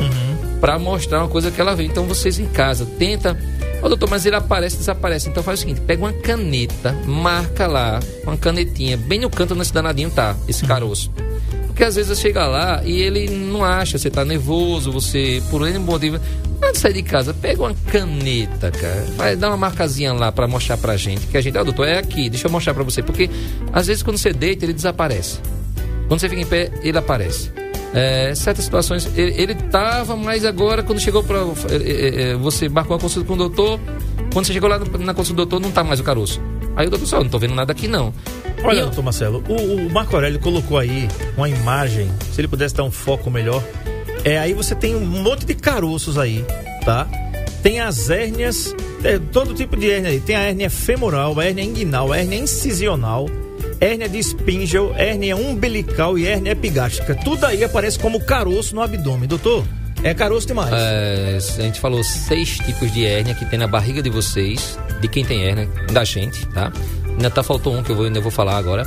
pra 0.60 0.78
mostrar 0.78 1.18
uma 1.20 1.28
coisa 1.28 1.50
que 1.50 1.60
ela 1.60 1.74
viu. 1.74 1.86
Então 1.86 2.04
vocês 2.04 2.38
em 2.38 2.46
casa, 2.46 2.86
tenta. 2.98 3.36
Ô 3.86 3.88
doutor, 3.88 4.10
mas 4.10 4.26
ele 4.26 4.34
aparece, 4.34 4.78
desaparece. 4.78 5.28
Então 5.28 5.44
faz 5.44 5.60
o 5.60 5.62
seguinte: 5.62 5.80
pega 5.80 6.02
uma 6.02 6.12
caneta, 6.12 6.92
marca 7.06 7.68
lá, 7.68 8.00
uma 8.24 8.36
canetinha, 8.36 8.96
bem 8.96 9.20
no 9.20 9.30
canto 9.30 9.54
nesse 9.54 9.72
danadinho 9.72 10.10
tá, 10.10 10.36
esse 10.48 10.66
caroço. 10.66 11.08
Porque 11.68 11.84
às 11.84 11.94
vezes 11.94 12.08
você 12.18 12.20
chega 12.20 12.48
lá 12.48 12.82
e 12.84 13.00
ele 13.00 13.30
não 13.30 13.64
acha, 13.64 13.96
você 13.96 14.10
tá 14.10 14.24
nervoso, 14.24 14.90
você, 14.90 15.40
por 15.52 15.64
N 15.68 15.78
motivo. 15.78 16.18
Antes 16.60 16.72
de 16.72 16.78
sair 16.80 16.94
de 16.94 17.02
casa, 17.04 17.32
pega 17.32 17.62
uma 17.62 17.74
caneta, 17.86 18.72
cara. 18.72 19.06
Vai 19.16 19.36
dar 19.36 19.50
uma 19.50 19.56
marcazinha 19.56 20.12
lá 20.12 20.32
pra 20.32 20.48
mostrar 20.48 20.78
pra 20.78 20.96
gente. 20.96 21.24
Que 21.28 21.36
a 21.36 21.40
gente, 21.40 21.56
ah, 21.56 21.62
doutor, 21.62 21.86
é 21.86 21.98
aqui, 21.98 22.28
deixa 22.28 22.48
eu 22.48 22.50
mostrar 22.50 22.74
pra 22.74 22.82
você. 22.82 23.04
Porque 23.04 23.30
às 23.72 23.86
vezes 23.86 24.02
quando 24.02 24.18
você 24.18 24.32
deita, 24.32 24.64
ele 24.64 24.72
desaparece. 24.72 25.38
Quando 26.08 26.18
você 26.18 26.28
fica 26.28 26.40
em 26.40 26.46
pé, 26.46 26.72
ele 26.82 26.98
aparece. 26.98 27.52
É, 27.98 28.34
certas 28.34 28.64
situações, 28.66 29.08
ele, 29.16 29.34
ele 29.40 29.54
tava, 29.54 30.14
mas 30.16 30.44
agora 30.44 30.82
quando 30.82 31.00
chegou 31.00 31.24
pra. 31.24 31.38
é, 31.70 32.32
é, 32.32 32.34
você 32.36 32.68
marcou 32.68 32.94
uma 32.94 33.00
consulta 33.00 33.26
com 33.26 33.32
o 33.32 33.36
doutor, 33.38 33.80
quando 34.34 34.44
você 34.44 34.52
chegou 34.52 34.68
lá 34.68 34.78
na 34.78 35.14
consulta 35.14 35.42
do 35.42 35.46
doutor, 35.46 35.60
não 35.60 35.70
tá 35.72 35.82
mais 35.82 35.98
o 35.98 36.04
caroço. 36.04 36.38
Aí 36.76 36.86
o 36.86 36.90
doutor 36.90 37.04
disse, 37.04 37.14
ó, 37.14 37.22
não 37.22 37.30
tô 37.30 37.38
vendo 37.38 37.54
nada 37.54 37.72
aqui 37.72 37.88
não. 37.88 38.12
Olha, 38.62 38.80
eu- 38.80 38.86
doutor 38.86 39.02
Marcelo, 39.02 39.42
o, 39.48 39.86
o 39.86 39.90
Marco 39.90 40.14
Aurélio 40.14 40.38
colocou 40.38 40.76
aí 40.76 41.08
uma 41.38 41.48
imagem, 41.48 42.10
se 42.34 42.40
ele 42.40 42.48
pudesse 42.48 42.74
dar 42.74 42.84
um 42.84 42.90
foco 42.90 43.30
melhor. 43.30 43.62
É, 44.24 44.38
aí 44.38 44.52
você 44.52 44.74
tem 44.74 44.94
um 44.94 45.06
monte 45.06 45.46
de 45.46 45.54
caroços 45.54 46.18
aí, 46.18 46.44
tá? 46.84 47.08
Tem 47.62 47.80
as 47.80 48.10
hérnias, 48.10 48.74
é, 49.02 49.18
todo 49.18 49.54
tipo 49.54 49.74
de 49.74 49.90
hérnia 49.90 50.10
aí. 50.10 50.20
Tem 50.20 50.36
a 50.36 50.40
hérnia 50.40 50.68
femoral, 50.68 51.38
a 51.40 51.44
hérnia 51.46 51.64
inguinal, 51.64 52.12
a 52.12 52.18
hérnia 52.18 52.36
incisional, 52.38 53.26
hérnia 53.80 54.08
de 54.08 54.22
Spingel, 54.22 54.94
hérnia 54.96 55.36
umbilical 55.36 56.18
e 56.18 56.26
hérnia 56.26 56.52
epigástrica. 56.52 57.14
Tudo 57.14 57.44
aí 57.44 57.62
aparece 57.64 57.98
como 57.98 58.20
caroço 58.20 58.74
no 58.74 58.82
abdômen. 58.82 59.28
Doutor, 59.28 59.64
é 60.02 60.14
caroço 60.14 60.46
demais. 60.46 60.72
É, 60.72 61.38
a 61.58 61.62
gente 61.62 61.80
falou 61.80 62.02
seis 62.04 62.58
tipos 62.58 62.92
de 62.92 63.04
hérnia 63.04 63.34
que 63.34 63.44
tem 63.44 63.58
na 63.58 63.66
barriga 63.66 64.02
de 64.02 64.10
vocês, 64.10 64.78
de 65.00 65.08
quem 65.08 65.24
tem 65.24 65.44
hérnia, 65.44 65.68
da 65.92 66.04
gente, 66.04 66.46
tá? 66.46 66.72
Ainda 67.08 67.30
tá 67.30 67.42
faltou 67.42 67.74
um 67.74 67.82
que 67.82 67.90
eu 67.90 67.96
vou, 67.96 68.06
ainda 68.06 68.20
vou 68.20 68.30
falar 68.30 68.56
agora. 68.56 68.84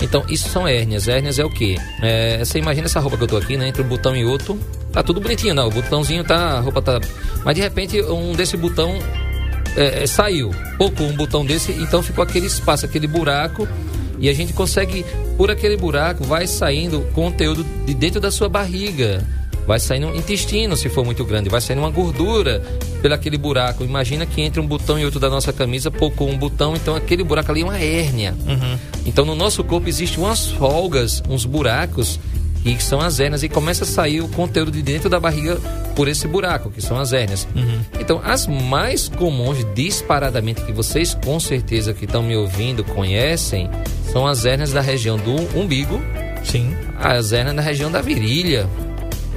Então, 0.00 0.24
isso 0.28 0.48
são 0.48 0.66
hérnias. 0.66 1.08
Hérnias 1.08 1.38
é 1.38 1.44
o 1.44 1.50
quê? 1.50 1.76
É, 2.02 2.38
você 2.44 2.58
imagina 2.58 2.86
essa 2.86 3.00
roupa 3.00 3.16
que 3.16 3.24
eu 3.24 3.28
tô 3.28 3.36
aqui, 3.36 3.56
né? 3.56 3.68
Entre 3.68 3.82
um 3.82 3.86
botão 3.86 4.16
e 4.16 4.24
outro, 4.24 4.58
tá 4.92 5.02
tudo 5.02 5.20
bonitinho, 5.20 5.54
não. 5.54 5.68
O 5.68 5.70
botãozinho 5.70 6.22
tá, 6.24 6.58
a 6.58 6.60
roupa 6.60 6.80
tá. 6.80 7.00
Mas 7.44 7.54
de 7.56 7.60
repente, 7.60 8.00
um 8.02 8.32
desse 8.32 8.56
botão 8.56 8.96
é, 9.76 10.04
é, 10.04 10.06
saiu. 10.06 10.50
Pouco 10.76 11.02
um 11.02 11.12
botão 11.14 11.44
desse, 11.44 11.72
então 11.72 12.02
ficou 12.02 12.22
aquele 12.22 12.46
espaço, 12.46 12.84
aquele 12.86 13.06
buraco. 13.06 13.66
E 14.20 14.28
a 14.28 14.32
gente 14.32 14.52
consegue, 14.52 15.04
por 15.36 15.50
aquele 15.50 15.76
buraco, 15.76 16.24
vai 16.24 16.46
saindo 16.46 17.02
conteúdo 17.14 17.64
de 17.86 17.94
dentro 17.94 18.20
da 18.20 18.30
sua 18.30 18.48
barriga. 18.48 19.24
Vai 19.66 19.78
saindo 19.78 20.06
um 20.06 20.14
intestino, 20.14 20.76
se 20.76 20.88
for 20.88 21.04
muito 21.04 21.24
grande. 21.24 21.50
Vai 21.50 21.60
saindo 21.60 21.80
uma 21.80 21.90
gordura 21.90 22.62
pelo 23.02 23.14
aquele 23.14 23.36
buraco. 23.36 23.84
Imagina 23.84 24.24
que 24.24 24.40
entre 24.40 24.60
um 24.60 24.66
botão 24.66 24.98
e 24.98 25.04
outro 25.04 25.20
da 25.20 25.28
nossa 25.28 25.52
camisa, 25.52 25.90
pouco 25.90 26.24
um 26.24 26.38
botão, 26.38 26.74
então 26.74 26.96
aquele 26.96 27.22
buraco 27.22 27.50
ali 27.50 27.60
é 27.60 27.64
uma 27.64 27.78
hérnia. 27.78 28.34
Então 29.04 29.24
no 29.24 29.34
nosso 29.34 29.62
corpo 29.62 29.88
existem 29.88 30.18
umas 30.24 30.48
folgas, 30.48 31.22
uns 31.28 31.44
buracos, 31.44 32.18
que 32.62 32.82
são 32.82 33.00
as 33.00 33.20
hérnias, 33.20 33.42
e 33.42 33.48
começa 33.48 33.84
a 33.84 33.86
sair 33.86 34.20
o 34.20 34.28
conteúdo 34.28 34.70
de 34.70 34.82
dentro 34.82 35.08
da 35.08 35.18
barriga 35.18 35.56
por 35.96 36.08
esse 36.08 36.28
buraco, 36.28 36.70
que 36.70 36.80
são 36.80 36.98
as 36.98 37.12
hérnias. 37.12 37.46
Então, 37.98 38.20
as 38.24 38.46
mais 38.46 39.08
comuns, 39.08 39.58
disparadamente, 39.74 40.62
que 40.62 40.72
vocês 40.72 41.14
com 41.14 41.40
certeza 41.40 41.92
que 41.92 42.04
estão 42.04 42.22
me 42.22 42.36
ouvindo 42.36 42.84
conhecem, 42.84 43.70
são 44.12 44.26
as 44.26 44.44
hérnias 44.44 44.72
da 44.72 44.80
região 44.80 45.16
do 45.16 45.34
umbigo, 45.58 46.00
Sim. 46.44 46.74
as 46.98 47.32
hérnias 47.32 47.56
da 47.56 47.62
região 47.62 47.90
da 47.90 48.00
virilha. 48.00 48.68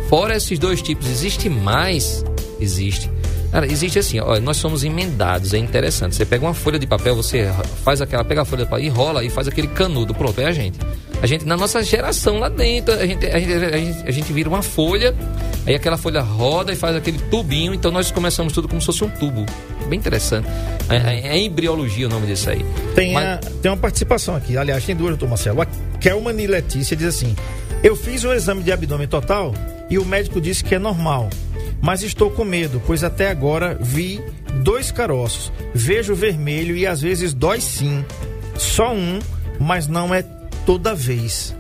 Fora 0.09 0.35
esses 0.35 0.59
dois 0.59 0.81
tipos, 0.81 1.07
existe 1.07 1.49
mais? 1.49 2.23
Existe. 2.59 3.09
Cara, 3.51 3.65
existe 3.65 3.99
assim, 3.99 4.19
ó, 4.19 4.39
nós 4.39 4.55
somos 4.57 4.83
emendados, 4.83 5.53
é 5.53 5.57
interessante. 5.57 6.15
Você 6.15 6.25
pega 6.25 6.45
uma 6.45 6.53
folha 6.53 6.79
de 6.79 6.87
papel, 6.87 7.15
você 7.15 7.51
faz 7.83 8.01
aquela, 8.01 8.23
pega 8.23 8.43
a 8.43 8.45
folha 8.45 8.63
de 8.63 8.69
papel, 8.69 8.85
enrola 8.85 9.25
e 9.25 9.29
faz 9.29 9.45
aquele 9.45 9.67
canudo, 9.67 10.13
pronto, 10.13 10.39
é 10.39 10.45
a 10.45 10.53
gente. 10.53 10.79
A 11.21 11.27
gente, 11.27 11.45
na 11.45 11.55
nossa 11.55 11.83
geração 11.83 12.39
lá 12.39 12.49
dentro, 12.49 12.93
a 12.95 13.05
gente, 13.05 13.25
a 13.27 13.37
gente, 13.39 13.53
a 13.53 13.77
gente, 13.77 14.07
a 14.07 14.11
gente 14.11 14.33
vira 14.33 14.49
uma 14.49 14.61
folha, 14.63 15.13
aí 15.67 15.75
aquela 15.75 15.97
folha 15.97 16.21
roda 16.21 16.73
e 16.73 16.75
faz 16.75 16.95
aquele 16.95 17.19
tubinho, 17.29 17.73
então 17.75 17.91
nós 17.91 18.09
começamos 18.09 18.51
tudo 18.53 18.67
como 18.67 18.81
se 18.81 18.87
fosse 18.87 19.03
um 19.03 19.09
tubo. 19.09 19.45
Bem 19.87 19.99
interessante. 19.99 20.47
É, 20.89 20.95
é, 20.95 21.27
é 21.37 21.39
embriologia 21.39 22.07
o 22.07 22.09
nome 22.09 22.25
disso 22.25 22.49
aí. 22.49 22.65
Tem, 22.95 23.13
Mas- 23.13 23.25
a- 23.25 23.37
tem 23.61 23.69
uma 23.71 23.77
participação 23.77 24.35
aqui. 24.35 24.57
Aliás, 24.57 24.83
tem 24.83 24.95
duas, 24.95 25.11
doutor 25.11 25.29
Marcelo. 25.29 25.61
A 25.61 25.65
Kelman 25.99 26.41
e 26.41 26.47
Letícia 26.47 26.95
diz 26.97 27.07
assim: 27.07 27.35
Eu 27.83 27.95
fiz 27.95 28.23
um 28.23 28.33
exame 28.33 28.63
de 28.63 28.71
abdômen 28.71 29.07
total 29.07 29.53
e 29.89 29.99
o 29.99 30.05
médico 30.05 30.41
disse 30.41 30.63
que 30.63 30.73
é 30.73 30.79
normal. 30.79 31.29
Mas 31.81 32.01
estou 32.03 32.29
com 32.31 32.43
medo, 32.43 32.81
pois 32.87 33.03
até 33.03 33.29
agora 33.29 33.77
vi 33.79 34.21
dois 34.63 34.91
caroços. 34.91 35.51
Vejo 35.73 36.15
vermelho 36.15 36.75
e 36.75 36.87
às 36.87 37.01
vezes 37.01 37.33
dói 37.33 37.59
sim. 37.61 38.03
Só 38.57 38.93
um, 38.93 39.19
mas 39.59 39.87
não 39.87 40.13
é 40.13 40.23
toda 40.65 40.93
vez. 40.95 41.55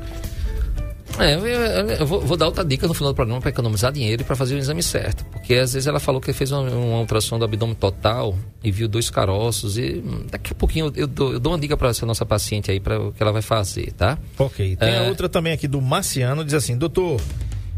É, 1.19 1.35
eu, 1.35 1.45
eu- 1.45 1.89
eu 1.89 2.05
vou, 2.05 2.21
vou 2.21 2.37
dar 2.37 2.45
outra 2.45 2.63
dica 2.63 2.87
no 2.87 2.93
final 2.93 3.11
do 3.11 3.15
programa 3.15 3.41
para 3.41 3.49
economizar 3.49 3.91
dinheiro 3.91 4.21
e 4.21 4.25
para 4.25 4.35
fazer 4.35 4.55
o 4.55 4.57
exame 4.57 4.81
certo. 4.81 5.25
Porque 5.25 5.55
às 5.55 5.73
vezes 5.73 5.85
ela 5.85 5.99
falou 5.99 6.21
que 6.21 6.31
fez 6.31 6.51
uma, 6.51 6.61
uma 6.61 6.99
ultrassom 6.99 7.37
do 7.37 7.43
abdômen 7.43 7.75
total 7.75 8.35
e 8.63 8.71
viu 8.71 8.87
dois 8.87 9.09
caroços. 9.09 9.77
E 9.77 10.01
hum, 10.05 10.25
daqui 10.31 10.53
a 10.53 10.55
pouquinho 10.55 10.91
eu 10.95 11.05
dou, 11.07 11.33
eu 11.33 11.39
dou 11.39 11.51
uma 11.51 11.59
dica 11.59 11.75
para 11.75 11.89
essa 11.89 12.05
nossa 12.05 12.25
paciente 12.25 12.71
aí 12.71 12.79
para 12.79 12.99
o 12.99 13.11
que 13.11 13.21
ela 13.21 13.33
vai 13.33 13.41
fazer, 13.41 13.91
tá? 13.91 14.17
Ok. 14.39 14.77
Tem 14.77 14.89
a 14.89 14.91
É. 15.03 15.09
outra 15.09 15.27
também 15.27 15.51
aqui 15.51 15.67
do 15.67 15.81
Marciano, 15.81 16.45
diz 16.45 16.53
assim: 16.53 16.77
Doutor, 16.77 17.19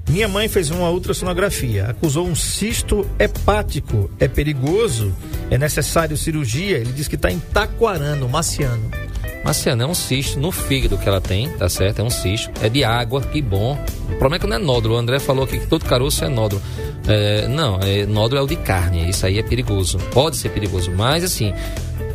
minha 0.08 0.28
mãe 0.28 0.48
fez 0.48 0.70
uma 0.70 0.90
ultrassonografia, 0.92 1.88
acusou 1.88 2.28
um 2.28 2.36
cisto 2.36 3.06
hepático. 3.18 4.12
É 4.20 4.28
perigoso? 4.28 5.12
É 5.50 5.58
necessário 5.58 6.16
cirurgia? 6.16 6.78
Ele 6.78 6.94
diz 6.94 7.08
que 7.08 7.16
está 7.16 7.32
em 7.32 7.40
Taquarana, 7.40 8.16
no 8.16 8.30
Marciano. 8.30 8.92
Marciano, 9.44 9.84
é 9.84 9.86
um 9.86 9.94
cisto 9.94 10.40
no 10.40 10.52
fígado 10.52 10.98
que 10.98 11.08
ela 11.08 11.20
tem, 11.20 11.50
tá 11.50 11.68
certo? 11.68 12.00
É 12.00 12.04
um 12.04 12.10
cisto. 12.10 12.52
É 12.62 12.70
de 12.70 12.84
água, 12.84 13.22
que 13.22 13.42
bom. 13.42 13.78
O 14.04 14.16
problema 14.16 14.38
é 14.38 14.40
que 14.40 14.48
não 14.48 14.56
é 14.56 14.60
nódulo. 14.60 14.96
O 14.96 14.98
André 14.98 15.20
falou 15.20 15.44
aqui 15.44 15.60
que 15.60 15.68
todo 15.68 15.84
caroço 15.86 16.24
é 16.24 16.30
nódulo. 16.30 16.62
É, 17.08 17.48
não, 17.48 17.80
é, 17.82 18.06
nódulo 18.06 18.40
é 18.40 18.44
o 18.44 18.48
de 18.48 18.56
carne. 18.56 19.10
Isso 19.10 19.26
aí 19.26 19.38
é 19.38 19.44
perigoso. 19.44 19.98
Pode 20.14 20.38
ser 20.38 20.50
perigoso. 20.50 20.92
Mas, 20.92 21.24
assim, 21.24 21.54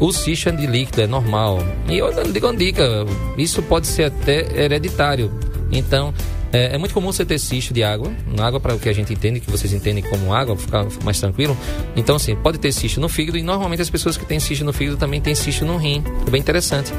o 0.01 0.11
cisto 0.13 0.49
é 0.49 0.53
de 0.53 0.67
líquido, 0.67 1.03
é 1.03 1.07
normal. 1.07 1.59
E 1.89 1.99
eu 1.99 2.11
digo 2.33 2.47
uma 2.47 2.57
dica: 2.57 3.05
isso 3.37 3.63
pode 3.63 3.87
ser 3.87 4.05
até 4.05 4.65
hereditário. 4.65 5.31
Então. 5.71 6.15
É, 6.53 6.75
é 6.75 6.79
muito 6.79 6.95
comum 6.95 7.13
você 7.13 7.25
ter 7.25 7.39
cisto 7.39 7.75
de 7.75 7.83
água, 7.83 8.13
água 8.39 8.59
para 8.59 8.75
o 8.75 8.79
que 8.79 8.89
a 8.89 8.93
gente 8.93 9.13
entende, 9.13 9.41
que 9.41 9.51
vocês 9.51 9.73
entendem 9.73 10.03
como 10.03 10.33
água, 10.33 10.57
ficar 10.57 10.87
mais 11.05 11.21
tranquilo. 11.21 11.57
Então, 11.95 12.17
assim, 12.17 12.35
pode 12.37 12.59
ter 12.59 12.73
cisto 12.73 13.01
no 13.01 13.09
fígado 13.09 13.37
e 13.37 13.43
normalmente 13.43 13.83
as 13.83 13.91
pessoas 13.91 14.17
que 14.17 14.25
têm 14.25 14.41
cisto 14.41 14.65
no 14.65 14.73
fígado 14.73 14.97
também 14.97 15.21
têm 15.21 15.35
cisto 15.35 15.65
no 15.65 15.77
rim. 15.77 16.03
É 16.27 16.31
bem 16.31 16.41
interessante. 16.41 16.93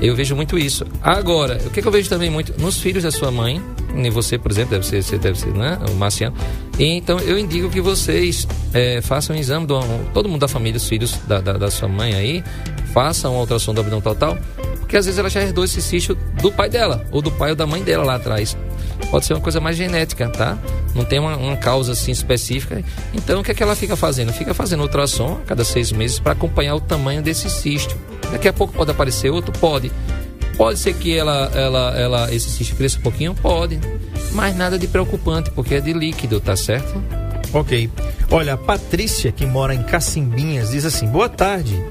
Eu 0.00 0.14
vejo 0.14 0.36
muito 0.36 0.58
isso. 0.58 0.84
Agora, 1.02 1.58
o 1.64 1.70
que, 1.70 1.80
que 1.80 1.88
eu 1.88 1.92
vejo 1.92 2.08
também 2.08 2.28
muito 2.28 2.60
nos 2.60 2.78
filhos 2.78 3.02
da 3.02 3.10
sua 3.10 3.30
mãe, 3.30 3.62
e 3.94 4.10
você, 4.10 4.36
por 4.36 4.50
exemplo, 4.50 4.72
deve 4.72 4.86
ser, 4.86 5.02
você 5.02 5.16
deve 5.16 5.38
ser, 5.38 5.54
né, 5.54 5.78
o 5.90 5.94
Marciano. 5.94 6.36
E, 6.78 6.84
então, 6.84 7.18
eu 7.20 7.38
indico 7.38 7.70
que 7.70 7.80
vocês 7.80 8.46
é, 8.74 9.00
façam 9.00 9.34
um 9.34 9.38
exame, 9.38 9.66
do, 9.66 9.80
todo 10.12 10.28
mundo 10.28 10.40
da 10.40 10.48
família, 10.48 10.76
os 10.76 10.88
filhos 10.88 11.16
da, 11.26 11.40
da, 11.40 11.54
da 11.54 11.70
sua 11.70 11.88
mãe 11.88 12.14
aí, 12.14 12.44
façam 12.92 13.32
uma 13.32 13.40
ultrassom 13.40 13.72
do 13.72 13.80
abdômen 13.80 14.02
total, 14.02 14.36
porque 14.80 14.96
às 14.96 15.06
vezes 15.06 15.18
ela 15.18 15.30
já 15.30 15.42
herdou 15.42 15.64
esse 15.64 15.80
cisto 15.80 16.14
do 16.40 16.52
pai 16.52 16.68
dela, 16.68 17.06
ou 17.10 17.22
do 17.22 17.30
pai 17.30 17.50
ou 17.50 17.56
da 17.56 17.66
mãe 17.66 17.82
dela 17.82 18.04
lá 18.04 18.16
atrás. 18.16 18.56
Pode 19.10 19.24
ser 19.24 19.34
uma 19.34 19.40
coisa 19.40 19.60
mais 19.60 19.76
genética, 19.76 20.28
tá? 20.28 20.58
Não 20.94 21.04
tem 21.04 21.18
uma, 21.18 21.36
uma 21.36 21.56
causa 21.56 21.92
assim 21.92 22.10
específica. 22.10 22.82
Então, 23.14 23.40
o 23.40 23.44
que 23.44 23.50
é 23.50 23.54
que 23.54 23.62
ela 23.62 23.76
fica 23.76 23.96
fazendo? 23.96 24.32
Fica 24.32 24.52
fazendo 24.54 24.82
ultrassom 24.82 25.40
a 25.42 25.46
cada 25.46 25.64
seis 25.64 25.92
meses 25.92 26.18
para 26.18 26.32
acompanhar 26.32 26.74
o 26.74 26.80
tamanho 26.80 27.22
desse 27.22 27.48
cisto. 27.48 27.96
Daqui 28.32 28.48
a 28.48 28.52
pouco 28.52 28.72
pode 28.72 28.90
aparecer 28.90 29.30
outro? 29.30 29.52
Pode. 29.52 29.92
Pode 30.56 30.78
ser 30.78 30.94
que 30.94 31.16
ela, 31.16 31.50
ela, 31.54 31.98
ela, 31.98 32.34
esse 32.34 32.50
cisto 32.50 32.74
cresça 32.76 32.98
um 32.98 33.02
pouquinho? 33.02 33.34
Pode. 33.34 33.78
Mas 34.32 34.56
nada 34.56 34.78
de 34.78 34.88
preocupante, 34.88 35.50
porque 35.50 35.74
é 35.74 35.80
de 35.80 35.92
líquido, 35.92 36.40
tá 36.40 36.56
certo? 36.56 37.02
Ok. 37.52 37.90
Olha, 38.30 38.54
a 38.54 38.56
Patrícia, 38.56 39.30
que 39.30 39.46
mora 39.46 39.74
em 39.74 39.82
Cacimbinhas, 39.82 40.70
diz 40.70 40.84
assim: 40.84 41.06
Boa 41.06 41.28
tarde. 41.28 41.82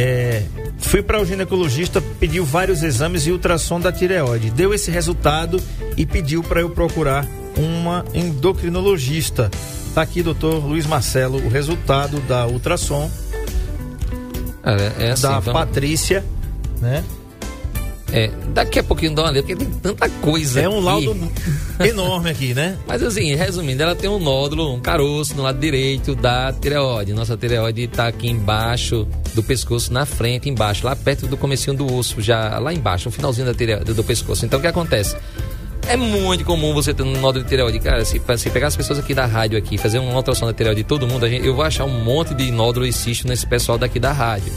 É, 0.00 0.44
fui 0.78 1.02
para 1.02 1.20
o 1.20 1.24
ginecologista, 1.24 2.00
pediu 2.20 2.44
vários 2.44 2.84
exames 2.84 3.26
e 3.26 3.32
ultrassom 3.32 3.80
da 3.80 3.90
tireoide. 3.90 4.48
Deu 4.50 4.72
esse 4.72 4.90
resultado 4.92 5.60
e 5.96 6.06
pediu 6.06 6.40
para 6.42 6.60
eu 6.60 6.70
procurar 6.70 7.26
uma 7.56 8.04
endocrinologista. 8.14 9.50
Tá 9.94 10.02
aqui, 10.02 10.22
doutor 10.22 10.64
Luiz 10.64 10.86
Marcelo, 10.86 11.38
o 11.44 11.48
resultado 11.48 12.20
da 12.28 12.46
ultrassom 12.46 13.10
É, 14.62 15.06
é 15.06 15.10
assim, 15.10 15.22
da 15.22 15.40
vamos- 15.40 15.52
Patrícia, 15.60 16.24
né? 16.80 17.02
É, 18.12 18.30
daqui 18.54 18.78
a 18.78 18.82
pouquinho 18.82 19.14
dá 19.14 19.22
uma 19.24 19.30
lida, 19.32 19.42
porque 19.46 19.56
tem 19.64 19.70
tanta 19.80 20.08
coisa. 20.08 20.60
É 20.60 20.68
um 20.68 20.76
aqui. 20.76 21.06
laudo 21.06 21.32
enorme 21.80 22.30
aqui, 22.30 22.54
né? 22.54 22.76
Mas 22.86 23.02
assim, 23.02 23.34
resumindo, 23.34 23.82
ela 23.82 23.94
tem 23.94 24.08
um 24.08 24.18
nódulo, 24.18 24.72
um 24.74 24.80
caroço 24.80 25.34
no 25.34 25.42
lado 25.42 25.58
direito 25.58 26.14
da 26.14 26.52
tireoide. 26.52 27.12
Nossa 27.12 27.36
tireoide 27.36 27.82
está 27.82 28.06
aqui 28.08 28.28
embaixo 28.28 29.06
do 29.34 29.42
pescoço, 29.42 29.92
na 29.92 30.06
frente, 30.06 30.48
embaixo, 30.48 30.86
lá 30.86 30.96
perto 30.96 31.26
do 31.26 31.36
comecinho 31.36 31.76
do 31.76 31.94
osso, 31.94 32.20
já 32.22 32.58
lá 32.58 32.72
embaixo, 32.72 33.08
no 33.08 33.12
finalzinho 33.12 33.46
da 33.46 33.54
tireoide, 33.54 33.92
do 33.92 34.02
pescoço. 34.04 34.44
Então 34.46 34.58
o 34.58 34.62
que 34.62 34.68
acontece? 34.68 35.14
É 35.86 35.96
muito 35.96 36.44
comum 36.44 36.74
você 36.74 36.92
ter 36.92 37.02
um 37.02 37.12
nódulo 37.20 37.44
de 37.44 37.48
tireoide. 37.48 37.78
Cara, 37.78 38.04
se, 38.04 38.20
se 38.36 38.50
pegar 38.50 38.66
as 38.66 38.76
pessoas 38.76 38.98
aqui 38.98 39.14
da 39.14 39.24
rádio 39.24 39.56
aqui, 39.58 39.78
fazer 39.78 39.98
uma 39.98 40.14
ultrassom 40.14 40.44
da 40.46 40.52
tireoide 40.52 40.82
de 40.82 40.86
todo 40.88 41.06
mundo, 41.06 41.26
gente- 41.28 41.46
eu 41.46 41.54
vou 41.54 41.64
achar 41.64 41.84
um 41.84 42.04
monte 42.04 42.34
de 42.34 42.50
nódulo 42.50 42.84
e 42.84 42.92
cisto 42.92 43.26
nesse 43.26 43.46
pessoal 43.46 43.78
daqui 43.78 43.98
da 43.98 44.12
rádio. 44.12 44.52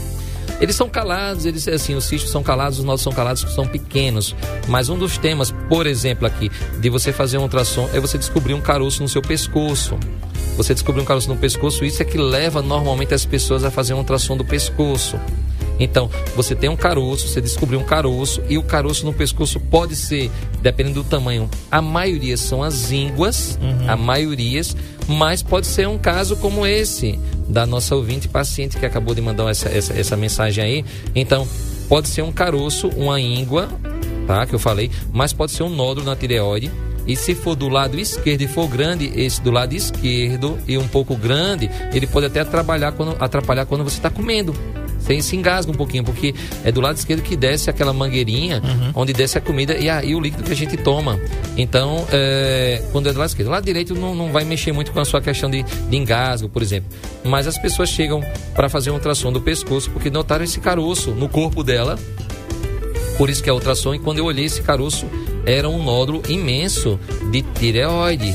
Eles 0.62 0.76
são 0.76 0.88
calados, 0.88 1.44
eles 1.44 1.66
assim, 1.66 1.96
os 1.96 2.04
cistos 2.04 2.30
são 2.30 2.40
calados, 2.40 2.78
os 2.78 2.84
nódulos 2.84 3.02
são 3.02 3.12
calados, 3.12 3.42
são 3.52 3.66
pequenos. 3.66 4.32
Mas 4.68 4.88
um 4.88 4.96
dos 4.96 5.18
temas, 5.18 5.52
por 5.68 5.88
exemplo, 5.88 6.24
aqui, 6.24 6.52
de 6.80 6.88
você 6.88 7.12
fazer 7.12 7.36
um 7.36 7.42
ultrassom 7.42 7.90
é 7.92 7.98
você 7.98 8.16
descobrir 8.16 8.54
um 8.54 8.60
caroço 8.60 9.02
no 9.02 9.08
seu 9.08 9.20
pescoço. 9.20 9.98
Você 10.56 10.72
descobrir 10.72 11.02
um 11.02 11.04
caroço 11.04 11.28
no 11.28 11.36
pescoço, 11.36 11.84
isso 11.84 12.00
é 12.00 12.04
que 12.04 12.16
leva 12.16 12.62
normalmente 12.62 13.12
as 13.12 13.24
pessoas 13.24 13.64
a 13.64 13.72
fazer 13.72 13.94
um 13.94 13.98
ultrassom 13.98 14.36
do 14.36 14.44
pescoço. 14.44 15.18
Então, 15.78 16.10
você 16.36 16.54
tem 16.54 16.68
um 16.68 16.76
caroço, 16.76 17.28
você 17.28 17.40
descobriu 17.40 17.80
um 17.80 17.84
caroço, 17.84 18.42
e 18.48 18.56
o 18.58 18.62
caroço 18.62 19.04
no 19.04 19.12
pescoço 19.12 19.58
pode 19.58 19.96
ser, 19.96 20.30
dependendo 20.60 21.02
do 21.02 21.08
tamanho, 21.08 21.48
a 21.70 21.82
maioria 21.82 22.36
são 22.36 22.62
as 22.62 22.92
ínguas, 22.92 23.58
a 23.88 23.96
maioria, 23.96 24.60
mas 25.08 25.42
pode 25.42 25.66
ser 25.66 25.88
um 25.88 25.98
caso 25.98 26.36
como 26.36 26.66
esse, 26.66 27.18
da 27.48 27.66
nossa 27.66 27.96
ouvinte 27.96 28.28
paciente 28.28 28.76
que 28.76 28.86
acabou 28.86 29.14
de 29.14 29.20
mandar 29.20 29.50
essa, 29.50 29.68
essa, 29.68 29.92
essa 29.92 30.16
mensagem 30.16 30.64
aí. 30.64 30.84
Então, 31.14 31.46
pode 31.88 32.08
ser 32.08 32.22
um 32.22 32.32
caroço, 32.32 32.88
uma 32.88 33.20
íngua, 33.20 33.68
tá? 34.26 34.46
Que 34.46 34.54
eu 34.54 34.58
falei, 34.58 34.90
mas 35.12 35.32
pode 35.32 35.52
ser 35.52 35.62
um 35.62 35.68
nódulo 35.68 36.06
na 36.06 36.16
tireoide. 36.16 36.70
E 37.06 37.16
se 37.16 37.34
for 37.34 37.56
do 37.56 37.68
lado 37.68 37.98
esquerdo 37.98 38.42
e 38.42 38.46
for 38.46 38.68
grande, 38.68 39.12
esse 39.16 39.42
do 39.42 39.50
lado 39.50 39.74
esquerdo 39.74 40.56
e 40.68 40.78
um 40.78 40.86
pouco 40.86 41.16
grande, 41.16 41.68
ele 41.92 42.06
pode 42.06 42.26
até 42.26 42.44
quando, 42.44 43.16
atrapalhar 43.18 43.66
quando 43.66 43.82
você 43.82 43.96
está 43.96 44.08
comendo. 44.08 44.54
Você 45.20 45.30
se 45.30 45.36
engasga 45.36 45.70
um 45.70 45.74
pouquinho, 45.74 46.04
porque 46.04 46.34
é 46.64 46.70
do 46.70 46.80
lado 46.80 46.96
esquerdo 46.96 47.22
que 47.22 47.36
desce 47.36 47.68
aquela 47.68 47.92
mangueirinha, 47.92 48.62
onde 48.94 49.12
desce 49.12 49.38
a 49.38 49.40
comida 49.40 49.76
e 49.76 49.88
aí 49.88 50.14
o 50.14 50.20
líquido 50.20 50.42
que 50.42 50.52
a 50.52 50.56
gente 50.56 50.76
toma. 50.76 51.18
Então, 51.56 52.06
é, 52.12 52.82
quando 52.92 53.08
é 53.08 53.12
do 53.12 53.18
lado 53.18 53.28
esquerdo. 53.28 53.48
Do 53.48 53.52
lado 53.52 53.64
direito 53.64 53.94
não, 53.94 54.14
não 54.14 54.30
vai 54.30 54.44
mexer 54.44 54.72
muito 54.72 54.92
com 54.92 55.00
a 55.00 55.04
sua 55.04 55.20
questão 55.20 55.50
de, 55.50 55.62
de 55.62 55.96
engasgo, 55.96 56.48
por 56.48 56.62
exemplo. 56.62 56.88
Mas 57.24 57.46
as 57.46 57.58
pessoas 57.58 57.88
chegam 57.88 58.22
para 58.54 58.68
fazer 58.68 58.90
um 58.90 58.94
ultrassom 58.94 59.32
do 59.32 59.40
pescoço 59.40 59.90
porque 59.90 60.10
notaram 60.10 60.44
esse 60.44 60.60
caroço 60.60 61.10
no 61.10 61.28
corpo 61.28 61.62
dela 61.64 61.98
por 63.16 63.30
isso 63.30 63.42
que 63.42 63.48
é 63.48 63.52
ultrassom. 63.52 63.94
E 63.94 63.98
quando 63.98 64.18
eu 64.18 64.24
olhei 64.24 64.46
esse 64.46 64.62
caroço, 64.62 65.06
era 65.46 65.68
um 65.68 65.82
nódulo 65.82 66.22
imenso 66.28 66.98
de 67.30 67.42
tireoide. 67.42 68.34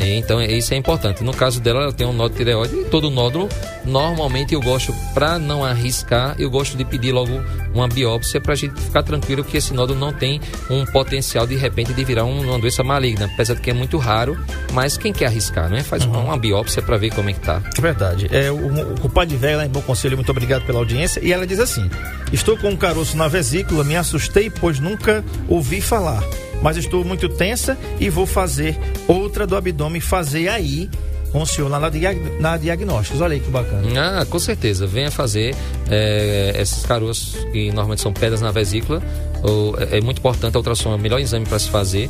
É, 0.00 0.16
Então, 0.16 0.40
é- 0.40 0.50
isso 0.52 0.72
é 0.72 0.76
importante. 0.76 1.22
No 1.24 1.32
caso 1.34 1.60
dela, 1.60 1.82
ela 1.82 1.92
tem 1.92 2.06
um 2.06 2.12
nódulo 2.12 2.30
de 2.30 2.36
tireoide. 2.36 2.74
E 2.76 2.84
todo 2.84 3.10
nódulo, 3.10 3.48
normalmente 3.84 4.54
eu 4.54 4.60
gosto, 4.60 4.94
para 5.14 5.38
não 5.38 5.64
arriscar, 5.64 6.34
eu 6.38 6.50
gosto 6.50 6.76
de 6.76 6.84
pedir 6.84 7.12
logo 7.12 7.32
uma 7.74 7.86
biópsia 7.88 8.40
para 8.40 8.52
a 8.52 8.56
gente 8.56 8.80
ficar 8.80 9.02
tranquilo 9.02 9.44
que 9.44 9.56
esse 9.56 9.74
nódulo 9.74 9.98
não 9.98 10.12
tem 10.12 10.40
um 10.70 10.84
potencial 10.86 11.46
de 11.46 11.56
repente 11.56 11.92
de 11.92 12.04
virar 12.04 12.24
um- 12.24 12.48
uma 12.48 12.58
doença 12.58 12.82
maligna. 12.82 13.26
Apesar 13.32 13.54
de 13.54 13.60
que 13.60 13.70
é 13.70 13.74
muito 13.74 13.98
raro, 13.98 14.38
mas 14.72 14.96
quem 14.96 15.12
quer 15.12 15.26
arriscar, 15.26 15.68
né? 15.68 15.82
Faz 15.82 16.04
uma, 16.04 16.18
uma 16.18 16.36
biópsia 16.38 16.80
para 16.82 16.96
ver 16.96 17.10
como 17.14 17.28
é 17.30 17.32
que 17.32 17.40
tá. 17.40 17.60
Verdade. 17.80 18.28
É, 18.30 18.50
o, 18.50 18.56
o 18.94 19.00
compadre 19.00 19.36
velho 19.36 19.58
lá 19.58 19.66
em 19.66 19.70
Bom 19.70 19.82
Conselho, 19.82 20.16
muito 20.16 20.30
obrigado 20.30 20.64
pela 20.66 20.78
audiência. 20.78 21.20
E 21.22 21.32
ela 21.32 21.46
diz 21.46 21.58
assim: 21.60 21.88
Estou 22.32 22.56
com 22.56 22.70
um 22.70 22.76
caroço 22.76 23.16
na 23.16 23.28
vesícula, 23.28 23.84
me 23.84 23.96
assustei, 23.96 24.48
pois 24.50 24.78
nunca 24.80 25.24
ouvi 25.48 25.80
falar. 25.80 26.22
Mas 26.62 26.76
estou 26.76 27.04
muito 27.04 27.28
tensa 27.28 27.76
e 28.00 28.08
vou 28.10 28.26
fazer 28.26 28.76
outra 29.06 29.46
do 29.46 29.56
abdômen, 29.56 30.00
fazer 30.00 30.48
aí 30.48 30.88
com 31.32 31.42
o 31.42 31.46
senhor 31.46 31.68
lá 31.68 31.78
na, 31.78 31.88
diag- 31.90 32.40
na 32.40 32.56
diagnósticos. 32.56 33.20
Olha 33.20 33.34
aí 33.34 33.40
que 33.40 33.50
bacana. 33.50 33.82
Ah, 34.20 34.24
com 34.26 34.38
certeza. 34.38 34.86
Venha 34.86 35.10
fazer 35.10 35.54
é, 35.90 36.56
esses 36.58 36.84
caroços 36.86 37.44
que 37.52 37.68
normalmente 37.68 38.00
são 38.02 38.12
pedras 38.12 38.40
na 38.40 38.50
vesícula. 38.50 39.02
Ou, 39.42 39.76
é, 39.78 39.98
é 39.98 40.00
muito 40.00 40.18
importante 40.18 40.54
a 40.54 40.58
ultrassom, 40.58 40.92
é 40.92 40.96
o 40.96 40.98
melhor 40.98 41.20
exame 41.20 41.44
para 41.46 41.58
se 41.58 41.68
fazer. 41.68 42.08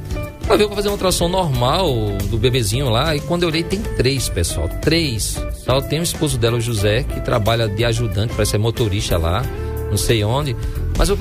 Ela 0.47 0.55
veio 0.55 0.69
pra 0.69 0.77
fazer 0.77 0.87
uma 0.87 0.93
ultrassom 0.93 1.27
normal 1.27 1.93
do 2.29 2.37
bebezinho 2.37 2.89
lá. 2.89 3.13
E 3.15 3.19
quando 3.19 3.43
eu 3.43 3.49
olhei, 3.49 3.63
tem 3.63 3.81
três, 3.81 4.29
pessoal. 4.29 4.69
Três. 4.81 5.37
Só 5.65 5.81
tem 5.81 5.99
o 5.99 6.03
esposo 6.03 6.37
dela, 6.37 6.55
o 6.57 6.61
José, 6.61 7.03
que 7.03 7.19
trabalha 7.19 7.67
de 7.67 7.83
ajudante, 7.83 8.33
parece 8.33 8.51
ser 8.51 8.57
motorista 8.57 9.17
lá, 9.17 9.43
não 9.89 9.97
sei 9.97 10.23
onde. 10.23 10.55
Mas 10.97 11.09
eu, 11.09 11.17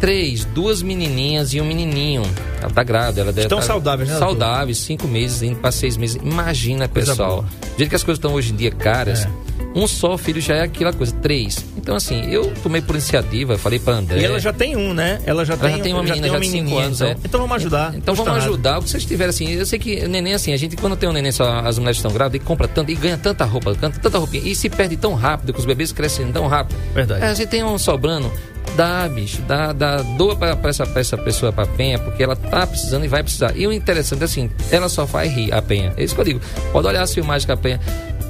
três, 0.00 0.46
duas 0.46 0.82
menininhas 0.82 1.52
e 1.52 1.60
um 1.60 1.64
menininho. 1.64 2.22
Ela 2.60 2.70
tá 2.70 2.82
grávida. 2.82 3.20
Ela 3.20 3.30
Estão 3.30 3.58
tá 3.58 3.64
saudáveis, 3.64 4.08
né? 4.08 4.18
Saudáveis, 4.18 4.78
cinco 4.78 5.06
meses, 5.06 5.42
indo 5.42 5.56
para 5.56 5.70
seis 5.70 5.98
meses. 5.98 6.16
Imagina, 6.22 6.88
pessoal. 6.88 7.42
Do 7.42 7.76
jeito 7.76 7.90
que 7.90 7.96
as 7.96 8.02
coisas 8.02 8.18
estão 8.18 8.32
hoje 8.32 8.52
em 8.52 8.56
dia 8.56 8.70
caras. 8.70 9.26
É 9.26 9.49
um 9.74 9.86
só 9.86 10.18
filho 10.18 10.40
já 10.40 10.56
é 10.56 10.62
aquela 10.62 10.92
coisa, 10.92 11.12
três. 11.14 11.64
Então, 11.76 11.94
assim, 11.94 12.30
eu 12.30 12.52
tomei 12.62 12.80
por 12.80 12.94
iniciativa, 12.94 13.56
falei 13.56 13.78
pra 13.78 13.94
André. 13.94 14.20
E 14.20 14.24
ela 14.24 14.38
já 14.38 14.52
tem 14.52 14.76
um, 14.76 14.92
né? 14.92 15.20
Ela 15.24 15.44
já, 15.44 15.54
ela 15.54 15.62
tem, 15.62 15.76
já 15.76 15.82
tem 15.82 15.92
uma 15.92 16.02
menina 16.02 16.28
já, 16.28 16.38
de 16.38 16.48
5 16.48 16.78
anos, 16.78 17.00
então, 17.00 17.08
é. 17.08 17.16
Então 17.24 17.40
vamos 17.40 17.56
ajudar. 17.56 17.94
Então 17.94 18.14
vamos 18.14 18.32
ajudar. 18.36 18.78
O 18.78 18.82
que 18.82 18.90
vocês 18.90 19.04
tiverem, 19.04 19.30
assim, 19.30 19.50
eu 19.52 19.66
sei 19.66 19.78
que 19.78 20.06
neném, 20.08 20.34
assim, 20.34 20.52
a 20.52 20.56
gente, 20.56 20.76
quando 20.76 20.96
tem 20.96 21.08
um 21.08 21.12
neném, 21.12 21.32
só, 21.32 21.60
as 21.60 21.78
mulheres 21.78 21.98
estão 21.98 22.12
grávidas, 22.12 22.40
e 22.40 22.44
compra 22.44 22.66
tanto, 22.66 22.90
e 22.90 22.94
ganha 22.94 23.16
tanta 23.16 23.44
roupa, 23.44 23.74
tanta 23.74 24.18
roupinha, 24.18 24.42
e 24.44 24.54
se 24.54 24.68
perde 24.68 24.96
tão 24.96 25.14
rápido, 25.14 25.52
que 25.52 25.60
os 25.60 25.66
bebês 25.66 25.92
crescem 25.92 26.30
tão 26.32 26.46
rápido. 26.46 26.76
Verdade. 26.92 27.24
É, 27.24 27.28
a 27.28 27.34
gente 27.34 27.48
tem 27.48 27.62
um 27.62 27.78
sobrando, 27.78 28.30
dá, 28.76 29.08
bicho, 29.08 29.42
dá, 29.42 29.72
dá, 29.72 30.02
doa 30.02 30.36
pra, 30.36 30.56
pra, 30.56 30.70
essa, 30.70 30.86
pra 30.86 31.00
essa 31.00 31.16
pessoa, 31.16 31.52
pra 31.52 31.66
Penha, 31.66 31.98
porque 31.98 32.22
ela 32.22 32.36
tá 32.36 32.66
precisando 32.66 33.04
e 33.04 33.08
vai 33.08 33.22
precisar. 33.22 33.56
E 33.56 33.66
o 33.66 33.72
interessante 33.72 34.22
é 34.22 34.24
assim, 34.24 34.50
ela 34.70 34.88
só 34.88 35.06
faz 35.06 35.32
rir, 35.32 35.52
a 35.52 35.62
Penha. 35.62 35.92
É 35.96 36.04
isso 36.04 36.14
que 36.14 36.20
eu 36.20 36.24
digo. 36.24 36.40
Pode 36.72 36.86
olhar 36.86 37.02
as 37.02 37.12
filmagens 37.12 37.44
que 37.44 37.52
a 37.52 37.56
Penha. 37.56 37.80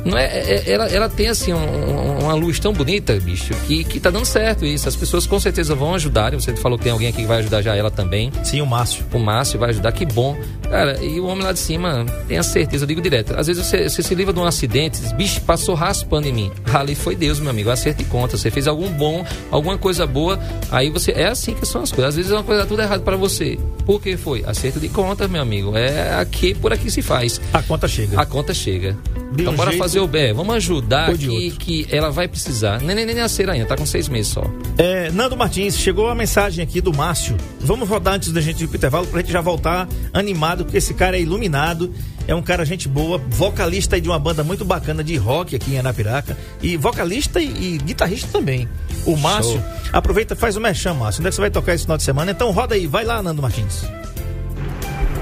Não 0.05 0.17
é, 0.17 0.25
é, 0.25 0.55
é, 0.67 0.73
ela, 0.73 0.87
ela 0.89 1.09
tem 1.09 1.29
assim 1.29 1.53
um, 1.53 2.19
uma 2.21 2.35
luz 2.35 2.59
tão 2.59 2.73
bonita, 2.73 3.15
bicho, 3.21 3.55
que, 3.67 3.85
que 3.85 4.01
tá 4.01 4.11
dando 4.11 4.25
certo 4.25 4.65
isso. 4.65 4.89
As 4.89 4.97
pessoas 4.97 5.27
com 5.27 5.39
certeza 5.39 5.75
vão 5.75 5.95
ajudar. 5.95 6.33
Você 6.33 6.55
falou 6.57 6.79
que 6.79 6.85
tem 6.85 6.93
alguém 6.93 7.09
aqui 7.09 7.23
que 7.23 7.27
vai 7.27 7.39
ajudar 7.39 7.63
já 7.63 7.75
ela 7.77 7.91
também. 7.91 8.33
Sim, 8.43 8.61
o 8.61 8.67
Márcio. 8.67 9.05
O 9.13 9.19
Márcio 9.19 9.59
vai 9.59 9.71
ajudar, 9.71 9.93
que 9.93 10.07
bom. 10.07 10.37
Cara, 10.71 11.03
e 11.03 11.19
o 11.19 11.27
homem 11.27 11.45
lá 11.45 11.53
de 11.53 11.59
cima, 11.59 12.07
tenha 12.29 12.43
certeza, 12.43 12.85
eu 12.85 12.89
digo 12.89 13.01
direto. 13.01 13.35
Às 13.37 13.49
vezes 13.49 13.67
você, 13.67 13.89
você 13.89 14.03
se 14.03 14.15
livra 14.15 14.33
de 14.33 14.39
um 14.39 14.45
acidente, 14.45 15.01
diz, 15.01 15.13
bicho, 15.13 15.41
passou 15.41 15.75
raspando 15.75 16.29
em 16.29 16.33
mim. 16.33 16.53
Ali 16.73 16.95
foi 16.95 17.17
Deus, 17.17 17.41
meu 17.41 17.51
amigo, 17.51 17.71
acerta 17.71 18.03
e 18.03 18.05
conta. 18.05 18.37
Você 18.37 18.51
fez 18.51 18.69
algum 18.69 18.89
bom, 18.91 19.25
alguma 19.51 19.77
coisa 19.77 20.07
boa, 20.07 20.39
aí 20.71 20.89
você. 20.89 21.11
É 21.11 21.27
assim 21.27 21.55
que 21.55 21.67
são 21.67 21.83
as 21.83 21.91
coisas. 21.91 22.11
Às 22.11 22.17
vezes 22.17 22.31
é 22.31 22.35
uma 22.35 22.45
coisa 22.45 22.65
tudo 22.65 22.81
errado 22.81 23.03
para 23.03 23.17
você. 23.17 23.59
Por 23.85 24.01
que 24.01 24.17
foi? 24.17 24.45
Acerto 24.47 24.79
de 24.79 24.89
conta, 24.89 25.27
meu 25.27 25.43
amigo. 25.43 25.77
É 25.77 26.15
aqui, 26.15 26.55
por 26.55 26.73
aqui 26.73 26.89
se 26.89 27.03
faz. 27.03 27.41
A 27.53 27.61
conta 27.63 27.89
chega. 27.89 28.21
A 28.21 28.25
conta 28.25 28.55
chega. 28.55 28.97
De 29.33 29.43
então 29.43 29.53
um 29.53 29.57
bora 29.57 29.71
jeito... 29.71 29.83
fazer 29.83 29.90
o 29.99 30.07
bem. 30.07 30.33
Vamos 30.33 30.55
ajudar 30.57 31.13
que, 31.17 31.51
que 31.53 31.87
ela 31.91 32.11
vai 32.11 32.29
precisar. 32.29 32.81
Nem, 32.81 32.95
nem, 32.95 33.07
nem 33.07 33.17
nascer 33.17 33.49
ainda, 33.49 33.67
tá 33.67 33.77
com 33.77 33.87
seis 33.87 34.09
meses 34.09 34.33
só. 34.33 34.43
É, 34.79 35.11
Nando 35.11 35.37
Martins, 35.37 35.77
chegou 35.77 36.09
a 36.09 36.15
mensagem 36.15 36.63
aqui 36.63 36.81
do 36.81 36.93
Márcio. 36.95 37.37
Vamos 37.61 37.89
rodar 37.89 38.15
antes 38.15 38.33
da 38.33 38.41
gente 38.41 38.65
ir 38.65 38.67
pro 38.69 38.77
intervalo 38.77 39.07
pra 39.07 39.21
gente 39.21 39.33
já 39.33 39.41
voltar 39.41 39.89
animado, 40.13 40.65
porque 40.65 40.79
esse 40.79 40.95
cara 40.95 41.17
é 41.17 41.21
iluminado. 41.21 41.93
É 42.29 42.35
um 42.35 42.43
cara 42.43 42.65
gente 42.65 42.87
boa, 42.87 43.19
vocalista 43.29 44.01
de 44.01 44.09
uma 44.09 44.19
banda 44.19 44.45
muito 44.45 44.65
bacana 44.65 45.03
de 45.03 45.17
rock 45.17 45.57
aqui 45.57 45.73
em 45.73 45.79
Anapiraca. 45.79 46.39
E 46.63 46.77
vocalista 46.77 47.41
e, 47.41 47.75
e 47.75 47.79
guitarrista 47.79 48.29
também. 48.31 48.69
O 49.05 49.17
Márcio. 49.17 49.55
Show. 49.55 49.63
Aproveita 49.93 50.37
faz 50.37 50.57
o 50.57 50.61
mexão, 50.61 50.95
Márcio. 50.95 51.21
Onde 51.21 51.29
é 51.29 51.31
que 51.31 51.35
você 51.35 51.41
vai 51.41 51.51
tocar 51.51 51.75
esse 51.75 51.85
final 51.85 51.97
de 51.97 52.05
semana? 52.05 52.31
Então 52.31 52.51
roda 52.53 52.75
aí, 52.75 52.87
vai 52.87 53.05
lá, 53.05 53.23
Nando 53.23 53.43
Martins. 53.43 53.85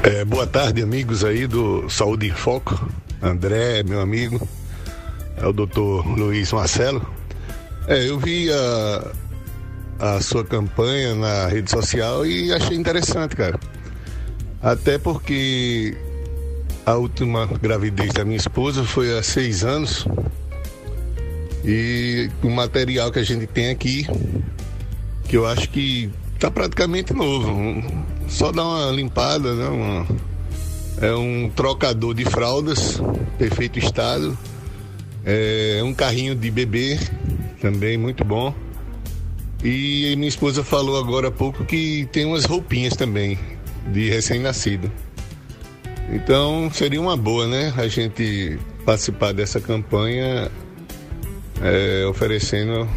É, 0.03 0.25
boa 0.25 0.47
tarde, 0.47 0.83
amigos 0.83 1.25
aí 1.25 1.47
do 1.47 1.89
Saúde 1.89 2.27
em 2.27 2.33
Foco. 2.33 2.89
André, 3.21 3.83
meu 3.83 4.01
amigo. 4.01 4.47
É 5.41 5.47
o 5.47 5.53
doutor 5.53 6.07
Luiz 6.07 6.53
Marcelo. 6.53 7.07
É, 7.87 8.09
eu 8.09 8.19
vi 8.19 8.51
a, 8.53 9.13
a 9.99 10.21
sua 10.21 10.45
campanha 10.45 11.15
na 11.15 11.47
rede 11.47 11.71
social 11.71 12.27
e 12.27 12.53
achei 12.53 12.77
interessante, 12.77 13.37
cara. 13.37 13.59
Até 14.61 14.99
porque 14.99 15.97
a 16.85 16.95
última 16.95 17.47
gravidez 17.47 18.13
da 18.13 18.25
minha 18.25 18.37
esposa 18.37 18.83
foi 18.83 19.17
há 19.17 19.23
seis 19.23 19.65
anos. 19.65 20.07
E 21.65 22.31
o 22.43 22.51
material 22.51 23.13
que 23.13 23.19
a 23.19 23.25
gente 23.25 23.47
tem 23.47 23.71
aqui, 23.71 24.07
que 25.25 25.37
eu 25.37 25.47
acho 25.47 25.69
que 25.71 26.11
tá 26.39 26.51
praticamente 26.51 27.13
novo. 27.13 27.53
Só 28.29 28.51
dar 28.51 28.65
uma 28.65 28.91
limpada, 28.91 29.55
né? 29.55 29.69
Uma, 29.69 30.07
é 31.01 31.13
um 31.15 31.51
trocador 31.55 32.15
de 32.15 32.25
fraldas, 32.25 33.01
perfeito 33.39 33.79
estado. 33.79 34.37
É 35.31 35.83
um 35.85 35.93
carrinho 35.93 36.35
de 36.35 36.51
bebê, 36.51 36.99
também 37.61 37.99
muito 37.99 38.25
bom. 38.25 38.55
E 39.63 40.15
minha 40.17 40.29
esposa 40.29 40.65
falou 40.65 40.99
agora 40.99 41.29
há 41.29 41.31
pouco 41.31 41.67
que 41.67 42.09
tem 42.11 42.25
umas 42.25 42.47
roupinhas 42.47 42.97
também 42.97 43.39
de 43.93 44.09
recém-nascido. 44.09 44.91
Então 46.11 46.71
seria 46.73 46.99
uma 46.99 47.15
boa, 47.15 47.47
né? 47.47 47.75
A 47.77 47.87
gente 47.89 48.59
participar 48.87 49.35
dessa 49.35 49.61
campanha 49.61 50.51
é, 51.61 52.07
oferecendo 52.07 52.89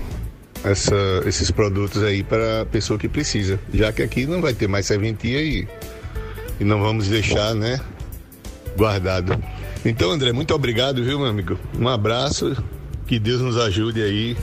essa, 0.63 0.95
esses 1.25 1.51
produtos 1.51 2.01
aí 2.01 2.23
para 2.23 2.61
a 2.61 2.65
pessoa 2.65 2.97
que 2.97 3.09
precisa. 3.09 3.59
Já 3.73 3.91
que 3.91 4.01
aqui 4.01 4.25
não 4.25 4.39
vai 4.41 4.53
ter 4.53 4.69
mais 4.69 4.85
serventia 4.85 5.41
e, 5.41 5.67
e 6.61 6.63
não 6.63 6.79
vamos 6.79 7.09
deixar, 7.09 7.53
né? 7.53 7.77
Guardado. 8.77 9.37
Então, 9.83 10.11
André, 10.11 10.31
muito 10.31 10.53
obrigado, 10.53 11.03
viu, 11.03 11.19
meu 11.19 11.27
amigo? 11.27 11.57
Um 11.77 11.87
abraço, 11.87 12.55
que 13.07 13.19
Deus 13.19 13.41
nos 13.41 13.57
ajude 13.57 14.01
aí 14.01 14.37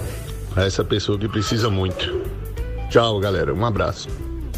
a 0.57 0.65
essa 0.65 0.85
pessoa 0.85 1.19
que 1.19 1.29
precisa 1.29 1.71
muito. 1.71 2.23
Tchau, 2.91 3.21
galera. 3.21 3.55
Um 3.55 3.65
abraço. 3.65 4.09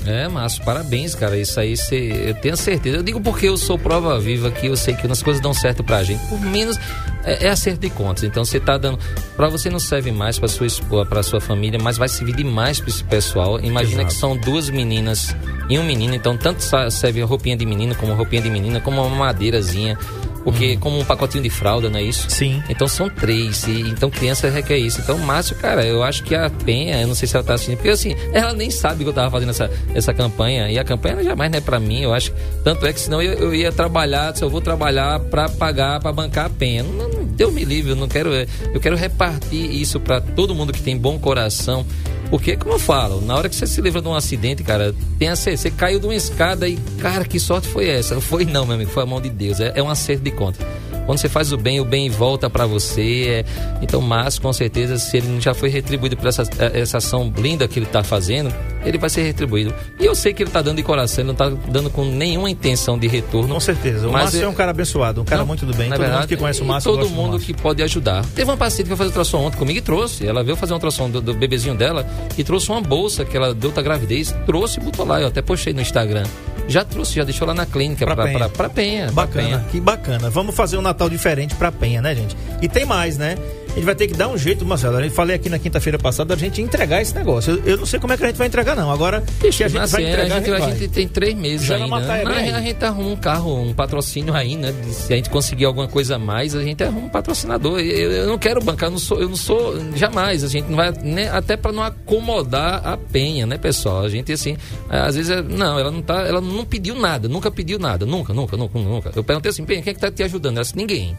É, 0.07 0.27
Márcio, 0.29 0.64
parabéns, 0.64 1.14
cara. 1.14 1.37
Isso 1.37 1.61
aí 1.61 1.77
cê, 1.77 2.31
eu 2.31 2.35
tenho 2.35 2.57
certeza. 2.57 2.97
Eu 2.97 3.03
digo 3.03 3.21
porque 3.21 3.47
eu 3.47 3.57
sou 3.57 3.79
prova 3.79 4.19
viva 4.19 4.49
aqui, 4.49 4.66
eu 4.66 4.77
sei 4.77 4.95
que 4.95 5.07
as 5.07 5.23
coisas 5.23 5.43
dão 5.43 5.53
certo 5.53 5.85
pra 5.85 6.03
gente. 6.03 6.25
Por 6.27 6.40
menos 6.40 6.79
é, 7.23 7.47
é 7.47 7.49
acerto 7.51 7.81
de 7.81 7.90
contas. 7.90 8.25
Então 8.25 8.45
você 8.45 8.59
tá 8.59 8.79
dando. 8.79 8.99
Pra 9.37 9.49
você 9.49 9.69
não 9.69 9.79
serve 9.79 10.11
mais 10.11 10.38
pra 10.38 10.49
sua 10.49 10.66
esposa, 10.66 11.05
pra 11.05 11.23
sua 11.23 11.40
família, 11.40 11.79
mas 11.79 11.99
vai 11.99 12.09
servir 12.09 12.35
demais 12.35 12.81
pra 12.81 12.88
esse 12.88 13.05
pessoal. 13.05 13.61
Imagina 13.61 14.03
Exato. 14.03 14.14
que 14.14 14.21
são 14.21 14.37
duas 14.37 14.71
meninas 14.71 15.37
e 15.69 15.79
um 15.79 15.85
menino, 15.85 16.14
então 16.14 16.37
tanto 16.37 16.62
serve 16.90 17.21
roupinha 17.23 17.57
de 17.57 17.66
menino 17.66 17.95
como 17.95 18.14
roupinha 18.14 18.43
de 18.43 18.51
menina, 18.51 18.81
como 18.81 19.05
uma 19.05 19.16
madeirazinha. 19.16 19.99
Porque 20.44 20.76
como 20.76 20.98
um 20.98 21.05
pacotinho 21.05 21.42
de 21.42 21.50
fralda, 21.50 21.90
não 21.90 21.98
é 21.98 22.03
isso? 22.03 22.31
Sim. 22.31 22.62
Então 22.68 22.88
são 22.88 23.09
três. 23.09 23.66
E, 23.66 23.81
então 23.81 24.11
criança 24.11 24.48
requer 24.48 24.79
isso. 24.79 25.00
Então, 25.00 25.18
Márcio, 25.18 25.57
cara, 25.57 25.85
eu 25.85 26.03
acho 26.03 26.22
que 26.22 26.35
a 26.35 26.50
Penha, 26.50 27.00
eu 27.00 27.09
não 27.09 27.14
sei 27.14 27.29
se 27.29 27.37
ela 27.37 27.44
tá 27.44 27.55
assistindo, 27.55 27.76
porque 27.76 27.90
assim, 27.90 28.16
ela 28.33 28.53
nem 28.53 28.70
sabe 28.70 29.05
que 29.05 29.11
eu 29.11 29.12
tava 29.12 29.31
fazendo 29.31 29.50
essa, 29.50 29.70
essa 29.94 30.14
campanha. 30.14 30.70
E 30.70 30.79
a 30.79 30.85
campanha 30.85 31.22
jamais 31.22 31.50
não 31.50 31.59
é 31.59 31.61
pra 31.61 31.79
mim, 31.79 32.03
eu 32.03 32.12
acho. 32.12 32.33
Tanto 32.64 32.87
é 32.87 32.92
que 32.92 33.00
senão 33.00 33.20
eu, 33.20 33.35
eu 33.35 33.55
ia 33.55 33.70
trabalhar, 33.70 34.35
se 34.35 34.42
eu 34.42 34.50
vou 34.50 34.61
trabalhar 34.61 35.20
pra 35.20 35.48
pagar, 35.48 36.00
pra 36.00 36.12
bancar 36.12 36.46
a 36.46 36.50
Penha. 36.50 36.83
Não, 36.83 37.09
não, 37.09 37.24
Deus 37.24 37.53
me 37.53 37.64
livre, 37.64 37.92
eu 37.92 37.96
não 37.96 38.09
quero. 38.09 38.31
Eu 38.33 38.81
quero 38.81 38.96
repartir 38.96 39.70
isso 39.70 40.00
pra 40.00 40.20
todo 40.20 40.55
mundo 40.55 40.72
que 40.72 40.83
tem 40.83 40.96
bom 40.96 41.18
coração. 41.18 41.87
Porque, 42.31 42.57
como 42.57 42.77
eu 42.77 42.79
falo, 42.79 43.21
na 43.21 43.37
hora 43.37 43.49
que 43.49 43.57
você 43.57 43.66
se 43.66 43.81
livra 43.81 44.01
de 44.01 44.07
um 44.07 44.14
acidente, 44.14 44.62
cara, 44.62 44.95
tem 45.19 45.29
a 45.29 45.37
ser, 45.37 45.57
você 45.57 45.71
caiu 45.71 45.99
de 45.99 46.07
uma 46.07 46.14
escada 46.14 46.69
e, 46.69 46.77
cara, 47.01 47.25
que 47.25 47.40
sorte 47.40 47.66
foi 47.66 47.88
essa? 47.88 48.21
Foi 48.21 48.45
não, 48.45 48.64
meu 48.64 48.77
amigo, 48.77 48.90
foi 48.90 49.03
a 49.03 49.07
mão 49.07 49.21
de 49.21 49.29
Deus. 49.29 49.59
É, 49.59 49.73
é 49.75 49.83
um 49.83 49.90
acerto 49.90 50.23
de 50.23 50.31
conta. 50.31 50.64
Quando 51.07 51.19
você 51.19 51.29
faz 51.29 51.53
o 51.53 51.57
bem, 51.57 51.81
o 51.81 51.85
bem 51.85 52.09
volta 52.09 52.49
para 52.49 52.66
você. 52.66 53.45
É... 53.45 53.45
Então, 53.83 54.01
mas 54.01 54.38
com 54.38 54.53
certeza, 54.53 54.97
se 54.97 55.16
ele 55.16 55.40
já 55.40 55.53
foi 55.53 55.69
retribuído 55.69 56.16
por 56.16 56.29
essa, 56.29 56.45
essa 56.73 56.99
ação 56.99 57.33
linda 57.37 57.66
que 57.66 57.81
ele 57.81 57.87
está 57.87 58.05
fazendo, 58.05 58.55
ele 58.85 58.99
vai 58.99 59.11
ser 59.11 59.23
retribuído. 59.23 59.75
E 59.99 60.05
eu 60.05 60.14
sei 60.14 60.33
que 60.33 60.43
ele 60.43 60.51
está 60.51 60.62
dando 60.62 60.77
de 60.77 60.83
coração, 60.83 61.23
ele 61.23 61.27
não 61.27 61.33
está 61.33 61.49
dando 61.71 61.90
com 61.90 62.05
nenhuma 62.05 62.51
intenção 62.51 62.99
de 62.99 63.07
retorno. 63.07 63.55
Com 63.55 63.61
certeza. 63.61 64.09
O 64.09 64.12
Mas 64.12 64.23
Márcio 64.25 64.45
é... 64.45 64.49
um 64.49 64.55
cara 64.55 64.71
abençoado, 64.71 65.21
um 65.21 65.25
cara 65.25 65.40
Não, 65.40 65.47
muito 65.47 65.66
do 65.66 65.75
bem. 65.75 65.88
Todo 65.88 65.99
mundo 65.99 66.09
verdade, 66.09 66.27
que 66.27 66.37
conhece 66.37 66.62
o 66.62 66.64
Márcio 66.64 66.93
Todo 66.93 67.09
mundo 67.11 67.38
que 67.38 67.53
pode 67.55 67.83
ajudar. 67.83 68.25
Teve 68.35 68.51
uma 68.51 68.57
paciente 68.57 68.85
que 68.85 68.88
foi 68.88 68.97
fazer 68.97 69.09
ultrassom 69.09 69.38
ontem 69.38 69.57
comigo 69.57 69.79
e 69.79 69.83
trouxe. 69.83 70.27
Ela 70.27 70.43
veio 70.43 70.57
fazer 70.57 70.73
uma 70.73 70.77
ultrassom 70.77 71.11
do, 71.11 71.21
do 71.21 71.35
bebezinho 71.35 71.75
dela 71.75 72.07
e 72.37 72.45
trouxe 72.45 72.71
uma 72.71 72.81
bolsa 72.81 73.25
que 73.25 73.37
ela 73.37 73.55
deu 73.55 73.71
outra 73.71 73.83
gravidez. 73.83 74.35
Trouxe 74.47 74.81
e 74.81 74.83
botou 74.83 75.07
lá. 75.07 75.21
Eu 75.21 75.29
até 75.29 75.43
postei 75.43 75.73
no 75.73 75.81
Instagram. 75.81 76.25
Já 76.69 76.85
trouxe, 76.85 77.14
já 77.14 77.25
deixou 77.25 77.49
lá 77.49 77.55
na 77.55 77.66
clínica 77.66 78.05
Pra 78.07 78.14
pra, 78.14 78.25
Penha. 78.27 78.38
pra, 78.38 78.49
pra 78.49 78.69
Penha. 78.69 79.05
pra 79.07 79.12
Bacana, 79.12 79.45
Penha. 79.49 79.64
que 79.71 79.81
bacana. 79.81 80.31
Vamos 80.31 80.55
fazer 80.55 80.77
um 80.77 80.83
Natal 80.83 81.09
diferente 81.11 81.55
pra 81.57 81.73
Penha, 81.73 82.01
né, 82.01 82.14
gente? 82.14 82.37
E 82.62 82.69
tem 82.69 82.85
mais, 82.85 83.19
né? 83.19 83.37
A 83.71 83.75
gente 83.75 83.85
vai 83.85 83.95
ter 83.95 84.09
que 84.09 84.15
dar 84.15 84.29
um 84.29 84.37
jeito, 84.37 84.67
Marcelo. 84.67 85.01
Eu 85.01 85.11
falei 85.13 85.37
aqui 85.37 85.49
na 85.49 85.59
quinta-feira 85.59 85.97
passada 85.99 86.35
da 86.35 86.41
gente 86.41 86.61
entregar 86.61 87.01
esse 87.01 87.15
negócio. 87.15 87.53
Eu, 87.53 87.65
eu 87.65 87.77
não 87.79 87.87
sei 87.87 88.01
como 88.01 88.13
é 88.13 88.17
que 88.17 88.25
a 88.25 88.27
gente 88.27 88.37
vai 88.37 88.49
entregar, 88.49 88.75
não. 88.75 88.91
Agora, 88.91 89.23
que 89.41 89.47
a 89.47 89.51
gente 89.51 89.73
vai 89.73 90.03
entregar, 90.03 90.37
a, 90.37 90.41
gente, 90.41 90.51
a 90.51 90.71
gente 90.71 90.89
tem 90.89 91.07
três 91.07 91.35
meses 91.37 91.67
Já 91.67 91.77
ainda. 91.77 91.89
Não, 91.89 92.35
bem 92.35 92.51
a 92.53 92.61
gente 92.61 92.85
arruma 92.85 93.11
um 93.11 93.17
carro, 93.17 93.63
um 93.63 93.73
patrocínio 93.73 94.35
aí, 94.35 94.57
né? 94.57 94.75
Se 94.91 95.13
a 95.13 95.17
gente 95.17 95.31
conseguir 95.31 95.67
alguma 95.67 95.87
coisa 95.87 96.17
a 96.17 96.19
mais, 96.19 96.55
a 96.57 96.63
gente 96.63 96.83
arruma 96.83 97.07
um 97.07 97.09
patrocinador. 97.09 97.79
Eu, 97.79 98.11
eu 98.11 98.27
não 98.27 98.39
quero 98.39 98.61
bancar, 98.61 98.89
eu 98.89 98.93
não 98.93 98.99
sou, 98.99 99.21
eu 99.21 99.29
não 99.29 99.37
sou 99.37 99.79
jamais. 99.95 100.43
A 100.43 100.49
gente 100.49 100.69
não 100.69 100.77
vai, 100.77 100.91
né, 101.03 101.31
até 101.31 101.57
para 101.57 101.71
não 101.71 101.85
acomodar 101.85 102.87
a 102.87 102.97
penha, 102.97 103.47
né, 103.47 103.57
pessoal? 103.57 104.03
A 104.03 104.09
gente 104.09 104.33
assim, 104.33 104.57
às 104.89 105.15
vezes, 105.15 105.31
é- 105.31 105.43
não, 105.43 105.79
ela 105.79 105.93
não 105.93 106.03
tá, 106.03 106.23
ela 106.23 106.41
não 106.41 106.65
pediu 106.65 106.97
nada, 106.97 107.29
nunca 107.29 107.51
pediu 107.51 107.79
nada, 107.79 108.05
nunca, 108.05 108.35
nunca, 108.35 108.57
nunca, 108.57 108.79
nunca. 108.79 109.13
Eu 109.15 109.23
perguntei 109.23 109.51
assim, 109.51 109.65
penha, 109.65 109.81
quem 109.81 109.93
é 109.93 109.95
que 109.95 110.01
tá 110.01 110.11
te 110.11 110.23
ajudando? 110.25 110.57
Ela 110.57 110.65
disse, 110.65 110.77
ninguém. 110.77 111.17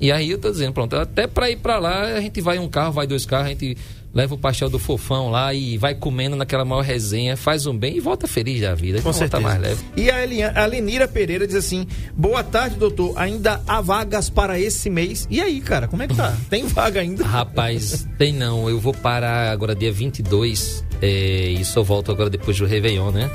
E 0.00 0.12
aí 0.12 0.30
eu 0.30 0.38
tô 0.38 0.50
dizendo, 0.50 0.72
pronto, 0.72 0.96
até 0.96 1.26
para 1.26 1.50
ir 1.50 1.56
para 1.56 1.78
lá, 1.78 2.02
a 2.02 2.20
gente 2.20 2.40
vai 2.40 2.58
um 2.58 2.68
carro, 2.68 2.92
vai 2.92 3.06
dois 3.06 3.24
carros, 3.24 3.46
a 3.46 3.50
gente 3.50 3.76
leva 4.16 4.34
o 4.34 4.38
pastel 4.38 4.70
do 4.70 4.78
fofão 4.78 5.30
lá 5.30 5.52
e 5.52 5.76
vai 5.76 5.94
comendo 5.94 6.34
naquela 6.36 6.64
maior 6.64 6.80
resenha, 6.80 7.36
faz 7.36 7.66
um 7.66 7.76
bem 7.76 7.98
e 7.98 8.00
volta 8.00 8.26
feliz 8.26 8.62
da 8.62 8.74
vida. 8.74 8.98
Com 8.98 9.04
volta 9.04 9.18
certeza. 9.18 9.42
mais 9.42 9.60
leve. 9.60 9.84
E 9.94 10.10
a, 10.10 10.22
Elian, 10.22 10.52
a 10.54 10.64
Lenira 10.64 11.06
Pereira 11.06 11.46
diz 11.46 11.56
assim: 11.56 11.86
Boa 12.16 12.42
tarde, 12.42 12.76
doutor. 12.76 13.12
Ainda 13.16 13.60
há 13.66 13.82
vagas 13.82 14.30
para 14.30 14.58
esse 14.58 14.88
mês. 14.88 15.26
E 15.30 15.38
aí, 15.38 15.60
cara, 15.60 15.86
como 15.86 16.02
é 16.02 16.08
que 16.08 16.14
tá? 16.14 16.34
Tem 16.48 16.66
vaga 16.66 17.00
ainda? 17.00 17.24
Rapaz, 17.26 18.08
tem 18.16 18.32
não. 18.32 18.70
Eu 18.70 18.80
vou 18.80 18.94
parar 18.94 19.50
agora 19.50 19.74
dia 19.74 19.92
22 19.92 20.82
é, 21.02 21.50
e 21.50 21.62
só 21.64 21.82
volto 21.82 22.10
agora 22.10 22.30
depois 22.30 22.56
do 22.56 22.64
Réveillon, 22.64 23.10
né? 23.10 23.30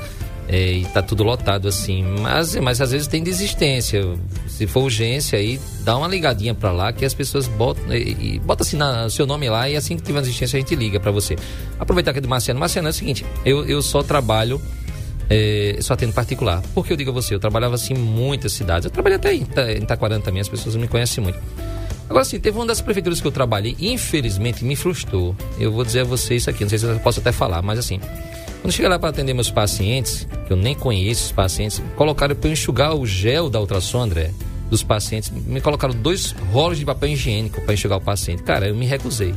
É, 0.48 0.72
e 0.72 0.84
tá 0.86 1.00
tudo 1.00 1.22
lotado 1.22 1.68
assim. 1.68 2.02
Mas, 2.20 2.54
mas 2.56 2.80
às 2.80 2.90
vezes 2.90 3.06
tem 3.06 3.22
desistência. 3.22 4.02
Se 4.48 4.66
for 4.66 4.82
urgência 4.82 5.38
aí, 5.38 5.60
dá 5.80 5.96
uma 5.96 6.08
ligadinha 6.08 6.54
pra 6.54 6.72
lá 6.72 6.92
que 6.92 7.04
as 7.04 7.14
pessoas 7.14 7.46
botam. 7.46 7.94
E, 7.94 8.34
e 8.34 8.38
bota 8.40 8.62
assim 8.62 8.76
na, 8.76 9.08
seu 9.08 9.26
nome 9.26 9.48
lá 9.48 9.68
e 9.68 9.76
assim 9.76 9.96
que 9.96 10.02
tiver 10.02 10.20
desistência 10.20 10.56
a 10.56 10.60
gente 10.60 10.74
liga 10.74 10.98
pra 11.00 11.10
você. 11.10 11.36
Aproveitar 11.78 12.12
que 12.12 12.18
é 12.18 12.22
do 12.22 12.28
Marciano. 12.28 12.60
Marciano 12.60 12.88
é 12.88 12.90
o 12.90 12.94
seguinte: 12.94 13.24
eu, 13.44 13.64
eu 13.64 13.80
só 13.80 14.02
trabalho. 14.02 14.60
É, 15.30 15.78
só 15.80 15.94
atendo 15.94 16.12
particular. 16.12 16.62
Porque 16.74 16.92
eu 16.92 16.96
digo 16.96 17.10
a 17.10 17.14
você, 17.14 17.34
eu 17.34 17.40
trabalhava 17.40 17.76
assim 17.76 17.94
em 17.94 17.98
muitas 17.98 18.52
cidades. 18.52 18.84
Eu 18.84 18.90
trabalhei 18.90 19.16
até 19.16 19.32
em, 19.32 19.46
em 19.78 20.20
também, 20.20 20.40
as 20.42 20.48
pessoas 20.48 20.76
me 20.76 20.86
conhecem 20.86 21.24
muito. 21.24 21.38
Agora 22.12 22.26
sim, 22.26 22.38
teve 22.38 22.58
uma 22.58 22.66
das 22.66 22.82
prefeituras 22.82 23.22
que 23.22 23.26
eu 23.26 23.32
trabalhei, 23.32 23.74
infelizmente 23.80 24.62
me 24.66 24.76
frustrou. 24.76 25.34
Eu 25.58 25.72
vou 25.72 25.82
dizer 25.82 26.00
a 26.00 26.04
você 26.04 26.34
isso 26.34 26.50
aqui, 26.50 26.62
não 26.62 26.68
sei 26.68 26.78
se 26.78 26.84
eu 26.84 27.00
posso 27.00 27.20
até 27.20 27.32
falar, 27.32 27.62
mas 27.62 27.78
assim, 27.78 27.98
quando 28.62 28.72
cheguei 28.72 28.88
lá 28.88 28.96
para 28.96 29.08
atender 29.08 29.34
meus 29.34 29.50
pacientes, 29.50 30.26
que 30.46 30.52
eu 30.52 30.56
nem 30.56 30.72
conheço 30.72 31.24
os 31.24 31.32
pacientes, 31.32 31.82
colocaram 31.96 32.36
para 32.36 32.48
enxugar 32.48 32.94
o 32.94 33.04
gel 33.04 33.50
da 33.50 33.60
ultrassom, 33.60 34.02
André, 34.02 34.30
dos 34.70 34.84
pacientes, 34.84 35.30
me 35.30 35.60
colocaram 35.60 35.92
dois 35.92 36.30
rolos 36.52 36.78
de 36.78 36.84
papel 36.84 37.10
higiênico 37.10 37.60
para 37.60 37.74
enxugar 37.74 37.98
o 37.98 38.00
paciente. 38.00 38.44
Cara, 38.44 38.68
eu 38.68 38.76
me 38.76 38.86
recusei. 38.86 39.34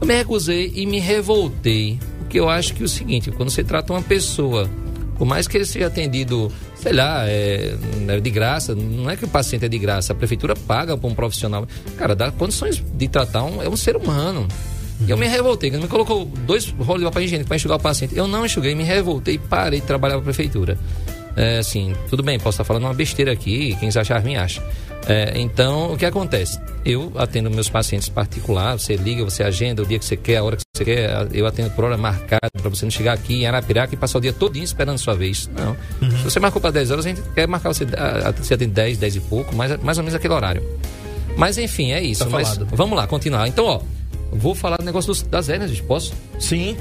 Eu 0.00 0.06
me 0.06 0.14
recusei 0.14 0.72
e 0.74 0.84
me 0.84 0.98
revoltei, 0.98 1.96
porque 2.18 2.40
eu 2.40 2.48
acho 2.48 2.74
que 2.74 2.82
é 2.82 2.84
o 2.84 2.88
seguinte, 2.88 3.30
quando 3.30 3.50
você 3.50 3.62
trata 3.62 3.92
uma 3.92 4.02
pessoa, 4.02 4.68
por 5.16 5.26
mais 5.26 5.46
que 5.46 5.56
ele 5.56 5.64
seja 5.64 5.86
atendido, 5.86 6.50
sei 6.74 6.92
lá, 6.92 7.28
é, 7.28 7.76
é 8.08 8.20
de 8.20 8.30
graça, 8.30 8.74
não 8.74 9.08
é 9.08 9.16
que 9.16 9.24
o 9.24 9.28
paciente 9.28 9.64
é 9.64 9.68
de 9.68 9.78
graça, 9.78 10.12
a 10.12 10.16
prefeitura 10.16 10.56
paga 10.56 10.98
para 10.98 11.08
um 11.08 11.14
profissional, 11.14 11.68
cara, 11.96 12.16
dá 12.16 12.32
condições 12.32 12.82
de 12.94 13.06
tratar 13.06 13.44
um, 13.44 13.62
é 13.62 13.68
um 13.68 13.76
ser 13.76 13.94
humano. 13.94 14.48
E 15.06 15.10
eu 15.10 15.16
me 15.16 15.26
revoltei, 15.26 15.70
quando 15.70 15.82
me 15.82 15.88
colocou 15.88 16.24
dois 16.24 16.68
rolos 16.78 17.00
de 17.00 17.04
papel 17.06 17.22
higiênico 17.22 17.48
para 17.48 17.56
enxugar 17.56 17.78
o 17.78 17.80
paciente, 17.80 18.16
eu 18.16 18.26
não 18.28 18.44
enxuguei, 18.46 18.74
me 18.74 18.84
revoltei 18.84 19.34
e 19.34 19.38
parei 19.38 19.80
de 19.80 19.86
trabalhar 19.86 20.14
para 20.14 20.22
a 20.22 20.24
prefeitura. 20.24 20.78
É, 21.36 21.58
assim, 21.58 21.94
tudo 22.08 22.22
bem, 22.22 22.38
posso 22.38 22.50
estar 22.56 22.64
falando 22.64 22.84
uma 22.84 22.94
besteira 22.94 23.32
aqui, 23.32 23.76
quem 23.80 23.88
achar 23.88 24.22
me 24.22 24.36
acha. 24.36 24.62
É, 25.06 25.32
então, 25.36 25.92
o 25.92 25.96
que 25.98 26.06
acontece? 26.06 26.58
Eu 26.84 27.12
atendo 27.16 27.50
meus 27.50 27.68
pacientes 27.68 28.08
particular, 28.08 28.78
você 28.78 28.94
liga, 28.96 29.22
você 29.24 29.42
agenda 29.42 29.82
o 29.82 29.86
dia 29.86 29.98
que 29.98 30.04
você 30.04 30.16
quer, 30.16 30.36
a 30.38 30.44
hora 30.44 30.56
que 30.56 30.62
você 30.74 30.84
quer, 30.84 31.28
eu 31.32 31.44
atendo 31.46 31.70
por 31.70 31.84
hora 31.84 31.96
marcada, 31.98 32.48
para 32.58 32.70
você 32.70 32.86
não 32.86 32.90
chegar 32.90 33.12
aqui 33.14 33.42
em 33.42 33.46
Arapiraca 33.46 33.92
e 33.92 33.96
passar 33.98 34.18
o 34.18 34.20
dia 34.20 34.32
todinho 34.32 34.64
esperando 34.64 34.94
a 34.94 34.98
sua 34.98 35.14
vez. 35.14 35.50
Não. 35.54 35.76
Se 36.18 36.22
você 36.24 36.40
marcou 36.40 36.62
para 36.62 36.70
10 36.70 36.90
horas, 36.92 37.04
a 37.04 37.08
gente 37.08 37.20
quer 37.34 37.46
marcar 37.48 37.68
você, 37.74 37.84
a- 37.96 38.28
a- 38.28 38.32
você 38.32 38.54
atende 38.54 38.72
10, 38.72 38.96
10 38.96 39.16
e 39.16 39.20
pouco, 39.20 39.54
mais, 39.54 39.76
mais 39.82 39.98
ou 39.98 40.04
menos 40.04 40.14
aquele 40.14 40.32
horário. 40.32 40.62
Mas 41.36 41.58
enfim, 41.58 41.90
é 41.92 42.00
isso. 42.00 42.24
Tá 42.24 42.30
mas 42.30 42.56
vamos 42.72 42.96
lá, 42.96 43.06
continuar. 43.08 43.46
Então, 43.48 43.64
ó, 43.66 43.80
vou 44.34 44.54
falar 44.54 44.76
do 44.78 44.84
negócio 44.84 45.08
dos- 45.08 45.22
das 45.22 45.48
hérnias, 45.48 45.70
gente, 45.70 45.82
posso? 45.82 46.12
Sim. 46.38 46.76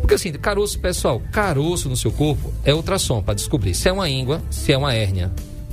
Porque 0.00 0.14
assim, 0.14 0.32
caroço, 0.32 0.78
pessoal, 0.78 1.20
caroço 1.30 1.88
no 1.88 1.96
seu 1.96 2.10
corpo 2.10 2.52
é 2.64 2.74
ultrassom 2.74 3.22
para 3.22 3.34
descobrir 3.34 3.74
se 3.74 3.88
é 3.88 3.92
uma 3.92 4.08
íngua, 4.08 4.42
se 4.50 4.72
é 4.72 4.76
uma 4.78 4.92
hérnia, 4.92 5.30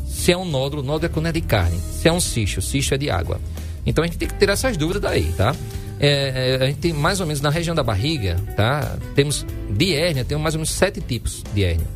se 0.08 0.32
é 0.32 0.38
um 0.38 0.46
nódulo, 0.46 0.84
nódulo 0.84 1.06
é 1.06 1.10
quando 1.10 1.26
é 1.28 1.32
de 1.32 1.42
carne, 1.42 1.80
se 1.80 2.08
é 2.08 2.14
um 2.14 2.20
cisto, 2.20 2.62
cisto 2.62 2.94
é 2.94 2.98
de 2.98 3.10
água. 3.10 3.40
Então 3.86 4.04
a 4.04 4.08
gente 4.08 4.18
tem 4.20 4.28
que 4.28 4.36
ter 4.36 4.50
essas 4.50 4.78
dúvidas 4.78 5.02
daí, 5.02 5.32
tá? 5.36 5.56
É, 6.00 6.58
é, 6.60 6.64
a 6.64 6.68
gente 6.68 6.80
tem 6.80 6.94
mais 6.94 7.20
ou 7.20 7.26
menos 7.26 7.42
na 7.42 7.50
região 7.50 7.74
da 7.76 7.82
barriga, 7.84 8.38
tá? 8.56 8.98
Temos 9.16 9.46
de 9.70 9.96
hérnia, 9.96 10.24
temos 10.24 10.44
mais 10.44 10.54
ou 10.54 10.60
menos 10.60 10.70
sete 10.72 11.02
tipos 11.02 11.44
de 11.54 11.64
hérnia. 11.64 11.88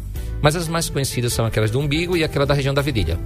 Mas 0.42 0.56
as 0.56 0.68
mais 0.68 0.90
conhecidas 0.90 1.32
são 1.34 1.46
aquelas 1.46 1.70
do 1.72 1.80
umbigo 1.80 2.18
e 2.18 2.24
aquela 2.24 2.46
da 2.46 2.54
região 2.54 2.74
da 2.74 2.82
virilha. 2.82 3.18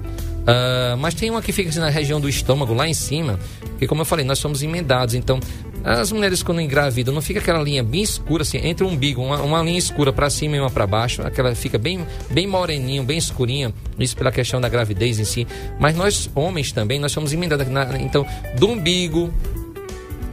Ah, 0.46 0.96
mas 1.00 1.14
tem 1.16 1.30
uma 1.32 1.42
que 1.42 1.52
fica 1.52 1.70
assim, 1.70 1.80
na 1.80 1.90
região 1.90 2.22
do 2.22 2.30
estômago, 2.30 2.74
lá 2.74 2.88
em 2.88 2.94
cima, 2.94 3.40
que 3.80 3.88
como 3.88 4.02
eu 4.02 4.06
falei, 4.06 4.24
nós 4.24 4.38
somos 4.38 4.62
emendados. 4.62 5.16
Então, 5.16 5.40
as 5.84 6.12
mulheres 6.12 6.44
quando 6.44 6.60
engravidam, 6.60 7.14
não 7.14 7.22
fica 7.22 7.40
aquela 7.40 7.62
linha 7.62 7.84
bem 7.84 8.02
escura, 8.02 8.44
assim, 8.44 8.58
entre 8.58 8.84
o 8.86 8.90
umbigo, 8.90 9.22
uma, 9.22 9.42
uma 9.42 9.62
linha 9.62 9.80
escura 9.80 10.12
para 10.12 10.30
cima 10.30 10.56
e 10.56 10.60
uma 10.60 10.70
para 10.70 10.86
baixo, 10.86 11.22
aquela 11.22 11.54
fica 11.56 11.78
bem, 11.78 12.06
bem 12.30 12.46
moreninho, 12.46 13.04
bem 13.04 13.18
escurinha, 13.18 13.74
isso 13.98 14.16
pela 14.16 14.32
questão 14.32 14.60
da 14.60 14.68
gravidez 14.70 15.20
em 15.20 15.26
si. 15.26 15.48
Mas 15.80 15.96
nós, 15.96 16.30
homens 16.36 16.72
também, 16.72 17.00
nós 17.00 17.12
somos 17.12 17.32
emendados. 17.32 17.68
Na, 17.68 17.98
então, 18.00 18.26
do 18.58 18.68
umbigo, 18.68 19.34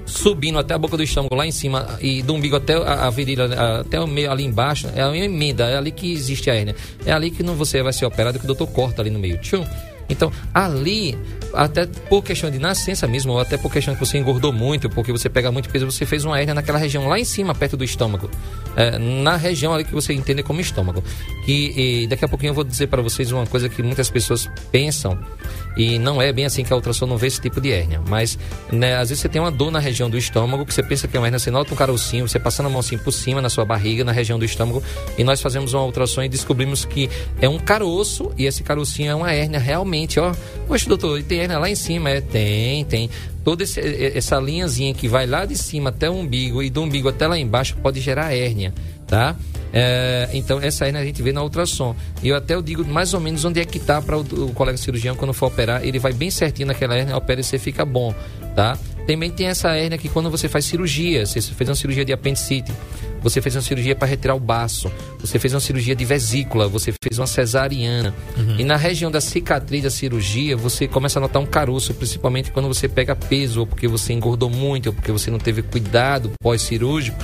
subindo 0.06 0.58
até 0.58 0.74
a 0.74 0.78
boca 0.78 0.96
do 0.96 1.02
estômago 1.02 1.34
lá 1.34 1.46
em 1.46 1.52
cima 1.52 1.98
e 2.00 2.22
do 2.22 2.34
umbigo 2.34 2.56
até 2.56 2.74
a, 2.74 3.06
a 3.06 3.10
virilha, 3.10 3.44
até 3.80 4.00
o 4.00 4.06
meio 4.06 4.30
ali 4.30 4.44
embaixo, 4.44 4.88
é 4.94 5.04
uma 5.04 5.16
emenda, 5.16 5.64
é 5.64 5.76
ali 5.76 5.90
que 5.90 6.12
existe 6.12 6.50
a 6.50 6.54
hérnia. 6.54 6.76
É 7.04 7.12
ali 7.12 7.30
que 7.30 7.42
não 7.42 7.54
você 7.54 7.82
vai 7.82 7.92
ser 7.92 8.06
operado, 8.06 8.38
que 8.38 8.44
o 8.44 8.48
doutor 8.48 8.66
corta 8.68 9.02
ali 9.02 9.10
no 9.10 9.18
meio. 9.18 9.38
Tchum. 9.38 9.64
Então, 10.08 10.30
ali, 10.52 11.16
até 11.52 11.86
por 11.86 12.22
questão 12.22 12.50
de 12.50 12.58
nascença 12.58 13.06
mesmo, 13.06 13.32
ou 13.32 13.40
até 13.40 13.56
por 13.56 13.72
questão 13.72 13.94
que 13.94 14.00
você 14.00 14.18
engordou 14.18 14.52
muito, 14.52 14.88
porque 14.90 15.12
você 15.12 15.28
pega 15.28 15.50
muito 15.50 15.68
peso, 15.68 15.90
você 15.90 16.04
fez 16.04 16.24
uma 16.24 16.38
hérnia 16.38 16.54
naquela 16.54 16.78
região 16.78 17.08
lá 17.08 17.18
em 17.18 17.24
cima, 17.24 17.54
perto 17.54 17.76
do 17.76 17.84
estômago. 17.84 18.30
É, 18.76 18.98
na 18.98 19.36
região 19.36 19.72
ali 19.72 19.84
que 19.84 19.94
você 19.94 20.12
entende 20.12 20.42
como 20.42 20.60
estômago. 20.60 21.02
Que 21.44 22.02
e 22.04 22.06
daqui 22.06 22.24
a 22.24 22.28
pouquinho 22.28 22.50
eu 22.50 22.54
vou 22.54 22.64
dizer 22.64 22.88
para 22.88 23.02
vocês 23.02 23.30
uma 23.30 23.46
coisa 23.46 23.68
que 23.68 23.82
muitas 23.82 24.10
pessoas 24.10 24.48
pensam, 24.70 25.18
e 25.76 25.98
não 25.98 26.22
é 26.22 26.32
bem 26.32 26.44
assim 26.44 26.64
que 26.64 26.72
a 26.72 26.76
ultrassom 26.76 27.06
não 27.06 27.16
vê 27.16 27.26
esse 27.26 27.40
tipo 27.40 27.60
de 27.60 27.72
hérnia. 27.72 28.00
Mas, 28.08 28.38
né, 28.70 28.96
às 28.96 29.08
vezes 29.08 29.22
você 29.22 29.28
tem 29.28 29.40
uma 29.40 29.50
dor 29.50 29.70
na 29.70 29.78
região 29.78 30.08
do 30.08 30.16
estômago, 30.16 30.64
que 30.64 30.72
você 30.72 30.82
pensa 30.82 31.08
que 31.08 31.16
é 31.16 31.20
uma 31.20 31.26
hérnia, 31.26 31.38
você 31.38 31.50
nota 31.50 31.72
um 31.72 31.76
carocinho, 31.76 32.28
você 32.28 32.38
passando 32.38 32.66
a 32.66 32.70
mão 32.70 32.80
assim 32.80 32.98
por 32.98 33.12
cima 33.12 33.40
na 33.40 33.48
sua 33.48 33.64
barriga, 33.64 34.04
na 34.04 34.12
região 34.12 34.38
do 34.38 34.44
estômago, 34.44 34.82
e 35.18 35.24
nós 35.24 35.40
fazemos 35.40 35.72
uma 35.74 35.84
ultrassom 35.84 36.22
e 36.22 36.28
descobrimos 36.28 36.84
que 36.84 37.10
é 37.40 37.48
um 37.48 37.58
caroço, 37.58 38.32
e 38.36 38.46
esse 38.46 38.62
carocinho 38.62 39.10
é 39.10 39.14
uma 39.14 39.32
hérnia 39.32 39.58
realmente, 39.58 39.93
ó. 40.18 40.34
Poxa, 40.66 40.88
doutor, 40.88 41.18
hérnia 41.30 41.58
lá 41.58 41.70
em 41.70 41.74
cima? 41.74 42.10
É, 42.10 42.20
tem, 42.20 42.84
tem. 42.84 43.10
Toda 43.44 43.62
esse- 43.62 43.80
essa 43.80 44.38
linhazinha 44.38 44.94
que 44.94 45.06
vai 45.06 45.26
lá 45.26 45.44
de 45.44 45.56
cima 45.56 45.90
até 45.90 46.08
o 46.08 46.14
umbigo 46.14 46.62
e 46.62 46.70
do 46.70 46.82
umbigo 46.82 47.08
até 47.08 47.26
lá 47.26 47.38
embaixo 47.38 47.76
pode 47.82 48.00
gerar 48.00 48.34
hérnia. 48.34 48.72
Tá? 49.06 49.36
É, 49.72 50.30
então, 50.32 50.60
essa 50.60 50.86
hérnia 50.86 51.02
a 51.02 51.04
gente 51.04 51.20
vê 51.22 51.32
na 51.32 51.42
ultrassom. 51.42 51.94
E 52.22 52.28
eu 52.28 52.36
até 52.36 52.54
eu 52.54 52.62
digo 52.62 52.84
mais 52.84 53.12
ou 53.12 53.20
menos 53.20 53.44
onde 53.44 53.60
é 53.60 53.64
que 53.64 53.78
tá 53.78 54.00
para 54.00 54.16
o, 54.16 54.20
o, 54.20 54.52
colega 54.54 54.78
cirurgião 54.78 55.14
quando 55.14 55.34
for 55.34 55.46
operar, 55.46 55.84
ele 55.84 55.98
vai 55.98 56.12
bem 56.12 56.30
certinho 56.30 56.68
naquela 56.68 56.96
hérnia, 56.96 57.16
opera 57.16 57.40
e 57.40 57.44
você 57.44 57.58
fica 57.58 57.84
bom, 57.84 58.14
tá? 58.54 58.78
Também 59.06 59.30
tem 59.30 59.48
essa 59.48 59.70
hérnia 59.72 59.98
que 59.98 60.08
quando 60.08 60.30
você 60.30 60.48
faz 60.48 60.64
cirurgia, 60.64 61.26
você 61.26 61.40
fez 61.42 61.68
uma 61.68 61.74
cirurgia 61.74 62.04
de 62.04 62.12
apendicite, 62.12 62.72
você 63.24 63.40
fez 63.40 63.56
uma 63.56 63.62
cirurgia 63.62 63.96
para 63.96 64.06
retirar 64.06 64.34
o 64.34 64.38
baço, 64.38 64.92
você 65.18 65.38
fez 65.38 65.54
uma 65.54 65.60
cirurgia 65.60 65.96
de 65.96 66.04
vesícula, 66.04 66.68
você 66.68 66.92
fez 67.02 67.18
uma 67.18 67.26
cesariana. 67.26 68.14
Uhum. 68.36 68.56
E 68.58 68.64
na 68.64 68.76
região 68.76 69.10
da 69.10 69.18
cicatriz 69.18 69.82
da 69.82 69.90
cirurgia, 69.90 70.54
você 70.58 70.86
começa 70.86 71.18
a 71.18 71.22
notar 71.22 71.40
um 71.40 71.46
caroço, 71.46 71.94
principalmente 71.94 72.52
quando 72.52 72.68
você 72.68 72.86
pega 72.86 73.16
peso, 73.16 73.60
ou 73.60 73.66
porque 73.66 73.88
você 73.88 74.12
engordou 74.12 74.50
muito, 74.50 74.88
ou 74.88 74.92
porque 74.92 75.10
você 75.10 75.30
não 75.30 75.38
teve 75.38 75.62
cuidado 75.62 76.32
pós-cirúrgico. 76.38 77.16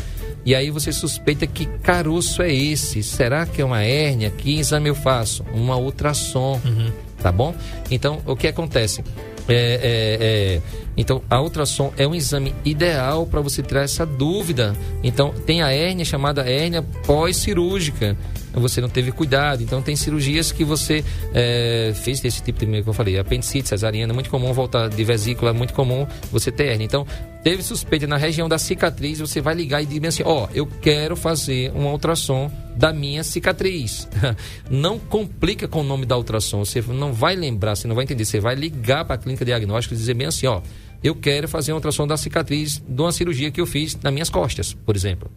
E 0.43 0.55
aí 0.55 0.71
você 0.71 0.91
suspeita 0.91 1.47
que 1.47 1.67
caroço 1.67 2.41
é 2.41 2.51
esse? 2.51 3.03
Será 3.03 3.45
que 3.45 3.61
é 3.61 3.65
uma 3.65 3.83
hérnia? 3.83 4.31
Que 4.31 4.59
exame 4.59 4.89
eu 4.89 4.95
faço? 4.95 5.45
Uma 5.53 5.77
ultrassom, 5.77 6.59
uhum. 6.65 6.91
tá 7.23 7.31
bom? 7.31 7.55
Então, 7.91 8.23
o 8.25 8.35
que 8.35 8.49
acontece? 8.49 9.05
É, 9.51 9.81
é, 9.83 10.19
é, 10.21 10.61
então, 10.97 11.23
a 11.29 11.41
ultrassom 11.41 11.93
é 11.97 12.07
um 12.07 12.15
exame 12.15 12.55
ideal 12.65 13.27
para 13.27 13.41
você 13.41 13.63
tirar 13.63 13.83
essa 13.83 14.05
dúvida. 14.07 14.77
Então, 15.03 15.33
tem 15.47 15.63
a 15.63 15.73
hérnia 15.73 16.05
chamada 16.05 16.43
hérnia 16.43 16.83
pós-cirúrgica 17.07 18.17
você 18.53 18.81
não 18.81 18.89
teve 18.89 19.13
cuidado. 19.13 19.63
Então 19.63 19.81
tem 19.83 19.95
cirurgias 19.97 20.53
que 20.53 20.65
você 20.65 21.05
é, 21.35 21.93
fez 21.95 22.21
desse 22.21 22.43
tipo 22.43 22.59
de 22.59 22.83
que 22.83 22.89
eu 22.89 22.93
falei, 22.93 23.19
apendicite, 23.19 23.69
cesariana, 23.69 24.13
muito 24.13 24.31
comum 24.31 24.53
voltar 24.53 24.89
de 24.89 25.05
vesícula, 25.05 25.53
muito 25.53 25.75
comum 25.75 26.07
você 26.31 26.51
ter 26.51 26.69
hernia. 26.69 26.87
Então, 26.87 27.07
teve 27.43 27.63
suspeita 27.63 28.07
na 28.07 28.17
região 28.17 28.49
da 28.49 28.59
cicatriz, 28.59 29.19
você 29.19 29.41
vai 29.41 29.55
ligar 29.55 29.83
e 29.83 29.87
dizer 29.87 30.07
assim, 30.07 30.23
ó, 30.25 30.45
oh, 30.45 30.49
eu 30.55 30.67
quero 30.67 31.17
fazer 31.17 31.73
uma 31.75 31.91
ultrassom 31.91 32.51
da 32.77 32.93
minha 32.93 33.23
cicatriz. 33.23 34.09
Não 34.71 34.99
complica 34.99 35.69
com 35.69 35.81
o 35.81 35.85
nome 35.85 36.07
da 36.07 36.17
ultrassom, 36.17 36.65
você 36.65 36.81
não 36.81 37.13
vai 37.13 37.37
lembrar, 37.37 37.77
você 37.77 37.87
não 37.87 37.95
vai 37.95 38.05
entender, 38.05 38.25
você 38.25 38.41
vai 38.41 38.55
ligar 38.55 39.05
para 39.05 39.17
a 39.17 39.19
clínica 39.19 39.45
diagnóstica 39.45 39.95
e 39.95 39.99
dizer 39.99 40.15
bem 40.15 40.27
assim, 40.27 40.47
ó, 40.47 40.63
eu 41.03 41.15
quero 41.15 41.49
fazer 41.49 41.73
uma 41.73 41.77
ultrassom 41.77 42.07
da 42.07 42.17
cicatriz 42.17 42.83
de 42.87 43.01
uma 43.01 43.13
cirurgia 43.13 43.51
que 43.51 43.61
eu 43.61 43.67
fiz 43.67 43.99
nas 44.03 44.13
minhas 44.13 44.31
costas, 44.31 44.75
por 44.75 44.95
exemplo. 44.95 45.31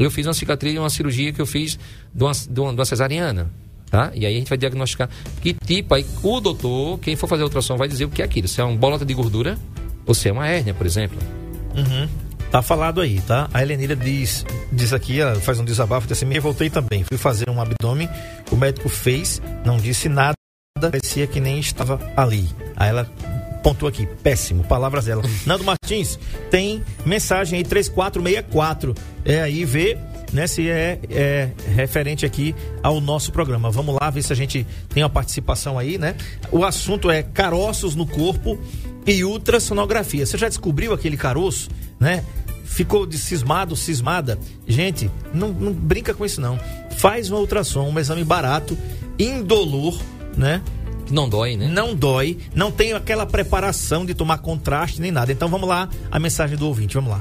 Eu 0.00 0.10
fiz 0.10 0.26
uma 0.26 0.32
cicatriz, 0.32 0.78
uma 0.78 0.88
cirurgia 0.88 1.30
que 1.30 1.40
eu 1.40 1.46
fiz 1.46 1.78
de 2.14 2.24
uma, 2.24 2.32
de 2.32 2.60
uma, 2.60 2.70
de 2.72 2.78
uma 2.80 2.84
cesariana. 2.84 3.50
Tá? 3.90 4.10
E 4.14 4.24
aí 4.24 4.34
a 4.34 4.38
gente 4.38 4.48
vai 4.48 4.56
diagnosticar 4.56 5.10
que 5.42 5.52
tipo, 5.52 5.94
aí 5.94 6.06
o 6.22 6.40
doutor, 6.40 6.98
quem 7.00 7.16
for 7.16 7.26
fazer 7.26 7.42
a 7.42 7.46
ultrassom, 7.46 7.76
vai 7.76 7.88
dizer 7.88 8.04
o 8.04 8.08
que 8.08 8.22
é 8.22 8.24
aquilo. 8.24 8.48
Se 8.48 8.60
é 8.60 8.64
uma 8.64 8.76
bolota 8.76 9.04
de 9.04 9.12
gordura 9.12 9.58
ou 10.06 10.14
se 10.14 10.28
é 10.28 10.32
uma 10.32 10.46
hérnia, 10.48 10.72
por 10.72 10.86
exemplo. 10.86 11.18
Uhum. 11.76 12.08
Tá 12.50 12.62
falado 12.62 13.00
aí, 13.00 13.20
tá? 13.20 13.48
A 13.52 13.62
Helenira 13.62 13.94
diz, 13.94 14.44
diz 14.72 14.92
aqui, 14.92 15.20
ela 15.20 15.36
faz 15.36 15.60
um 15.60 15.64
desabafo, 15.64 16.06
diz 16.06 16.16
assim, 16.16 16.26
me 16.26 16.38
voltei 16.40 16.70
também. 16.70 17.04
Fui 17.04 17.18
fazer 17.18 17.50
um 17.50 17.60
abdômen, 17.60 18.08
o 18.50 18.56
médico 18.56 18.88
fez, 18.88 19.40
não 19.64 19.76
disse 19.76 20.08
nada, 20.08 20.34
parecia 20.80 21.26
que 21.26 21.38
nem 21.38 21.60
estava 21.60 22.00
ali. 22.16 22.48
Aí 22.76 22.88
ela 22.88 23.08
pontua 23.62 23.88
aqui, 23.88 24.06
péssimo, 24.22 24.64
palavras 24.64 25.04
dela. 25.04 25.22
Nando 25.46 25.64
Martins, 25.64 26.18
tem 26.50 26.82
mensagem 27.04 27.58
aí 27.58 27.64
3464. 27.64 28.94
É 29.24 29.40
aí 29.40 29.64
ver 29.64 29.98
né, 30.32 30.46
se 30.46 30.68
é, 30.68 30.98
é, 31.10 31.50
referente 31.74 32.24
aqui 32.24 32.54
ao 32.82 33.00
nosso 33.00 33.32
programa. 33.32 33.70
Vamos 33.70 33.96
lá 34.00 34.10
ver 34.10 34.22
se 34.22 34.32
a 34.32 34.36
gente 34.36 34.66
tem 34.88 35.02
uma 35.02 35.10
participação 35.10 35.78
aí, 35.78 35.98
né? 35.98 36.14
O 36.50 36.64
assunto 36.64 37.10
é 37.10 37.22
caroços 37.22 37.94
no 37.94 38.06
corpo 38.06 38.58
e 39.06 39.24
ultrassonografia. 39.24 40.24
Você 40.24 40.38
já 40.38 40.48
descobriu 40.48 40.92
aquele 40.92 41.16
caroço, 41.16 41.68
né? 41.98 42.24
Ficou 42.64 43.04
de 43.04 43.18
cismado, 43.18 43.74
cismada? 43.74 44.38
Gente, 44.66 45.10
não, 45.34 45.48
não 45.48 45.72
brinca 45.72 46.14
com 46.14 46.24
isso 46.24 46.40
não. 46.40 46.58
Faz 46.96 47.28
uma 47.28 47.40
ultrassom, 47.40 47.88
um 47.88 47.98
exame 47.98 48.22
barato, 48.22 48.78
indolor, 49.18 50.00
né? 50.36 50.62
Não 51.10 51.28
dói, 51.28 51.56
né? 51.56 51.68
Não 51.68 51.94
dói, 51.94 52.38
não 52.54 52.70
tem 52.70 52.92
aquela 52.92 53.26
preparação 53.26 54.06
de 54.06 54.14
tomar 54.14 54.38
contraste 54.38 55.00
nem 55.00 55.10
nada. 55.10 55.32
Então 55.32 55.48
vamos 55.48 55.68
lá, 55.68 55.88
a 56.10 56.18
mensagem 56.18 56.56
do 56.56 56.66
ouvinte, 56.66 56.94
vamos 56.94 57.10
lá. 57.10 57.20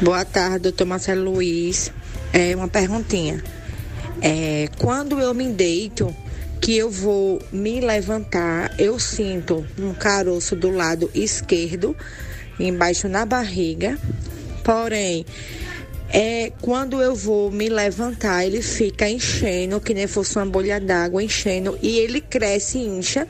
Boa 0.00 0.24
tarde, 0.24 0.60
doutor 0.60 0.86
Marcelo 0.86 1.32
Luiz. 1.32 1.92
É 2.32 2.56
uma 2.56 2.68
perguntinha. 2.68 3.42
É, 4.20 4.68
quando 4.78 5.20
eu 5.20 5.34
me 5.34 5.48
deito, 5.48 6.14
que 6.62 6.76
eu 6.76 6.88
vou 6.88 7.42
me 7.52 7.80
levantar, 7.80 8.72
eu 8.78 8.98
sinto 8.98 9.66
um 9.76 9.92
caroço 9.92 10.54
do 10.54 10.70
lado 10.70 11.10
esquerdo, 11.12 11.96
embaixo 12.58 13.08
na 13.08 13.26
barriga. 13.26 13.98
Porém, 14.62 15.26
é 16.12 16.52
quando 16.60 17.00
eu 17.00 17.14
vou 17.14 17.50
me 17.50 17.70
levantar, 17.70 18.44
ele 18.44 18.60
fica 18.60 19.08
enchendo, 19.08 19.80
que 19.80 19.94
nem 19.94 20.06
fosse 20.06 20.36
uma 20.36 20.44
bolha 20.44 20.78
d'água, 20.78 21.22
enchendo, 21.22 21.78
e 21.80 21.98
ele 21.98 22.20
cresce, 22.20 22.78
incha, 22.78 23.26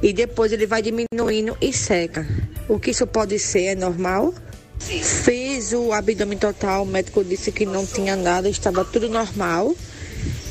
e 0.00 0.12
depois 0.12 0.52
ele 0.52 0.64
vai 0.64 0.80
diminuindo 0.80 1.56
e 1.60 1.72
seca. 1.72 2.24
O 2.68 2.78
que 2.78 2.92
isso 2.92 3.06
pode 3.08 3.38
ser? 3.40 3.64
É 3.64 3.74
normal? 3.74 4.32
Fiz 4.78 5.72
o 5.72 5.92
abdômen 5.92 6.38
total, 6.38 6.84
o 6.84 6.86
médico 6.86 7.24
disse 7.24 7.50
que 7.50 7.66
não 7.66 7.84
tinha 7.84 8.14
nada, 8.14 8.48
estava 8.48 8.84
tudo 8.84 9.08
normal. 9.08 9.74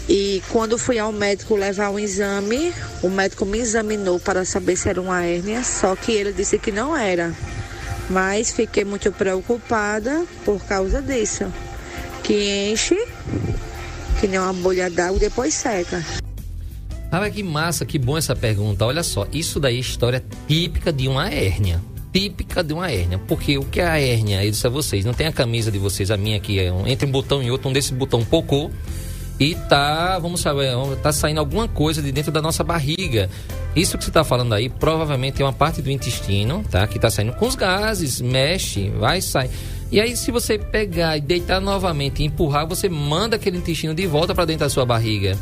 E 0.10 0.42
quando 0.50 0.78
fui 0.78 1.00
ao 1.00 1.12
médico 1.12 1.56
levar 1.56 1.90
um 1.90 2.00
exame, 2.00 2.74
o 3.02 3.10
médico 3.10 3.46
me 3.46 3.60
examinou 3.60 4.20
para 4.20 4.44
saber 4.44 4.76
se 4.76 4.90
era 4.90 5.02
uma 5.02 5.24
hérnia, 5.24 5.64
só 5.64 5.96
que 5.96 6.12
ele 6.12 6.34
disse 6.34 6.60
que 6.60 6.72
não 6.72 6.96
era. 6.96 7.34
Mas 8.12 8.52
fiquei 8.52 8.84
muito 8.84 9.12
preocupada 9.12 10.26
por 10.44 10.62
causa 10.66 11.02
disso. 11.02 11.46
Que 12.24 12.70
enche, 12.72 12.98
que 14.20 14.28
nem 14.28 14.38
uma 14.38 14.54
bolha 14.54 14.90
d'água 14.90 15.18
depois 15.18 15.54
seca. 15.54 16.04
Ah, 17.12 17.30
que 17.30 17.42
massa, 17.42 17.86
que 17.86 17.98
bom 17.98 18.18
essa 18.18 18.36
pergunta. 18.36 18.86
Olha 18.86 19.04
só, 19.04 19.28
isso 19.32 19.60
daí 19.60 19.78
é 19.78 19.80
história 19.80 20.24
típica 20.48 20.92
de 20.92 21.08
uma 21.08 21.30
hérnia. 21.30 21.82
Típica 22.14 22.64
de 22.64 22.74
uma 22.74 22.92
hérnia. 22.92 23.18
Porque 23.18 23.58
o 23.58 23.64
que 23.64 23.80
é 23.80 23.88
a 23.88 24.00
hérnia? 24.00 24.44
Eu 24.44 24.52
disse 24.52 24.68
a 24.68 24.70
vocês, 24.70 25.06
não 25.06 25.14
tem 25.14 25.28
a 25.28 25.32
camisa 25.32 25.72
de 25.72 25.78
vocês, 25.78 26.12
a 26.12 26.18
minha 26.18 26.38
aqui, 26.38 26.60
é 26.60 26.72
um, 26.72 26.86
entre 26.86 27.08
um 27.08 27.12
botão 27.12 27.42
e 27.42 27.50
outro, 27.50 27.70
um 27.70 27.74
desse 27.74 27.94
botão 27.94 28.24
pocou 28.24 28.72
e 29.40 29.56
tá, 29.56 30.20
vamos 30.20 30.40
saber, 30.40 30.72
tá 31.02 31.12
saindo 31.12 31.40
alguma 31.40 31.68
coisa 31.68 32.02
de 32.02 32.12
dentro 32.12 32.32
da 32.32 32.42
nossa 32.42 32.64
barriga. 32.64 33.30
Isso 33.76 33.98
que 33.98 34.04
você 34.04 34.10
está 34.10 34.24
falando 34.24 34.54
aí 34.54 34.70
provavelmente 34.70 35.42
é 35.42 35.46
uma 35.46 35.54
parte 35.54 35.82
do 35.82 35.90
intestino, 35.90 36.64
tá? 36.70 36.86
Que 36.88 36.98
está 36.98 37.10
saindo 37.10 37.34
com 37.34 37.48
os 37.48 37.56
gases, 37.56 38.20
mexe, 38.20 38.90
vai 38.90 39.22
sair. 39.22 39.50
E 39.92 40.00
aí, 40.00 40.16
se 40.16 40.32
você 40.32 40.58
pegar 40.58 41.18
e 41.18 41.22
deitar 41.22 41.60
novamente 41.60 42.22
e 42.22 42.26
empurrar, 42.26 42.66
você 42.66 42.88
manda 42.88 43.36
aquele 43.36 43.58
intestino 43.58 43.94
de 43.94 44.08
volta 44.08 44.34
para 44.34 44.46
dentro 44.46 44.62
da 44.62 44.70
sua 44.70 44.86
barriga. 44.86 45.38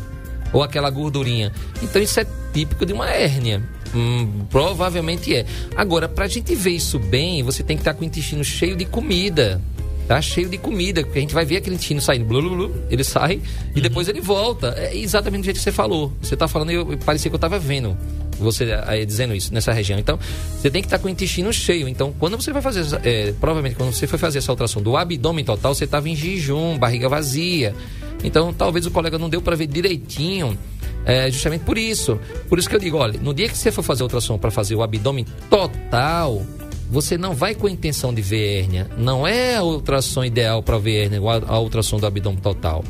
Ou 0.52 0.64
aquela 0.64 0.90
gordurinha. 0.90 1.52
Então, 1.84 2.02
isso 2.02 2.20
é 2.20 2.26
típico 2.52 2.84
de 2.84 2.92
uma 2.92 3.08
hérnia. 3.10 3.62
Hum, 3.94 4.46
provavelmente 4.50 5.36
é. 5.36 5.46
Agora, 5.76 6.08
para 6.08 6.26
a 6.26 6.28
gente 6.28 6.56
ver 6.56 6.72
isso 6.72 6.98
bem, 6.98 7.44
você 7.44 7.62
tem 7.62 7.78
que 7.78 7.82
estar 7.82 7.94
tá 7.94 7.98
com 7.98 8.04
o 8.04 8.08
intestino 8.08 8.44
cheio 8.44 8.76
de 8.76 8.86
comida 8.86 9.62
tá 10.10 10.20
cheio 10.24 10.49
de 10.49 10.57
comida, 10.57 11.03
porque 11.03 11.20
a 11.20 11.22
gente 11.22 11.36
vai 11.36 11.45
ver 11.45 11.57
aquele 11.57 11.76
intestino 11.76 12.01
saindo, 12.01 12.26
blu, 12.26 12.41
blu, 12.41 12.55
blu, 12.55 12.76
ele 12.89 13.03
sai 13.03 13.36
uhum. 13.36 13.41
e 13.76 13.82
depois 13.82 14.07
ele 14.10 14.20
volta. 14.20 14.74
É 14.76 14.97
exatamente 14.97 15.41
do 15.41 15.45
jeito 15.45 15.57
que 15.57 15.62
você 15.62 15.72
falou. 15.72 16.12
Você 16.20 16.36
tá 16.36 16.47
falando 16.47 16.72
e 16.72 16.74
eu, 16.74 16.97
parecia 17.05 17.30
que 17.30 17.36
eu 17.36 17.39
tava 17.39 17.60
vendo 17.60 17.95
você 18.39 18.76
aí 18.88 19.05
dizendo 19.05 19.36
isso 19.36 19.53
nessa 19.53 19.72
região. 19.72 19.99
Então, 19.99 20.18
você 20.57 20.72
tem 20.72 20.82
que 20.82 20.88
estar 20.88 20.97
tá 20.97 21.01
com 21.03 21.10
o 21.10 21.12
intestino 21.12 21.53
cheio. 21.53 21.88
Então, 21.88 22.12
quando 22.18 22.41
você 22.41 22.51
vai 22.51 22.60
fazer, 22.60 22.84
é, 23.03 23.34
provavelmente 23.34 23.76
quando 23.76 23.93
você 23.93 24.07
foi 24.07 24.18
fazer 24.18 24.39
essa 24.39 24.51
ultrassom 24.51 24.82
do 24.82 24.97
abdômen 24.97 25.45
total, 25.45 25.76
você 25.76 25.84
estava 25.84 26.10
em 26.10 26.16
jejum, 26.16 26.76
barriga 26.80 27.07
vazia. 27.07 27.76
Então, 28.24 28.51
talvez 28.51 28.88
o 28.88 28.91
colega 28.91 29.20
não 29.20 29.30
deu 29.30 29.43
para 29.43 29.55
ver 29.55 29.68
direitinho. 29.68 30.57
É, 31.05 31.30
justamente 31.30 31.64
por 31.64 31.78
isso. 31.78 32.20
Por 32.47 32.57
isso 32.57 32.68
que 32.68 32.76
eu 32.76 32.80
digo, 32.80 32.97
olha, 32.97 33.20
no 33.22 33.32
dia 33.32 33.47
que 33.47 33.55
você 33.55 33.72
for 33.72 33.84
fazer 33.84 34.01
a 34.01 34.05
ultrassom 34.05 34.39
para 34.39 34.49
fazer 34.49 34.74
o 34.74 34.82
abdômen 34.82 35.26
total, 35.51 36.41
você 36.90 37.18
não 37.18 37.34
vai 37.34 37.54
com 37.54 37.68
a 37.68 37.72
intenção 37.72 38.14
de 38.14 38.22
ver 38.22 38.62
hérnia. 38.62 38.90
Não 38.98 39.28
é 39.28 39.56
a 39.56 39.64
ultrassom 39.64 40.24
ideal 40.24 40.64
para 40.64 40.78
ver 40.78 41.04
hérnia, 41.04 41.20
a 41.48 41.60
ultrassom 41.60 42.00
do 42.00 42.08
abdômen 42.08 42.40
total. 42.40 42.84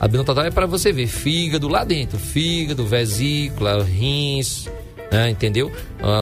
A 0.00 0.06
abdômen 0.06 0.24
total 0.24 0.44
é 0.46 0.50
para 0.50 0.66
você 0.66 0.92
ver 0.92 1.06
fígado 1.06 1.68
lá 1.68 1.84
dentro, 1.84 2.18
fígado, 2.18 2.86
vesícula, 2.86 3.84
rins, 3.84 4.68
né, 5.12 5.30
entendeu? 5.30 5.70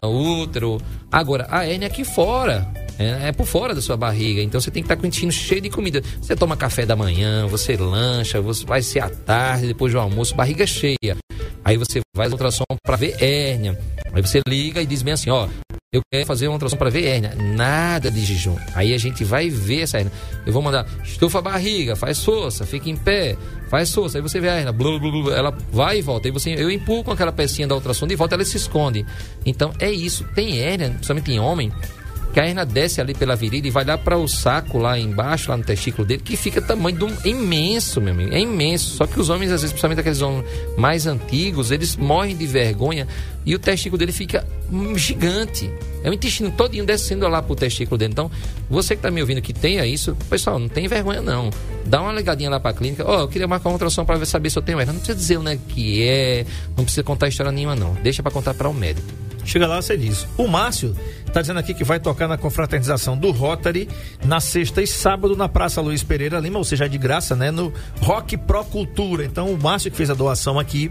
Uh, 0.04 0.42
útero. 0.42 0.80
Agora, 1.10 1.46
a 1.50 1.64
hérnia 1.66 1.86
aqui 1.86 2.04
fora, 2.04 2.66
é, 2.98 3.28
é, 3.28 3.32
por 3.32 3.46
fora 3.46 3.74
da 3.74 3.80
sua 3.80 3.96
barriga. 3.96 4.42
Então 4.42 4.60
você 4.60 4.70
tem 4.70 4.82
que 4.82 4.86
estar 4.86 4.96
com 4.96 5.04
o 5.04 5.06
intestino 5.06 5.32
cheio 5.32 5.60
de 5.60 5.70
comida. 5.70 6.02
Você 6.20 6.34
toma 6.34 6.56
café 6.56 6.84
da 6.84 6.96
manhã, 6.96 7.46
você 7.46 7.76
lancha, 7.76 8.40
você 8.40 8.64
vai 8.64 8.82
ser 8.82 9.00
à 9.00 9.08
tarde, 9.08 9.66
depois 9.66 9.92
do 9.92 10.00
almoço, 10.00 10.34
barriga 10.34 10.66
cheia. 10.66 11.16
Aí 11.64 11.76
você 11.76 12.00
vai 12.14 12.26
no 12.26 12.34
ultrassom 12.34 12.64
para 12.82 12.96
ver 12.96 13.22
hérnia. 13.22 13.78
Aí 14.12 14.20
você 14.20 14.40
liga 14.46 14.82
e 14.82 14.86
diz 14.86 15.02
bem 15.02 15.14
assim, 15.14 15.30
ó, 15.30 15.48
eu 15.92 16.00
quero 16.10 16.24
fazer 16.24 16.48
uma 16.48 16.54
ultrassom 16.54 16.78
para 16.78 16.88
ver 16.88 17.04
hérnia. 17.04 17.34
Nada 17.34 18.10
de 18.10 18.24
jejum. 18.24 18.56
Aí 18.74 18.94
a 18.94 18.98
gente 18.98 19.24
vai 19.24 19.50
ver 19.50 19.82
essa 19.82 19.98
hérnia. 19.98 20.12
Eu 20.46 20.50
vou 20.50 20.62
mandar, 20.62 20.86
estufa 21.04 21.38
a 21.38 21.42
barriga, 21.42 21.94
faz 21.94 22.24
força, 22.24 22.64
fica 22.64 22.88
em 22.88 22.96
pé, 22.96 23.36
faz 23.68 23.92
força. 23.92 24.16
Aí 24.16 24.22
você 24.22 24.40
vê 24.40 24.48
a 24.48 24.54
hérnia, 24.54 24.72
blu, 24.72 24.98
blu, 24.98 25.10
blu, 25.10 25.30
ela 25.30 25.54
vai 25.70 25.98
e 25.98 26.02
volta. 26.02 26.26
Aí 26.26 26.32
você, 26.32 26.54
eu 26.54 26.70
empurro 26.70 27.04
com 27.04 27.10
aquela 27.10 27.30
pecinha 27.30 27.68
da 27.68 27.74
ultrassom 27.74 28.06
de 28.06 28.16
volta, 28.16 28.34
ela 28.34 28.44
se 28.46 28.56
esconde. 28.56 29.04
Então 29.44 29.70
é 29.78 29.90
isso. 29.92 30.24
Tem 30.34 30.60
hérnia, 30.60 30.88
principalmente 30.92 31.30
em 31.30 31.38
homem, 31.38 31.70
que 32.32 32.40
a 32.40 32.46
hernia 32.46 32.64
desce 32.64 33.00
ali 33.00 33.14
pela 33.14 33.36
virilha 33.36 33.66
e 33.66 33.70
vai 33.70 33.84
lá 33.84 33.98
para 33.98 34.16
o 34.16 34.26
saco 34.26 34.78
lá 34.78 34.98
embaixo, 34.98 35.50
lá 35.50 35.56
no 35.56 35.64
testículo 35.64 36.06
dele, 36.06 36.22
que 36.24 36.36
fica 36.36 36.62
tamanho 36.62 36.96
de 36.96 37.04
um 37.04 37.14
imenso, 37.24 38.00
meu 38.00 38.14
amigo. 38.14 38.32
É 38.32 38.40
imenso. 38.40 38.96
Só 38.96 39.06
que 39.06 39.20
os 39.20 39.28
homens, 39.28 39.52
às 39.52 39.60
vezes, 39.60 39.72
principalmente 39.72 40.00
aqueles 40.00 40.22
homens 40.22 40.46
mais 40.76 41.06
antigos, 41.06 41.70
eles 41.70 41.94
morrem 41.94 42.34
de 42.34 42.46
vergonha 42.46 43.06
e 43.44 43.54
o 43.54 43.58
testículo 43.58 43.98
dele 43.98 44.12
fica 44.12 44.46
gigante. 44.96 45.70
É 46.02 46.08
o 46.08 46.14
intestino 46.14 46.50
todinho 46.50 46.86
descendo 46.86 47.28
lá 47.28 47.42
pro 47.42 47.54
testículo 47.54 47.98
dele. 47.98 48.12
Então, 48.12 48.30
você 48.70 48.96
que 48.96 49.02
tá 49.02 49.10
me 49.10 49.20
ouvindo 49.20 49.42
que 49.42 49.52
tenha 49.52 49.84
isso, 49.84 50.16
pessoal, 50.30 50.58
não 50.58 50.68
tem 50.68 50.88
vergonha 50.88 51.20
não. 51.20 51.50
Dá 51.84 52.00
uma 52.00 52.12
ligadinha 52.12 52.48
lá 52.48 52.58
pra 52.58 52.72
clínica. 52.72 53.04
Ó, 53.06 53.18
oh, 53.18 53.20
eu 53.22 53.28
queria 53.28 53.46
marcar 53.46 53.68
uma 53.68 53.74
ultrassom 53.74 54.04
para 54.04 54.24
saber 54.24 54.48
se 54.48 54.58
eu 54.58 54.62
tenho 54.62 54.80
hernia. 54.80 54.94
Não 54.94 55.00
precisa 55.00 55.18
dizer 55.18 55.36
o 55.36 55.42
né, 55.42 55.58
que 55.68 56.02
é, 56.02 56.46
não 56.76 56.84
precisa 56.84 57.02
contar 57.02 57.28
história 57.28 57.52
nenhuma 57.52 57.76
não. 57.76 57.94
Deixa 57.94 58.22
para 58.22 58.32
contar 58.32 58.54
para 58.54 58.68
o 58.68 58.70
um 58.70 58.74
médico. 58.74 59.21
Chega 59.44 59.66
lá, 59.66 59.80
você 59.80 59.96
diz. 59.96 60.26
O 60.36 60.46
Márcio 60.46 60.96
está 61.26 61.40
dizendo 61.40 61.58
aqui 61.58 61.74
que 61.74 61.84
vai 61.84 61.98
tocar 61.98 62.28
na 62.28 62.36
confraternização 62.36 63.16
do 63.16 63.30
Rotary 63.30 63.88
na 64.24 64.40
sexta 64.40 64.82
e 64.82 64.86
sábado 64.86 65.36
na 65.36 65.48
Praça 65.48 65.80
Luiz 65.80 66.02
Pereira 66.02 66.38
Lima, 66.38 66.58
ou 66.58 66.64
seja, 66.64 66.88
de 66.88 66.98
graça, 66.98 67.34
né? 67.34 67.50
No 67.50 67.72
Rock 68.00 68.36
Pro 68.36 68.64
Cultura. 68.64 69.24
Então, 69.24 69.52
o 69.52 69.60
Márcio 69.60 69.90
que 69.90 69.96
fez 69.96 70.10
a 70.10 70.14
doação 70.14 70.58
aqui, 70.58 70.90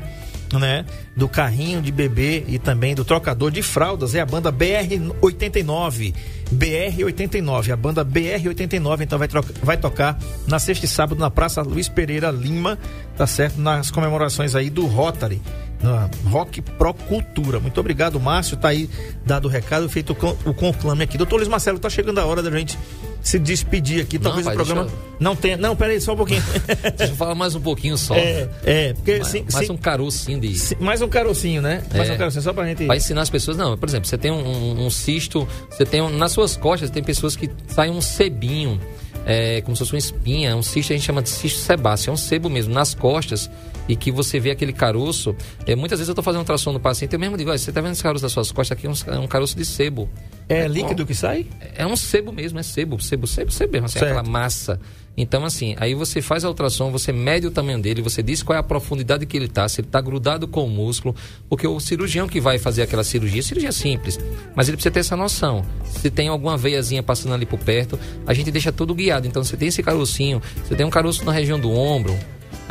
né? 0.53 0.85
Do 1.15 1.29
carrinho 1.29 1.81
de 1.81 1.91
bebê 1.91 2.43
e 2.47 2.59
também 2.59 2.93
do 2.93 3.05
trocador 3.05 3.51
de 3.51 3.61
fraldas, 3.61 4.15
é 4.15 4.19
a 4.19 4.25
banda 4.25 4.51
BR89. 4.51 6.13
BR89, 6.53 7.71
a 7.71 7.77
banda 7.77 8.03
BR89, 8.03 9.01
então 9.01 9.17
vai, 9.17 9.27
troca, 9.29 9.53
vai 9.63 9.77
tocar 9.77 10.19
na 10.47 10.59
sexta 10.59 10.85
e 10.85 10.89
sábado 10.89 11.17
na 11.17 11.31
Praça 11.31 11.61
Luiz 11.61 11.87
Pereira 11.87 12.29
Lima, 12.29 12.77
tá 13.15 13.25
certo? 13.25 13.61
Nas 13.61 13.89
comemorações 13.89 14.53
aí 14.53 14.69
do 14.69 14.85
Rotary 14.85 15.41
na 15.83 16.09
Rock 16.29 16.61
Pro 16.61 16.93
Cultura. 16.93 17.59
Muito 17.59 17.79
obrigado, 17.79 18.19
Márcio. 18.19 18.57
Tá 18.57 18.69
aí 18.69 18.89
dado 19.25 19.45
o 19.45 19.47
recado, 19.47 19.87
feito 19.89 20.15
o 20.45 20.53
conclame 20.53 21.03
aqui. 21.03 21.17
Doutor 21.17 21.37
Luiz 21.37 21.47
Marcelo, 21.47 21.79
tá 21.79 21.89
chegando 21.89 22.19
a 22.19 22.25
hora 22.25 22.41
da 22.41 22.51
gente 22.51 22.77
se 23.21 23.37
despedir 23.37 24.01
aqui. 24.01 24.17
Talvez 24.17 24.45
não, 24.45 24.53
o 24.53 24.55
programa 24.55 24.81
eu... 24.83 24.91
não 25.19 25.35
tenha. 25.35 25.57
Não, 25.57 25.75
peraí, 25.75 26.01
só 26.01 26.13
um 26.13 26.17
pouquinho. 26.17 26.43
deixa 26.97 27.13
eu 27.13 27.15
falar 27.15 27.35
mais 27.35 27.55
um 27.55 27.61
pouquinho 27.61 27.97
só. 27.97 28.15
É, 28.15 28.49
é 28.63 28.93
porque. 28.93 29.17
Mais, 29.17 29.27
sim, 29.27 29.45
mais 29.51 29.67
sim, 29.67 29.73
um 29.73 29.77
carocinho 29.77 30.39
de. 30.39 30.57
Sim, 30.57 30.75
mais 30.79 31.01
um 31.01 31.07
carocinho, 31.07 31.61
né? 31.61 31.83
Mais 31.93 32.09
é, 32.09 32.13
um 32.13 32.17
carocinho, 32.17 32.41
só 32.41 32.53
pra 32.53 32.65
gente. 32.65 32.85
Vai 32.85 32.97
ensinar 32.97 33.21
as 33.21 33.29
pessoas. 33.29 33.57
Não, 33.57 33.77
por 33.77 33.87
exemplo, 33.87 34.07
você 34.07 34.17
tem 34.17 34.31
um, 34.31 34.85
um 34.85 34.89
cisto, 34.89 35.47
você 35.69 35.85
tem. 35.85 36.01
Um, 36.01 36.09
nas 36.09 36.31
suas 36.31 36.57
costas, 36.57 36.89
tem 36.89 37.03
pessoas 37.03 37.35
que 37.35 37.49
saem 37.67 37.91
um 37.91 38.01
sebinho. 38.01 38.79
É, 39.23 39.61
como 39.61 39.75
se 39.75 39.81
fosse 39.81 39.93
uma 39.93 39.99
espinha, 39.99 40.55
um 40.55 40.63
cisto 40.63 40.91
a 40.91 40.95
gente 40.95 41.05
chama 41.05 41.21
de 41.21 41.29
cisto 41.29 41.59
sebáceo, 41.59 42.09
é 42.09 42.13
um 42.13 42.17
sebo 42.17 42.49
mesmo, 42.49 42.73
nas 42.73 42.95
costas, 42.95 43.51
e 43.91 43.95
que 43.97 44.09
você 44.09 44.39
vê 44.39 44.51
aquele 44.51 44.71
caroço. 44.71 45.35
É, 45.65 45.75
muitas 45.75 45.99
vezes 45.99 46.07
eu 46.07 46.13
estou 46.13 46.23
fazendo 46.23 46.45
tração 46.45 46.71
no 46.71 46.79
paciente, 46.79 47.11
eu 47.11 47.19
mesmo 47.19 47.35
digo, 47.35 47.51
você 47.51 47.71
está 47.71 47.81
vendo 47.81 47.91
esse 47.91 48.01
caroço 48.01 48.23
das 48.23 48.31
suas 48.31 48.49
costas 48.49 48.77
aqui? 48.77 48.87
É 48.87 48.89
um, 48.89 49.15
é 49.15 49.19
um 49.19 49.27
caroço 49.27 49.57
de 49.57 49.65
sebo. 49.65 50.09
É, 50.47 50.59
é 50.59 50.67
líquido 50.67 51.05
que 51.05 51.13
sai? 51.13 51.45
É 51.75 51.85
um 51.85 51.97
sebo 51.97 52.31
mesmo, 52.31 52.57
é 52.57 52.63
sebo, 52.63 53.01
sebo, 53.01 53.27
sebo, 53.27 53.51
sebo 53.51 53.73
mesmo, 53.73 53.87
assim, 53.87 53.99
aquela 53.99 54.23
massa. 54.23 54.79
Então, 55.17 55.43
assim, 55.43 55.75
aí 55.77 55.93
você 55.93 56.21
faz 56.21 56.45
a 56.45 56.47
ultrassom, 56.47 56.89
você 56.89 57.11
mede 57.11 57.45
o 57.45 57.51
tamanho 57.51 57.81
dele, 57.81 58.01
você 58.01 58.23
diz 58.23 58.41
qual 58.41 58.55
é 58.55 58.59
a 58.59 58.63
profundidade 58.63 59.25
que 59.25 59.35
ele 59.35 59.47
está, 59.47 59.67
se 59.67 59.81
ele 59.81 59.89
está 59.89 59.99
grudado 59.99 60.47
com 60.47 60.65
o 60.65 60.69
músculo, 60.69 61.13
porque 61.49 61.67
o 61.67 61.77
cirurgião 61.81 62.29
que 62.29 62.39
vai 62.39 62.57
fazer 62.57 62.83
aquela 62.83 63.03
cirurgia, 63.03 63.43
cirurgia 63.43 63.73
simples, 63.73 64.17
mas 64.55 64.69
ele 64.69 64.77
precisa 64.77 64.93
ter 64.93 65.01
essa 65.01 65.17
noção. 65.17 65.65
Se 65.83 66.09
tem 66.09 66.29
alguma 66.29 66.55
veiazinha 66.55 67.03
passando 67.03 67.33
ali 67.33 67.45
por 67.45 67.59
perto, 67.59 67.99
a 68.25 68.33
gente 68.33 68.49
deixa 68.51 68.71
tudo 68.71 68.95
guiado. 68.95 69.27
Então, 69.27 69.43
você 69.43 69.57
tem 69.57 69.67
esse 69.67 69.83
carocinho, 69.83 70.41
você 70.63 70.75
tem 70.75 70.85
um 70.85 70.89
caroço 70.89 71.25
na 71.25 71.33
região 71.33 71.59
do 71.59 71.69
ombro, 71.69 72.17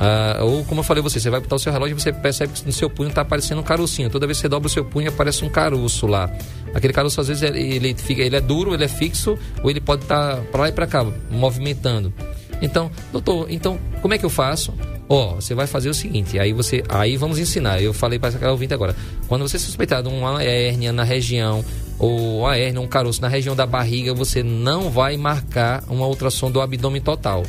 ah, 0.03 0.39
ou 0.41 0.65
como 0.65 0.81
eu 0.81 0.85
falei 0.85 1.03
você, 1.03 1.21
você 1.21 1.29
vai 1.29 1.41
botar 1.41 1.57
o 1.57 1.59
seu 1.59 1.71
relógio 1.71 1.95
e 1.95 2.01
você 2.01 2.11
percebe 2.11 2.55
que 2.55 2.65
no 2.65 2.73
seu 2.73 2.89
punho 2.89 3.11
está 3.11 3.21
aparecendo 3.21 3.59
um 3.59 3.63
carocinho. 3.63 4.09
Toda 4.09 4.27
vez 4.27 4.39
que 4.39 4.43
você 4.43 4.49
dobra 4.49 4.67
o 4.67 4.71
seu 4.71 4.83
punho 4.83 5.11
aparece 5.11 5.45
um 5.45 5.51
caroço 5.51 6.07
lá. 6.07 6.33
Aquele 6.73 6.95
caroço 6.95 7.21
às 7.21 7.29
vezes 7.29 7.43
ele, 7.43 7.95
fica, 7.95 8.23
ele 8.23 8.35
é 8.35 8.41
duro, 8.41 8.73
ele 8.73 8.83
é 8.83 8.89
fixo, 8.89 9.39
ou 9.63 9.69
ele 9.69 9.79
pode 9.79 10.05
estar 10.05 10.37
tá 10.37 10.43
para 10.51 10.63
lá 10.63 10.69
e 10.71 10.73
para 10.73 10.87
cá, 10.87 11.07
movimentando. 11.31 12.15
Então, 12.63 12.91
doutor, 13.13 13.47
então 13.51 13.79
como 14.01 14.15
é 14.15 14.19
que 14.19 14.25
eu 14.25 14.31
faço? 14.31 14.73
Ó, 15.07 15.33
oh, 15.33 15.35
você 15.35 15.55
vai 15.55 15.67
fazer 15.67 15.91
o 15.91 15.95
seguinte, 15.95 16.39
aí 16.39 16.55
você, 16.55 16.83
aí 16.89 17.19
vamos 17.19 17.39
ensinar. 17.39 17.83
Eu 17.83 17.93
falei 17.93 18.19
para 18.19 18.31
essa 18.31 18.51
ouvinte 18.51 18.73
agora. 18.73 18.97
Quando 19.29 19.47
você 19.47 19.59
suspeitar 19.59 20.03
de 20.03 20.09
uma 20.09 20.43
hérnia 20.43 20.95
na 20.95 21.05
região 21.05 21.63
ou 21.99 22.41
uma 22.41 22.57
hérnia, 22.57 22.81
um 22.81 22.87
caroço 22.87 23.21
na 23.21 23.29
região 23.29 23.55
da 23.55 23.67
barriga, 23.67 24.15
você 24.15 24.43
não 24.43 24.89
vai 24.89 25.19
marcar 25.19 25.85
uma 25.89 26.07
ultrassom 26.07 26.51
do 26.51 26.59
abdômen 26.59 27.03
total 27.03 27.43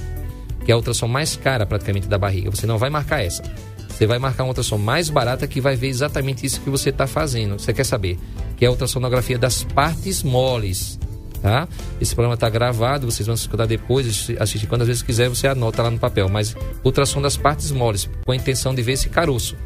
que 0.72 0.74
é 0.74 0.76
a 0.76 0.78
ultrassom 0.78 1.08
mais 1.08 1.36
cara 1.36 1.66
praticamente 1.66 2.08
da 2.08 2.18
barriga. 2.18 2.50
Você 2.50 2.66
não 2.66 2.78
vai 2.78 2.90
marcar 2.90 3.22
essa. 3.22 3.44
Você 3.90 4.08
vai 4.08 4.18
marcar 4.18 4.44
uma 4.44 4.52
ultrassom 4.52 4.78
mais 4.78 5.10
barata 5.10 5.46
que 5.46 5.60
vai 5.60 5.76
ver 5.76 5.90
exatamente 5.90 6.46
isso 6.46 6.62
que 6.62 6.70
você 6.70 6.92
está 6.92 7.06
fazendo. 7.06 7.60
Você 7.60 7.74
quer 7.74 7.84
saber? 7.84 8.18
Que 8.56 8.64
é 8.64 8.70
a 8.70 8.72
ultrassonografia 8.72 9.38
das 9.38 9.66
partes 9.66 10.24
moles. 10.24 10.98
Tá? 11.42 11.68
Esse 12.00 12.16
programa 12.16 12.36
está 12.36 12.50
gravado, 12.50 13.12
vocês 13.12 13.28
vão 13.28 13.36
escutar 13.36 13.66
depois, 13.66 14.30
assistir 14.40 14.66
quando 14.68 14.84
às 14.84 14.88
vezes 14.88 15.04
quiser, 15.04 15.28
você 15.28 15.46
anota 15.46 15.84
lá 15.84 15.92
no 15.92 16.00
papel. 16.00 16.30
Mas 16.30 16.56
ultrassom 16.86 17.22
das 17.22 17.36
partes 17.36 17.70
moles, 17.72 18.10
com 18.26 18.32
a 18.32 18.36
intenção 18.36 18.74
de 18.74 18.82
ver 18.82 18.94
esse 18.94 19.10
caroço. 19.10 19.58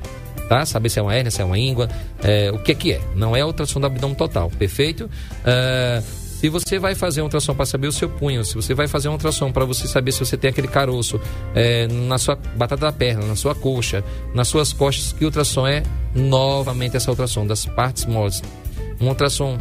Tá? 0.50 0.66
Saber 0.66 0.90
se 0.90 0.98
é 0.98 1.04
uma 1.04 1.14
hérnia, 1.14 1.30
se 1.30 1.40
é 1.40 1.46
uma 1.46 1.60
íngua, 1.60 1.88
é, 2.24 2.52
o 2.52 2.58
que 2.58 2.72
é 2.72 2.76
que 2.76 2.94
é. 2.94 3.02
Não 3.16 3.36
é 3.36 3.46
ultrassom 3.46 3.80
do 3.80 3.86
abdômen 3.86 4.16
total, 4.16 4.50
perfeito? 4.50 5.06
Uh, 5.06 6.25
se 6.46 6.50
você 6.50 6.78
vai 6.78 6.94
fazer 6.94 7.22
um 7.22 7.24
ultrassom 7.24 7.56
para 7.56 7.66
saber 7.66 7.88
o 7.88 7.92
seu 7.92 8.08
punho, 8.08 8.46
se 8.46 8.54
você 8.54 8.76
vai 8.76 8.88
fazer 8.88 9.10
um 9.10 9.14
ultrassom 9.14 9.52
para 9.52 9.66
você 9.66 9.88
saber 9.88 10.12
se 10.12 10.20
você 10.20 10.38
tem 10.38 10.52
aquele 10.52 10.68
caroço 10.68 11.20
é, 11.56 11.88
na 11.88 12.20
sua 12.20 12.36
batata 12.36 12.86
da 12.86 12.92
perna, 12.92 13.26
na 13.26 13.36
sua 13.36 13.56
coxa, 13.56 14.04
nas 14.32 14.48
suas 14.48 14.72
costas, 14.72 15.12
que 15.12 15.26
ultrassom 15.26 15.66
é? 15.66 15.82
Novamente 16.14 16.98
essa 16.98 17.10
ultrassom 17.10 17.48
das 17.48 17.66
partes 17.66 18.06
moles. 18.06 18.44
Um 19.02 19.08
ultrassom 19.08 19.58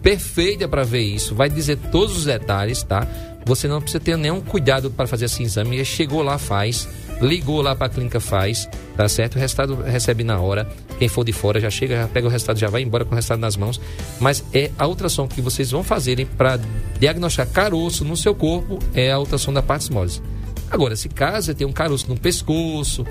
perfeita 0.00 0.68
para 0.68 0.84
ver 0.84 1.02
isso, 1.02 1.34
vai 1.34 1.50
dizer 1.50 1.76
todos 1.90 2.16
os 2.16 2.24
detalhes, 2.24 2.84
tá? 2.84 3.04
Você 3.44 3.66
não 3.66 3.80
precisa 3.80 3.98
ter 3.98 4.16
nenhum 4.16 4.40
cuidado 4.40 4.92
para 4.92 5.08
fazer 5.08 5.24
esse 5.24 5.42
exame. 5.42 5.84
Chegou 5.84 6.22
lá, 6.22 6.38
faz 6.38 6.88
ligou 7.22 7.62
lá 7.62 7.74
para 7.74 7.86
a 7.86 7.90
clínica 7.90 8.20
faz, 8.20 8.68
tá 8.96 9.08
certo? 9.08 9.36
O 9.36 9.38
resultado 9.38 9.76
recebe 9.82 10.24
na 10.24 10.40
hora. 10.40 10.68
Quem 10.98 11.08
for 11.08 11.24
de 11.24 11.32
fora 11.32 11.60
já 11.60 11.70
chega, 11.70 11.96
já 11.96 12.08
pega 12.08 12.26
o 12.26 12.30
resultado, 12.30 12.58
já 12.58 12.68
vai 12.68 12.82
embora 12.82 13.04
com 13.04 13.12
o 13.12 13.14
resultado 13.14 13.38
nas 13.38 13.56
mãos. 13.56 13.80
Mas 14.20 14.44
é 14.52 14.70
a 14.78 14.86
ultrassom 14.86 15.26
que 15.26 15.40
vocês 15.40 15.70
vão 15.70 15.82
fazerem 15.82 16.26
para 16.26 16.58
diagnosticar 16.98 17.48
caroço 17.48 18.04
no 18.04 18.16
seu 18.16 18.34
corpo 18.34 18.78
é 18.94 19.10
a 19.12 19.18
ultrassom 19.18 19.52
da 19.52 19.62
parte 19.62 19.92
moles. 19.92 20.22
Agora, 20.70 20.96
se 20.96 21.08
caso 21.08 21.54
tem 21.54 21.66
um 21.66 21.72
caroço 21.72 22.08
no 22.08 22.18
pescoço, 22.18 23.06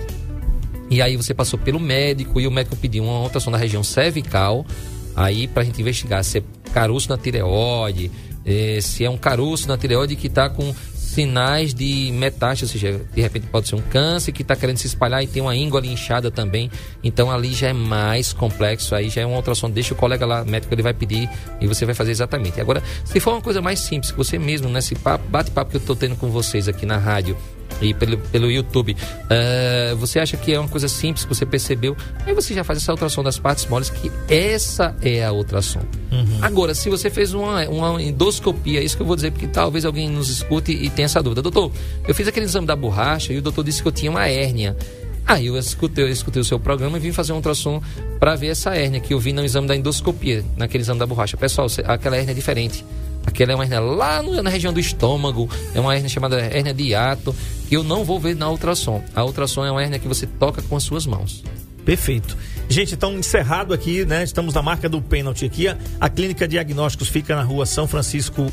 e 0.89 1.01
aí 1.01 1.16
você 1.16 1.34
passou 1.34 1.57
pelo 1.57 1.80
médico 1.80 2.41
e 2.41 2.47
o 2.47 2.51
médico 2.51 2.76
pediu 2.76 3.03
uma 3.03 3.22
ultrassom 3.22 3.51
da 3.51 3.57
região 3.57 3.84
cervical, 3.84 4.66
aí 5.16 5.47
para 5.47 5.62
a 5.62 5.66
gente 5.66 5.80
investigar 5.80 6.24
se 6.24 6.39
é 6.39 6.43
caroço 6.74 7.09
na 7.09 7.18
tireoide, 7.18 8.12
eh, 8.45 8.79
se 8.81 9.03
é 9.05 9.09
um 9.09 9.17
caroço 9.17 9.67
na 9.67 9.77
tireoide 9.77 10.15
que 10.15 10.27
está 10.27 10.49
com 10.49 10.73
sinais 11.11 11.73
de 11.73 12.09
metástase, 12.13 12.63
ou 12.63 12.79
seja, 12.79 13.01
de 13.13 13.21
repente 13.21 13.45
pode 13.47 13.67
ser 13.67 13.75
um 13.75 13.81
câncer 13.81 14.31
que 14.31 14.43
está 14.43 14.55
querendo 14.55 14.77
se 14.77 14.87
espalhar 14.87 15.21
e 15.21 15.27
tem 15.27 15.41
uma 15.41 15.53
íngua 15.53 15.85
inchada 15.85 16.31
também. 16.31 16.71
Então 17.03 17.29
ali 17.29 17.53
já 17.53 17.67
é 17.67 17.73
mais 17.73 18.31
complexo, 18.31 18.95
aí 18.95 19.09
já 19.09 19.21
é 19.21 19.25
uma 19.25 19.35
ultrassom. 19.35 19.69
Deixa 19.69 19.93
o 19.93 19.97
colega 19.97 20.25
lá, 20.25 20.45
médico, 20.45 20.73
ele 20.73 20.81
vai 20.81 20.93
pedir 20.93 21.29
e 21.59 21.67
você 21.67 21.85
vai 21.85 21.93
fazer 21.93 22.11
exatamente. 22.11 22.61
Agora, 22.61 22.81
se 23.03 23.19
for 23.19 23.33
uma 23.33 23.41
coisa 23.41 23.61
mais 23.61 23.79
simples, 23.79 24.11
você 24.11 24.39
mesmo, 24.39 24.69
nesse 24.69 24.95
bate-papo 25.29 25.71
que 25.71 25.77
eu 25.77 25.81
estou 25.81 25.95
tendo 25.95 26.15
com 26.15 26.29
vocês 26.29 26.69
aqui 26.69 26.85
na 26.85 26.97
rádio, 26.97 27.35
e 27.82 27.93
pelo, 27.93 28.17
pelo 28.17 28.51
YouTube, 28.51 28.95
uh, 28.95 29.95
você 29.97 30.19
acha 30.19 30.38
que 30.38 30.53
é 30.53 30.59
uma 30.59 30.69
coisa 30.69 30.88
simples 30.88 31.25
que 31.25 31.34
você 31.34 31.45
percebeu, 31.45 31.95
aí 32.25 32.34
você 32.34 32.53
já 32.53 32.63
faz 32.63 32.79
essa 32.79 32.91
ultrassom 32.91 33.23
das 33.23 33.39
partes 33.39 33.65
moles, 33.67 33.89
que 33.89 34.11
essa 34.27 34.95
é 35.01 35.23
a 35.25 35.32
ultrassom. 35.32 35.82
Uhum. 36.11 36.39
Agora, 36.41 36.73
se 36.73 36.89
você 36.89 37.09
fez 37.09 37.34
uma, 37.34 37.67
uma 37.67 38.01
endoscopia, 38.01 38.79
é 38.79 38.84
isso 38.84 38.95
que 38.95 39.01
eu 39.01 39.07
vou 39.07 39.15
dizer, 39.15 39.32
porque 39.32 39.47
talvez 39.47 39.86
alguém 39.86 40.09
nos 40.09 40.29
escute 40.29 40.71
e 40.71 40.89
tenha 40.89 41.05
essa 41.05 41.21
dúvida. 41.21 41.41
Doutor, 41.41 41.71
eu 42.07 42.13
fiz 42.13 42.27
aquele 42.27 42.45
exame 42.45 42.67
da 42.67 42.75
borracha 42.75 43.34
e 43.34 43.38
o 43.38 43.41
doutor 43.41 43.63
disse 43.63 43.82
que 43.82 43.88
eu 43.88 43.91
tinha 43.91 44.11
uma 44.11 44.27
hérnia. 44.27 44.75
Aí 45.25 45.47
eu 45.47 45.57
escutei, 45.57 46.03
eu 46.03 46.09
escutei 46.09 46.41
o 46.41 46.45
seu 46.45 46.59
programa 46.59 46.97
e 46.97 46.99
vim 46.99 47.11
fazer 47.11 47.32
um 47.32 47.38
ultrassom 47.38 47.82
para 48.19 48.36
ver 48.36 48.47
essa 48.47 48.75
hérnia 48.75 48.99
que 48.99 49.13
eu 49.13 49.19
vi 49.19 49.32
no 49.32 49.43
exame 49.45 49.67
da 49.67 49.75
endoscopia, 49.75 50.43
naquele 50.57 50.84
exame 50.84 50.99
da 50.99 51.05
borracha. 51.05 51.38
Pessoal, 51.38 51.67
aquela 51.86 52.17
hérnia 52.17 52.32
é 52.32 52.36
diferente. 52.36 52.84
Aquela 53.26 53.51
é 53.51 53.55
uma 53.55 53.63
hérnia 53.63 53.80
lá 53.80 54.22
na 54.22 54.49
região 54.49 54.74
do 54.74 54.80
estômago, 54.80 55.49
é 55.74 55.80
uma 55.80 55.95
hérnia 55.95 56.09
chamada 56.09 56.39
hérnia 56.39 56.74
de 56.74 56.84
hiato, 56.84 57.36
que 57.67 57.76
eu 57.76 57.84
não 57.84 58.03
vou 58.03 58.19
ver 58.19 58.36
na 58.36 58.49
ultrassom. 58.49 59.03
A 59.15 59.24
ultrassom 59.24 59.65
é 59.65 59.72
uma 59.72 59.82
hérnia 59.82 59.99
que 59.99 60.07
você 60.07 60.26
toca 60.26 60.61
com 60.61 60.76
as 60.76 60.84
suas 60.84 61.05
mãos. 61.05 61.43
Perfeito. 61.86 62.38
Gente, 62.69 62.93
então 62.93 63.17
encerrado 63.17 63.74
aqui, 63.74 64.05
né? 64.05 64.24
Estamos 64.24 64.53
na 64.53 64.61
marca 64.61 64.88
do 64.88 65.01
pênalti 65.01 65.45
aqui. 65.45 65.67
A, 65.67 65.78
a 65.99 66.09
clínica 66.09 66.47
diagnósticos 66.47 67.07
fica 67.07 67.36
na 67.36 67.43
rua 67.43 67.65
São 67.65 67.88
Francisco 67.88 68.51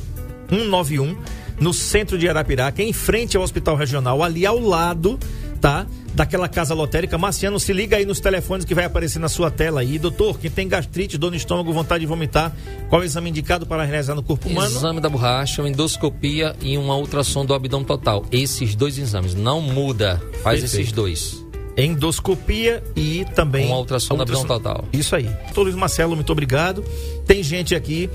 191, 0.49 1.17
no 1.61 1.73
centro 1.75 2.17
de 2.17 2.29
Arapiraca, 2.29 2.83
em 2.83 2.93
frente 2.93 3.37
ao 3.37 3.43
Hospital 3.43 3.77
Regional, 3.77 4.23
ali 4.23 4.47
ao 4.47 4.59
lado, 4.59 5.19
tá? 5.61 5.87
daquela 6.19 6.49
casa 6.49 6.75
lotérica. 6.75 7.17
Marciano, 7.17 7.61
se 7.61 7.73
liga 7.73 7.97
aí 7.97 8.05
nos 8.05 8.19
telefones 8.19 8.65
que 8.65 8.75
vai 8.75 8.85
aparecer 8.85 9.21
na 9.21 9.29
sua 9.29 9.53
tela 9.53 9.81
aí. 9.81 9.99
Doutor, 9.99 10.39
quem 10.39 10.51
tem 10.51 10.67
gastrite, 10.67 11.17
dor 11.17 11.31
no 11.31 11.37
estômago, 11.37 11.73
vontade 11.73 12.01
de 12.01 12.07
vomitar, 12.07 12.53
qual 12.89 13.01
é 13.01 13.05
o 13.05 13.07
exame 13.07 13.31
indicado 13.31 13.65
para 13.65 13.85
realizar 13.85 14.17
no 14.17 14.23
corpo 14.23 14.49
humano? 14.49 14.67
Exame 14.67 15.01
da 15.01 15.09
borracha, 15.09 15.63
uma 15.63 15.69
endoscopia 15.69 16.57
e 16.61 16.77
uma 16.77 16.97
ultrassom 16.97 17.47
do 17.47 17.55
abdômen 17.55 17.87
total. 17.87 18.25
Esses 18.33 18.75
dois 18.75 18.99
exames, 18.99 19.35
não 19.35 19.61
muda. 19.61 20.21
Faz 20.43 20.61
Perfeito. 20.61 20.83
esses 20.83 20.93
dois 20.93 21.49
endoscopia 21.77 22.83
e 22.97 23.25
também 23.37 23.67
uma 23.67 23.79
ultrassom, 23.79 24.17
da 24.17 24.25
abdômen 24.25 24.49
total. 24.49 24.85
Isso 24.93 25.15
aí. 25.15 25.31
Doutor 25.45 25.63
Luiz 25.63 25.77
Marcelo, 25.77 26.17
muito 26.17 26.33
obrigado. 26.33 26.83
Tem 27.25 27.41
gente 27.41 27.73
aqui 27.73 28.11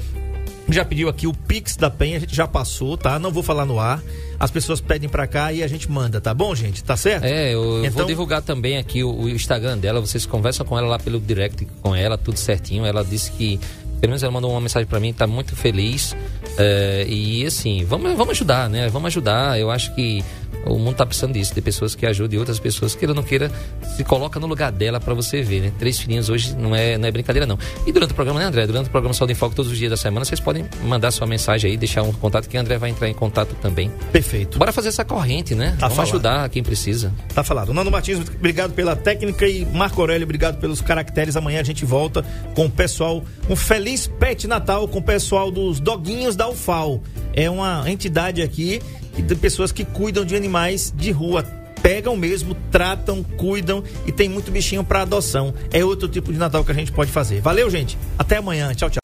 já 0.69 0.85
pediu 0.85 1.09
aqui 1.09 1.27
o 1.27 1.33
Pix 1.33 1.75
da 1.75 1.89
Penha, 1.89 2.17
a 2.17 2.19
gente 2.19 2.35
já 2.35 2.47
passou, 2.47 2.95
tá? 2.97 3.19
Não 3.19 3.31
vou 3.31 3.43
falar 3.43 3.65
no 3.65 3.79
ar. 3.79 4.01
As 4.39 4.49
pessoas 4.49 4.79
pedem 4.81 5.09
pra 5.09 5.27
cá 5.27 5.51
e 5.53 5.61
a 5.63 5.67
gente 5.67 5.89
manda, 5.91 6.19
tá 6.21 6.33
bom, 6.33 6.53
gente? 6.55 6.83
Tá 6.83 6.95
certo? 6.97 7.23
É, 7.25 7.53
eu 7.53 7.79
Então- 7.85 7.91
vou 7.97 8.05
divulgar 8.05 8.41
também 8.41 8.77
aqui 8.77 9.03
o, 9.03 9.11
o 9.11 9.29
Instagram 9.29 9.77
dela. 9.77 9.99
Vocês 10.01 10.25
conversam 10.25 10.65
com 10.65 10.77
ela 10.77 10.87
lá 10.87 10.99
pelo 10.99 11.19
direct 11.19 11.65
com 11.81 11.95
ela, 11.95 12.17
tudo 12.17 12.37
certinho. 12.37 12.85
Ela 12.85 13.03
disse 13.03 13.31
que, 13.31 13.59
pelo 14.01 14.11
menos 14.11 14.23
ela 14.23 14.31
mandou 14.31 14.51
uma 14.51 14.61
mensagem 14.61 14.87
pra 14.87 14.99
mim, 14.99 15.13
tá 15.13 15.27
muito 15.27 15.55
feliz. 15.55 16.15
É, 16.57 17.05
e 17.07 17.45
assim, 17.45 17.83
vamos, 17.85 18.15
vamos 18.15 18.31
ajudar, 18.31 18.69
né? 18.69 18.87
Vamos 18.89 19.07
ajudar. 19.07 19.59
Eu 19.59 19.69
acho 19.71 19.93
que 19.95 20.23
o 20.65 20.77
mundo 20.77 20.95
tá 20.95 21.05
precisando 21.05 21.33
disso, 21.33 21.53
de 21.53 21.61
pessoas 21.61 21.95
que 21.95 22.05
ajudem 22.05 22.39
outras 22.39 22.59
pessoas, 22.59 22.95
queira 22.95 23.11
ou 23.11 23.15
não 23.15 23.23
queira, 23.23 23.51
se 23.95 24.03
coloca 24.03 24.39
no 24.39 24.47
lugar 24.47 24.71
dela 24.71 24.99
pra 24.99 25.13
você 25.13 25.41
ver, 25.41 25.61
né? 25.61 25.71
Três 25.77 25.99
filhinhos 25.99 26.29
hoje 26.29 26.55
não 26.55 26.75
é, 26.75 26.97
não 26.97 27.07
é 27.07 27.11
brincadeira, 27.11 27.45
não. 27.45 27.57
E 27.85 27.91
durante 27.91 28.11
o 28.11 28.15
programa, 28.15 28.39
né, 28.39 28.45
André? 28.45 28.65
Durante 28.65 28.87
o 28.87 28.91
programa 28.91 29.13
Saúde 29.13 29.33
em 29.33 29.35
Foco, 29.35 29.55
todos 29.55 29.71
os 29.71 29.77
dias 29.77 29.89
da 29.89 29.97
semana, 29.97 30.25
vocês 30.25 30.39
podem 30.39 30.65
mandar 30.83 31.11
sua 31.11 31.27
mensagem 31.27 31.71
aí, 31.71 31.77
deixar 31.77 32.03
um 32.03 32.13
contato 32.13 32.47
que 32.47 32.57
o 32.57 32.59
André 32.59 32.77
vai 32.77 32.89
entrar 32.89 33.09
em 33.09 33.13
contato 33.13 33.55
também. 33.61 33.91
Perfeito. 34.11 34.57
Bora 34.57 34.71
fazer 34.71 34.89
essa 34.89 35.03
corrente, 35.03 35.55
né? 35.55 35.71
Tá 35.79 35.87
Vamos 35.87 35.95
falado. 35.95 36.09
ajudar 36.09 36.49
quem 36.49 36.63
precisa. 36.63 37.13
Tá 37.33 37.43
falado. 37.43 37.73
Nando 37.73 37.91
Martins, 37.91 38.19
obrigado 38.19 38.73
pela 38.73 38.95
técnica 38.95 39.47
e 39.47 39.65
Marco 39.65 39.99
Aurélio, 40.01 40.25
obrigado 40.25 40.59
pelos 40.59 40.81
caracteres. 40.81 41.35
Amanhã 41.35 41.59
a 41.59 41.63
gente 41.63 41.85
volta 41.85 42.23
com 42.55 42.65
o 42.65 42.69
pessoal, 42.69 43.23
um 43.49 43.55
feliz 43.55 44.07
pet 44.07 44.47
Natal 44.47 44.87
com 44.87 44.99
o 44.99 45.03
pessoal 45.03 45.51
dos 45.51 45.79
doguinhos 45.79 46.35
da 46.35 46.47
UFAL. 46.49 47.01
É 47.33 47.49
uma 47.49 47.83
entidade 47.89 48.41
aqui 48.41 48.81
de 49.21 49.35
pessoas 49.35 49.71
que 49.71 49.85
cuidam 49.85 50.25
de 50.25 50.35
animais 50.35 50.93
de 50.95 51.11
rua. 51.11 51.43
Pegam 51.81 52.15
mesmo, 52.15 52.55
tratam, 52.71 53.21
cuidam 53.23 53.83
e 54.05 54.11
tem 54.11 54.29
muito 54.29 54.51
bichinho 54.51 54.83
para 54.83 55.01
adoção. 55.01 55.53
É 55.71 55.83
outro 55.83 56.07
tipo 56.07 56.31
de 56.31 56.39
Natal 56.39 56.63
que 56.63 56.71
a 56.71 56.75
gente 56.75 56.91
pode 56.91 57.11
fazer. 57.11 57.41
Valeu, 57.41 57.69
gente. 57.69 57.97
Até 58.17 58.37
amanhã. 58.37 58.73
Tchau, 58.73 58.89
tchau. 58.89 59.01